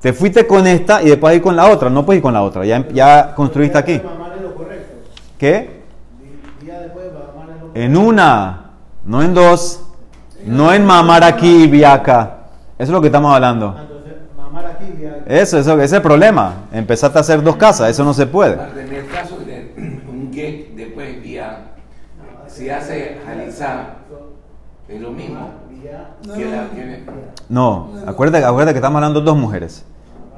Te 0.00 0.12
fuiste 0.12 0.46
con 0.46 0.66
esta 0.66 1.02
y 1.02 1.06
después 1.06 1.34
ir 1.34 1.42
con 1.42 1.56
la 1.56 1.66
otra, 1.66 1.88
no 1.90 2.04
puedes 2.04 2.18
ir 2.18 2.22
con 2.22 2.34
la 2.34 2.42
otra, 2.42 2.64
ya, 2.64 2.86
ya 2.88 3.34
construiste 3.34 3.76
aquí. 3.78 4.00
Mamar. 4.04 4.36
¿Qué? 5.38 5.82
Mamar 6.62 7.70
En 7.74 7.96
una, 7.96 8.70
no 9.04 9.22
en 9.22 9.34
dos, 9.34 9.82
no 10.46 10.72
en 10.72 10.84
mamar 10.84 11.24
aquí 11.24 11.64
y 11.64 11.66
vía 11.66 11.92
acá. 11.92 12.32
Eso 12.78 12.84
es 12.84 12.88
lo 12.90 13.00
que 13.00 13.06
estamos 13.08 13.34
hablando. 13.34 13.74
Entonces, 13.78 14.12
mamar 14.36 14.66
aquí, 14.66 14.84
día 14.92 15.18
Eso, 15.26 15.58
eso, 15.58 15.74
ese 15.74 15.84
es 15.84 15.92
el 15.94 16.02
problema. 16.02 16.54
Empezaste 16.72 17.18
a 17.18 17.20
hacer 17.20 17.42
dos 17.42 17.56
casas, 17.56 17.90
eso 17.90 18.04
no 18.04 18.12
se 18.14 18.26
puede. 18.26 18.54
En 18.54 18.92
el 18.94 19.06
caso 19.08 19.38
de 19.38 19.72
un 20.08 20.30
get 20.32 20.74
después 20.74 21.22
vía, 21.22 21.58
si 22.46 22.70
hace 22.70 23.18
halizá, 23.28 23.86
es 24.88 25.00
lo 25.00 25.10
mismo. 25.10 25.50
Que 26.34 26.44
la, 26.46 26.68
que- 26.74 27.04
No, 27.48 27.90
acuérdate, 28.06 28.44
acuérdate 28.44 28.72
que 28.72 28.78
estamos 28.78 28.96
hablando 28.96 29.20
de 29.20 29.26
dos 29.26 29.36
mujeres. 29.36 29.84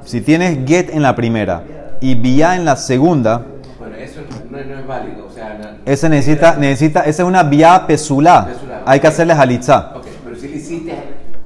Si 0.04 0.20
tienes 0.20 0.58
get 0.66 0.90
en 0.90 1.00
la 1.02 1.14
primera 1.16 1.62
y 2.00 2.14
vía 2.14 2.54
en 2.56 2.64
la 2.66 2.76
segunda, 2.76 3.42
bueno, 3.78 3.96
eso 3.96 4.20
no, 4.50 4.56
no 4.58 4.78
es 4.78 4.86
válido. 4.86 5.26
O 5.26 5.30
sea, 5.30 5.56
no- 5.58 5.78
ese 5.90 6.08
necesita, 6.10 6.56
necesita, 6.56 7.00
esa 7.00 7.22
es 7.22 7.28
una 7.28 7.42
vía 7.44 7.84
pesulá. 7.86 8.46
Pesulá. 8.46 8.82
Hay 8.84 9.00
que 9.00 9.06
hacerle 9.06 9.32
halitzá. 9.32 9.92
Si 10.48 10.54
le 10.54 10.60
hiciste 10.60 10.92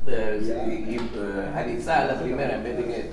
eh, 0.07 0.41
eh, 0.47 1.51
halizá 1.57 2.05
la 2.05 2.21
primera 2.21 2.55
en 2.55 2.63
vez 2.63 2.77
de 2.77 2.83
get. 2.85 3.11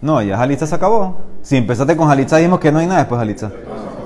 No, 0.00 0.22
ya 0.22 0.40
halitzá 0.40 0.66
se 0.66 0.74
acabó. 0.74 1.18
Si 1.42 1.56
empezaste 1.56 1.94
con 1.94 2.10
halitzá, 2.10 2.38
dijimos 2.38 2.58
que 2.58 2.72
no 2.72 2.78
hay 2.78 2.86
nada 2.86 3.00
después 3.00 3.18
de 3.18 3.22
halitzá. 3.22 3.50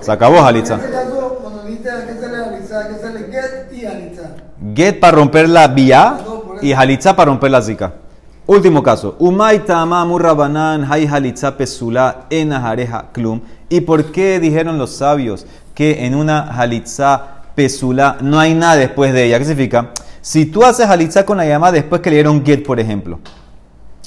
Se 0.00 0.10
acabó 0.10 0.38
En 0.38 0.44
halitzá. 0.44 0.76
ese 0.76 0.90
caso, 0.90 1.38
cuando 1.40 1.62
dijiste 1.62 1.88
que 1.88 2.26
analizar, 2.26 2.82
hay 2.82 2.88
que 2.88 2.94
hacerle 2.96 3.20
get 3.30 3.72
y 3.72 3.86
analizar. 3.86 4.36
Get 4.74 4.98
para 5.00 5.16
romper 5.16 5.48
la 5.48 5.68
vía 5.68 6.18
y 6.60 6.72
halitza 6.72 7.14
para 7.14 7.30
romper 7.30 7.52
la 7.52 7.62
zika. 7.62 7.92
Último 8.46 8.82
caso. 8.82 9.14
Umaita 9.20 9.80
amamu 9.80 10.18
rabanan 10.18 10.84
hay 10.90 11.06
halitza 11.06 11.56
pesula 11.56 12.26
en 12.30 12.52
ajareja 12.52 13.06
klum. 13.12 13.40
¿Y 13.68 13.82
por 13.82 14.10
qué 14.10 14.40
dijeron 14.40 14.78
los 14.78 14.96
sabios 14.96 15.46
que 15.74 16.06
en 16.06 16.16
una 16.16 16.40
halitza 16.40 17.42
pesula 17.54 18.16
no 18.20 18.40
hay 18.40 18.54
nada 18.54 18.76
después 18.76 19.12
de 19.12 19.26
ella? 19.26 19.38
¿Qué 19.38 19.44
significa? 19.44 19.90
Si 20.20 20.46
tú 20.46 20.64
haces 20.64 20.86
halitza 20.86 21.24
con 21.24 21.38
la 21.38 21.46
llama 21.46 21.72
después 21.72 22.00
que 22.02 22.10
le 22.10 22.16
dieron 22.16 22.44
get, 22.44 22.64
por 22.64 22.78
ejemplo, 22.78 23.18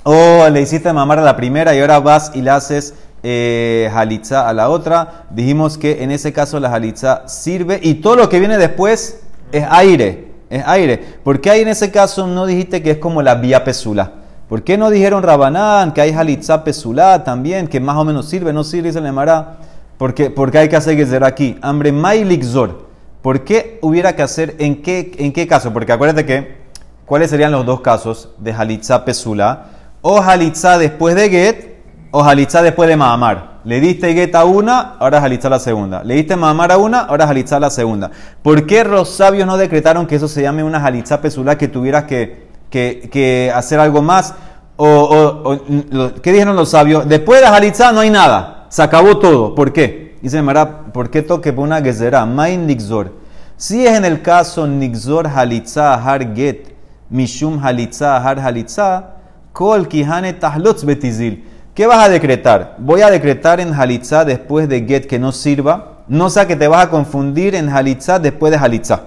o 0.03 0.47
le 0.49 0.61
hiciste 0.61 0.91
mamar 0.91 1.19
a 1.19 1.23
la 1.23 1.35
primera 1.35 1.73
y 1.73 1.79
ahora 1.79 1.99
vas 1.99 2.31
y 2.35 2.41
le 2.41 2.51
haces 2.51 2.93
eh, 3.23 3.89
a 3.93 4.53
la 4.53 4.69
otra. 4.69 5.25
Dijimos 5.29 5.77
que 5.77 6.03
en 6.03 6.11
ese 6.11 6.33
caso 6.33 6.59
la 6.59 6.73
halitza 6.73 7.27
sirve 7.27 7.79
y 7.81 7.95
todo 7.95 8.17
lo 8.17 8.29
que 8.29 8.39
viene 8.39 8.57
después 8.57 9.21
es 9.51 9.65
aire. 9.69 10.33
Es 10.49 10.63
aire. 10.67 10.97
¿Por 11.23 11.41
qué 11.41 11.49
ahí 11.49 11.61
en 11.61 11.69
ese 11.69 11.89
caso 11.89 12.27
no 12.27 12.45
dijiste 12.45 12.83
que 12.83 12.91
es 12.91 12.97
como 12.97 13.21
la 13.21 13.35
vía 13.35 13.63
pesula? 13.63 14.11
¿Por 14.49 14.63
qué 14.63 14.77
no 14.77 14.89
dijeron 14.89 15.23
Rabanán 15.23 15.93
que 15.93 16.01
hay 16.01 16.11
halitza 16.11 16.63
pesula 16.63 17.23
también, 17.23 17.67
que 17.67 17.79
más 17.79 17.95
o 17.95 18.03
menos 18.03 18.29
sirve? 18.29 18.53
No 18.53 18.63
sirve, 18.63 18.91
se 18.91 18.99
le 18.99 19.07
llamará. 19.07 19.57
Porque, 19.97 20.29
porque 20.29 20.57
hay 20.57 20.69
que 20.69 20.75
hacer 20.75 20.97
que 20.97 21.25
aquí. 21.25 21.57
Hambre 21.61 21.91
mailixor. 21.91 22.92
¿Por 23.23 23.43
qué 23.43 23.79
hubiera 23.81 24.15
que 24.15 24.21
hacer? 24.21 24.55
¿En 24.59 24.83
qué, 24.83 25.13
¿En 25.17 25.33
qué 25.33 25.47
caso? 25.47 25.73
Porque 25.73 25.91
acuérdate 25.93 26.25
que, 26.25 26.57
¿cuáles 27.05 27.31
serían 27.31 27.51
los 27.53 27.65
dos 27.65 27.81
casos 27.81 28.29
de 28.37 28.53
halitza 28.53 29.03
pesula? 29.05 29.65
O 30.01 30.21
halitza 30.21 30.77
después 30.77 31.15
de 31.15 31.29
get, 31.29 31.75
o 32.11 32.21
halitza 32.23 32.61
después 32.61 32.87
de 32.89 32.97
mahamar. 32.97 33.53
Le 33.63 33.79
diste 33.79 34.13
get 34.13 34.35
a 34.35 34.43
una, 34.43 34.97
ahora 34.99 35.23
halitza 35.23 35.49
la 35.49 35.57
segunda. 35.59 36.03
Le 36.03 36.15
diste 36.15 36.35
mahamar 36.35 36.73
a 36.73 36.77
una, 36.77 36.99
ahora 36.99 37.23
halitza 37.23 37.59
la 37.61 37.69
segunda. 37.69 38.11
¿Por 38.41 38.65
qué 38.65 38.83
los 38.83 39.07
sabios 39.09 39.47
no 39.47 39.55
decretaron 39.55 40.05
que 40.05 40.15
eso 40.17 40.27
se 40.27 40.41
llame 40.41 40.61
una 40.63 40.85
halitza 40.85 41.21
pesula, 41.21 41.57
que 41.57 41.69
tuvieras 41.69 42.03
que, 42.03 42.47
que, 42.69 43.49
hacer 43.55 43.79
algo 43.79 44.01
más? 44.01 44.33
O, 44.75 44.85
o- 44.85 45.53
o- 45.53 46.13
¿Qué 46.21 46.33
dijeron 46.33 46.57
los 46.57 46.69
sabios? 46.71 47.07
Después 47.07 47.39
de 47.39 47.45
la 47.49 47.55
halitza 47.55 47.93
no 47.93 48.01
hay 48.01 48.09
nada. 48.09 48.65
Se 48.67 48.81
acabó 48.83 49.17
todo. 49.17 49.55
¿Por 49.55 49.71
qué? 49.71 50.02
Dice 50.23 50.41
Mara, 50.41 50.85
¿por 50.93 51.09
qué 51.09 51.21
toque 51.21 51.51
una 51.51 51.81
gezerá? 51.81 52.25
Main 52.25 52.65
nixor. 52.65 53.11
Si 53.57 53.85
es 53.85 53.97
en 53.97 54.05
el 54.05 54.21
caso 54.21 54.65
nixor 54.65 55.27
halitza 55.27 55.95
har 55.95 56.33
get, 56.33 56.73
mishum 57.09 57.59
halitza 57.61 58.21
har 58.21 58.39
halitza, 58.39 59.15
kol 59.51 59.85
kihane 59.85 60.31
tahlotz 60.31 60.85
betizil. 60.85 61.43
¿Qué 61.75 61.85
vas 61.87 62.05
a 62.05 62.07
decretar? 62.07 62.77
Voy 62.79 63.01
a 63.01 63.11
decretar 63.11 63.59
en 63.59 63.73
halitza 63.73 64.23
después 64.23 64.69
de 64.69 64.85
get 64.85 65.07
que 65.07 65.19
no 65.19 65.33
sirva. 65.33 66.03
No 66.07 66.29
sea 66.29 66.47
que 66.47 66.55
te 66.55 66.69
vas 66.69 66.85
a 66.85 66.89
confundir 66.89 67.53
en 67.53 67.67
halitza 67.67 68.17
después 68.17 68.49
de 68.49 68.57
halitza. 68.57 69.01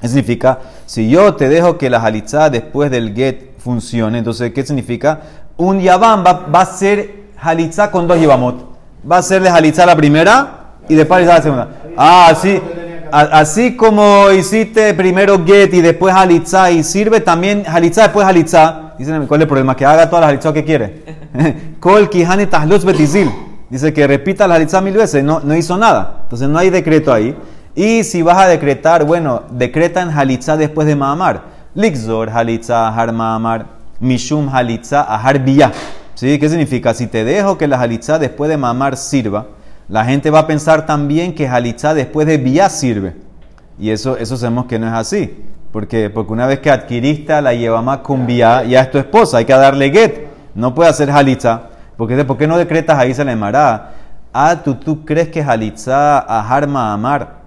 Eso 0.00 0.14
significa, 0.14 0.60
si 0.86 1.10
yo 1.10 1.34
te 1.34 1.50
dejo 1.50 1.76
que 1.76 1.90
la 1.90 1.98
halitza 1.98 2.48
después 2.48 2.90
del 2.90 3.14
get 3.14 3.58
funcione, 3.58 4.16
entonces, 4.16 4.54
¿qué 4.54 4.64
significa? 4.64 5.20
Un 5.58 5.80
yavam 5.80 6.24
va, 6.24 6.46
va 6.46 6.62
a 6.62 6.64
ser 6.64 7.32
halitza 7.36 7.90
con 7.90 8.08
dos 8.08 8.18
yavamot. 8.18 8.67
Va 9.10 9.18
a 9.18 9.22
serle 9.22 9.48
halitza 9.48 9.86
la 9.86 9.96
primera 9.96 10.58
y 10.88 10.98
halitza 10.98 11.34
la 11.34 11.42
segunda. 11.42 11.68
Ah, 11.96 12.28
así, 12.30 12.60
así 13.10 13.76
como 13.76 14.30
hiciste 14.30 14.94
primero 14.94 15.44
get 15.44 15.74
y 15.74 15.80
después 15.80 16.14
halitza 16.14 16.70
y 16.70 16.82
sirve 16.82 17.20
también 17.20 17.64
halitza 17.66 18.02
después 18.02 18.26
halitza. 18.26 18.94
Dicen, 18.98 19.26
¿cuál 19.26 19.40
es 19.40 19.42
el 19.44 19.48
problema? 19.48 19.76
Que 19.76 19.86
haga 19.86 20.08
todas 20.08 20.22
las 20.22 20.30
halitza 20.30 20.52
que 20.52 20.64
quiere. 20.64 21.02
Kol 21.80 22.08
kihane 22.08 22.46
tahlutz 22.46 22.84
betizil. 22.84 23.30
Dice 23.70 23.92
que 23.92 24.06
repita 24.06 24.48
la 24.48 24.54
halitza 24.54 24.80
mil 24.80 24.94
veces, 24.94 25.22
no, 25.22 25.40
no 25.40 25.54
hizo 25.54 25.76
nada. 25.76 26.20
Entonces 26.22 26.48
no 26.48 26.58
hay 26.58 26.70
decreto 26.70 27.12
ahí. 27.12 27.36
Y 27.74 28.02
si 28.02 28.22
vas 28.22 28.38
a 28.38 28.48
decretar, 28.48 29.04
bueno, 29.04 29.42
decreta 29.50 30.00
en 30.00 30.10
halitza 30.10 30.56
después 30.56 30.88
de 30.88 30.96
Mahamar. 30.96 31.42
Lixor 31.74 32.30
halitza 32.30 32.88
ahar 32.88 33.12
Mahamar. 33.12 33.66
Mishum 34.00 34.48
halitza 34.48 35.02
ahar 35.02 35.38
biyah. 35.38 35.70
¿Sí? 36.18 36.36
¿Qué 36.40 36.48
significa? 36.48 36.94
Si 36.94 37.06
te 37.06 37.22
dejo 37.22 37.56
que 37.56 37.68
la 37.68 37.80
halitza 37.80 38.18
después 38.18 38.50
de 38.50 38.56
Mahamar 38.56 38.96
sirva, 38.96 39.46
la 39.88 40.04
gente 40.04 40.30
va 40.30 40.40
a 40.40 40.46
pensar 40.48 40.84
también 40.84 41.32
que 41.32 41.46
halitza 41.46 41.94
después 41.94 42.26
de 42.26 42.38
biyah 42.38 42.68
sirve. 42.70 43.14
Y 43.78 43.90
eso, 43.90 44.16
eso 44.16 44.36
sabemos 44.36 44.66
que 44.66 44.80
no 44.80 44.88
es 44.88 44.94
así. 44.94 45.44
Porque, 45.70 46.10
porque 46.10 46.32
una 46.32 46.48
vez 46.48 46.58
que 46.58 46.72
adquiriste 46.72 47.40
la 47.40 47.54
Yevamá 47.54 48.02
con 48.02 48.26
biyah, 48.26 48.64
ya 48.64 48.80
es 48.80 48.90
tu 48.90 48.98
esposa, 48.98 49.38
hay 49.38 49.44
que 49.44 49.52
darle 49.52 49.92
get. 49.92 50.26
No 50.56 50.74
puede 50.74 50.90
hacer 50.90 51.08
halitza. 51.08 51.68
Porque, 51.96 52.24
¿Por 52.24 52.36
qué 52.36 52.48
no 52.48 52.58
decretas 52.58 52.98
ahí 52.98 53.14
se 53.14 53.24
le 53.24 53.36
mará? 53.36 53.92
Ah, 54.32 54.56
tú, 54.64 54.74
tú 54.74 55.04
crees 55.04 55.28
que 55.28 55.40
halitza 55.40 56.18
ahar 56.18 56.66
Mahamar. 56.66 57.42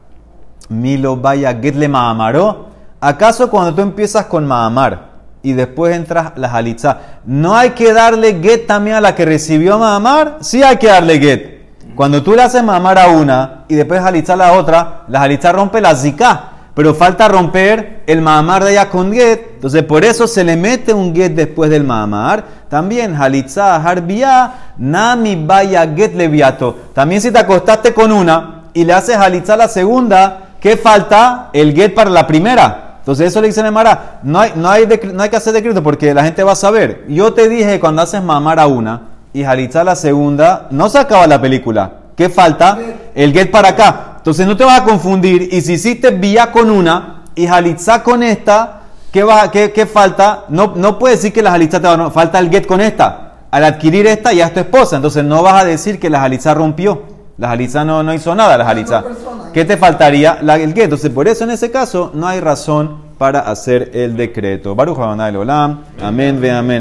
Milo 0.69 1.17
vaya 1.17 1.53
get 1.61 1.75
le 1.75 1.89
Mahamaró. 1.89 2.67
¿Acaso 3.01 3.49
cuando 3.49 3.75
tú 3.75 3.81
empiezas 3.81 4.27
con 4.27 4.47
Mahamar 4.47 5.10
y 5.43 5.53
después 5.53 5.95
entras 5.95 6.33
la 6.35 6.51
halitza, 6.51 6.99
no 7.25 7.55
hay 7.55 7.71
que 7.71 7.93
darle 7.93 8.39
get 8.41 8.67
también 8.67 8.97
a 8.97 9.01
la 9.01 9.15
que 9.15 9.25
recibió 9.25 9.79
Mahamar? 9.79 10.37
Sí 10.41 10.61
hay 10.63 10.77
que 10.77 10.87
darle 10.87 11.19
get. 11.19 11.61
Cuando 11.95 12.23
tú 12.23 12.35
le 12.35 12.43
haces 12.43 12.63
Mahamar 12.63 12.99
a 12.99 13.07
una 13.07 13.65
y 13.67 13.75
después 13.75 14.01
halitza 14.01 14.33
a 14.33 14.37
la 14.37 14.53
otra, 14.53 15.03
la 15.07 15.21
halitza 15.21 15.51
rompe 15.51 15.81
la 15.81 15.95
zika. 15.95 16.47
Pero 16.73 16.95
falta 16.95 17.27
romper 17.27 18.03
el 18.07 18.21
Mahamar 18.21 18.63
de 18.63 18.71
ella 18.71 18.89
con 18.89 19.11
get. 19.11 19.55
Entonces 19.55 19.83
por 19.83 20.05
eso 20.05 20.25
se 20.25 20.43
le 20.43 20.55
mete 20.55 20.93
un 20.93 21.13
get 21.13 21.33
después 21.33 21.69
del 21.69 21.83
Mahamar. 21.83 22.45
También 22.69 23.13
halitza 23.13 23.75
harbia, 23.75 24.53
nami 24.77 25.43
vaya 25.45 25.85
get 25.93 26.15
leviato. 26.15 26.77
También 26.93 27.19
si 27.19 27.29
te 27.29 27.39
acostaste 27.39 27.93
con 27.93 28.11
una 28.13 28.63
y 28.73 28.85
le 28.85 28.93
haces 28.93 29.17
halitza 29.17 29.55
a 29.55 29.57
la 29.57 29.67
segunda, 29.67 30.51
¿qué 30.61 30.77
falta? 30.77 31.49
El 31.51 31.73
get 31.73 31.93
para 31.93 32.09
la 32.09 32.25
primera. 32.25 32.90
Entonces 33.01 33.29
eso 33.29 33.41
le 33.41 33.47
dice 33.47 33.61
a 33.61 33.71
Mara, 33.71 34.19
no 34.21 34.39
hay, 34.39 34.53
no, 34.55 34.69
hay 34.69 34.87
no 35.11 35.23
hay 35.23 35.29
que 35.29 35.35
hacer 35.35 35.53
decreto 35.53 35.81
porque 35.81 36.13
la 36.13 36.23
gente 36.23 36.43
va 36.43 36.51
a 36.51 36.55
saber. 36.55 37.03
Yo 37.09 37.33
te 37.33 37.49
dije 37.49 37.79
cuando 37.79 38.03
haces 38.03 38.21
mamar 38.21 38.59
a 38.59 38.67
una 38.67 39.07
y 39.33 39.43
jalitza 39.43 39.81
a 39.81 39.83
la 39.83 39.95
segunda, 39.95 40.67
no 40.69 40.87
se 40.87 40.99
acaba 40.99 41.25
la 41.25 41.41
película. 41.41 41.93
¿Qué 42.15 42.29
falta? 42.29 42.77
El 43.15 43.33
get 43.33 43.49
para 43.49 43.69
acá. 43.69 44.13
Entonces 44.17 44.45
no 44.45 44.55
te 44.55 44.63
vas 44.63 44.81
a 44.81 44.83
confundir 44.83 45.49
y 45.51 45.61
si 45.61 45.73
hiciste 45.73 46.11
vía 46.11 46.51
con 46.51 46.69
una 46.69 47.23
y 47.33 47.47
jalitza 47.47 48.03
con 48.03 48.21
esta, 48.21 48.81
¿qué, 49.11 49.23
va, 49.23 49.49
qué, 49.49 49.71
qué 49.71 49.87
falta? 49.87 50.45
No, 50.49 50.73
no 50.75 50.99
puedes 50.99 51.17
decir 51.17 51.33
que 51.33 51.41
la 51.41 51.49
jalitza 51.49 51.79
te 51.81 51.87
va 51.87 51.97
no, 51.97 52.11
falta 52.11 52.37
el 52.37 52.51
get 52.51 52.67
con 52.67 52.81
esta. 52.81 53.33
Al 53.49 53.63
adquirir 53.63 54.05
esta 54.05 54.31
ya 54.31 54.45
es 54.45 54.53
tu 54.53 54.59
esposa, 54.59 54.97
entonces 54.97 55.23
no 55.23 55.41
vas 55.41 55.63
a 55.63 55.65
decir 55.65 55.99
que 55.99 56.11
la 56.11 56.19
jalitza 56.19 56.53
rompió. 56.53 57.01
La 57.41 57.47
jalitza 57.47 57.83
no, 57.83 58.03
no 58.03 58.13
hizo 58.13 58.35
nada, 58.35 58.55
la 58.55 58.65
jalitza. 58.65 59.03
¿Qué 59.51 59.65
te 59.65 59.75
faltaría? 59.75 60.37
La, 60.43 60.57
el 60.57 60.75
get. 60.75 60.83
Entonces, 60.83 61.09
por 61.09 61.27
eso 61.27 61.43
en 61.43 61.49
ese 61.49 61.71
caso 61.71 62.11
no 62.13 62.27
hay 62.27 62.39
razón 62.39 62.97
para 63.17 63.39
hacer 63.39 63.89
el 63.95 64.15
decreto. 64.15 64.75
Baruch 64.75 64.99
Olam. 64.99 65.79
Amén, 66.03 66.39
ve 66.39 66.51
amén. 66.51 66.67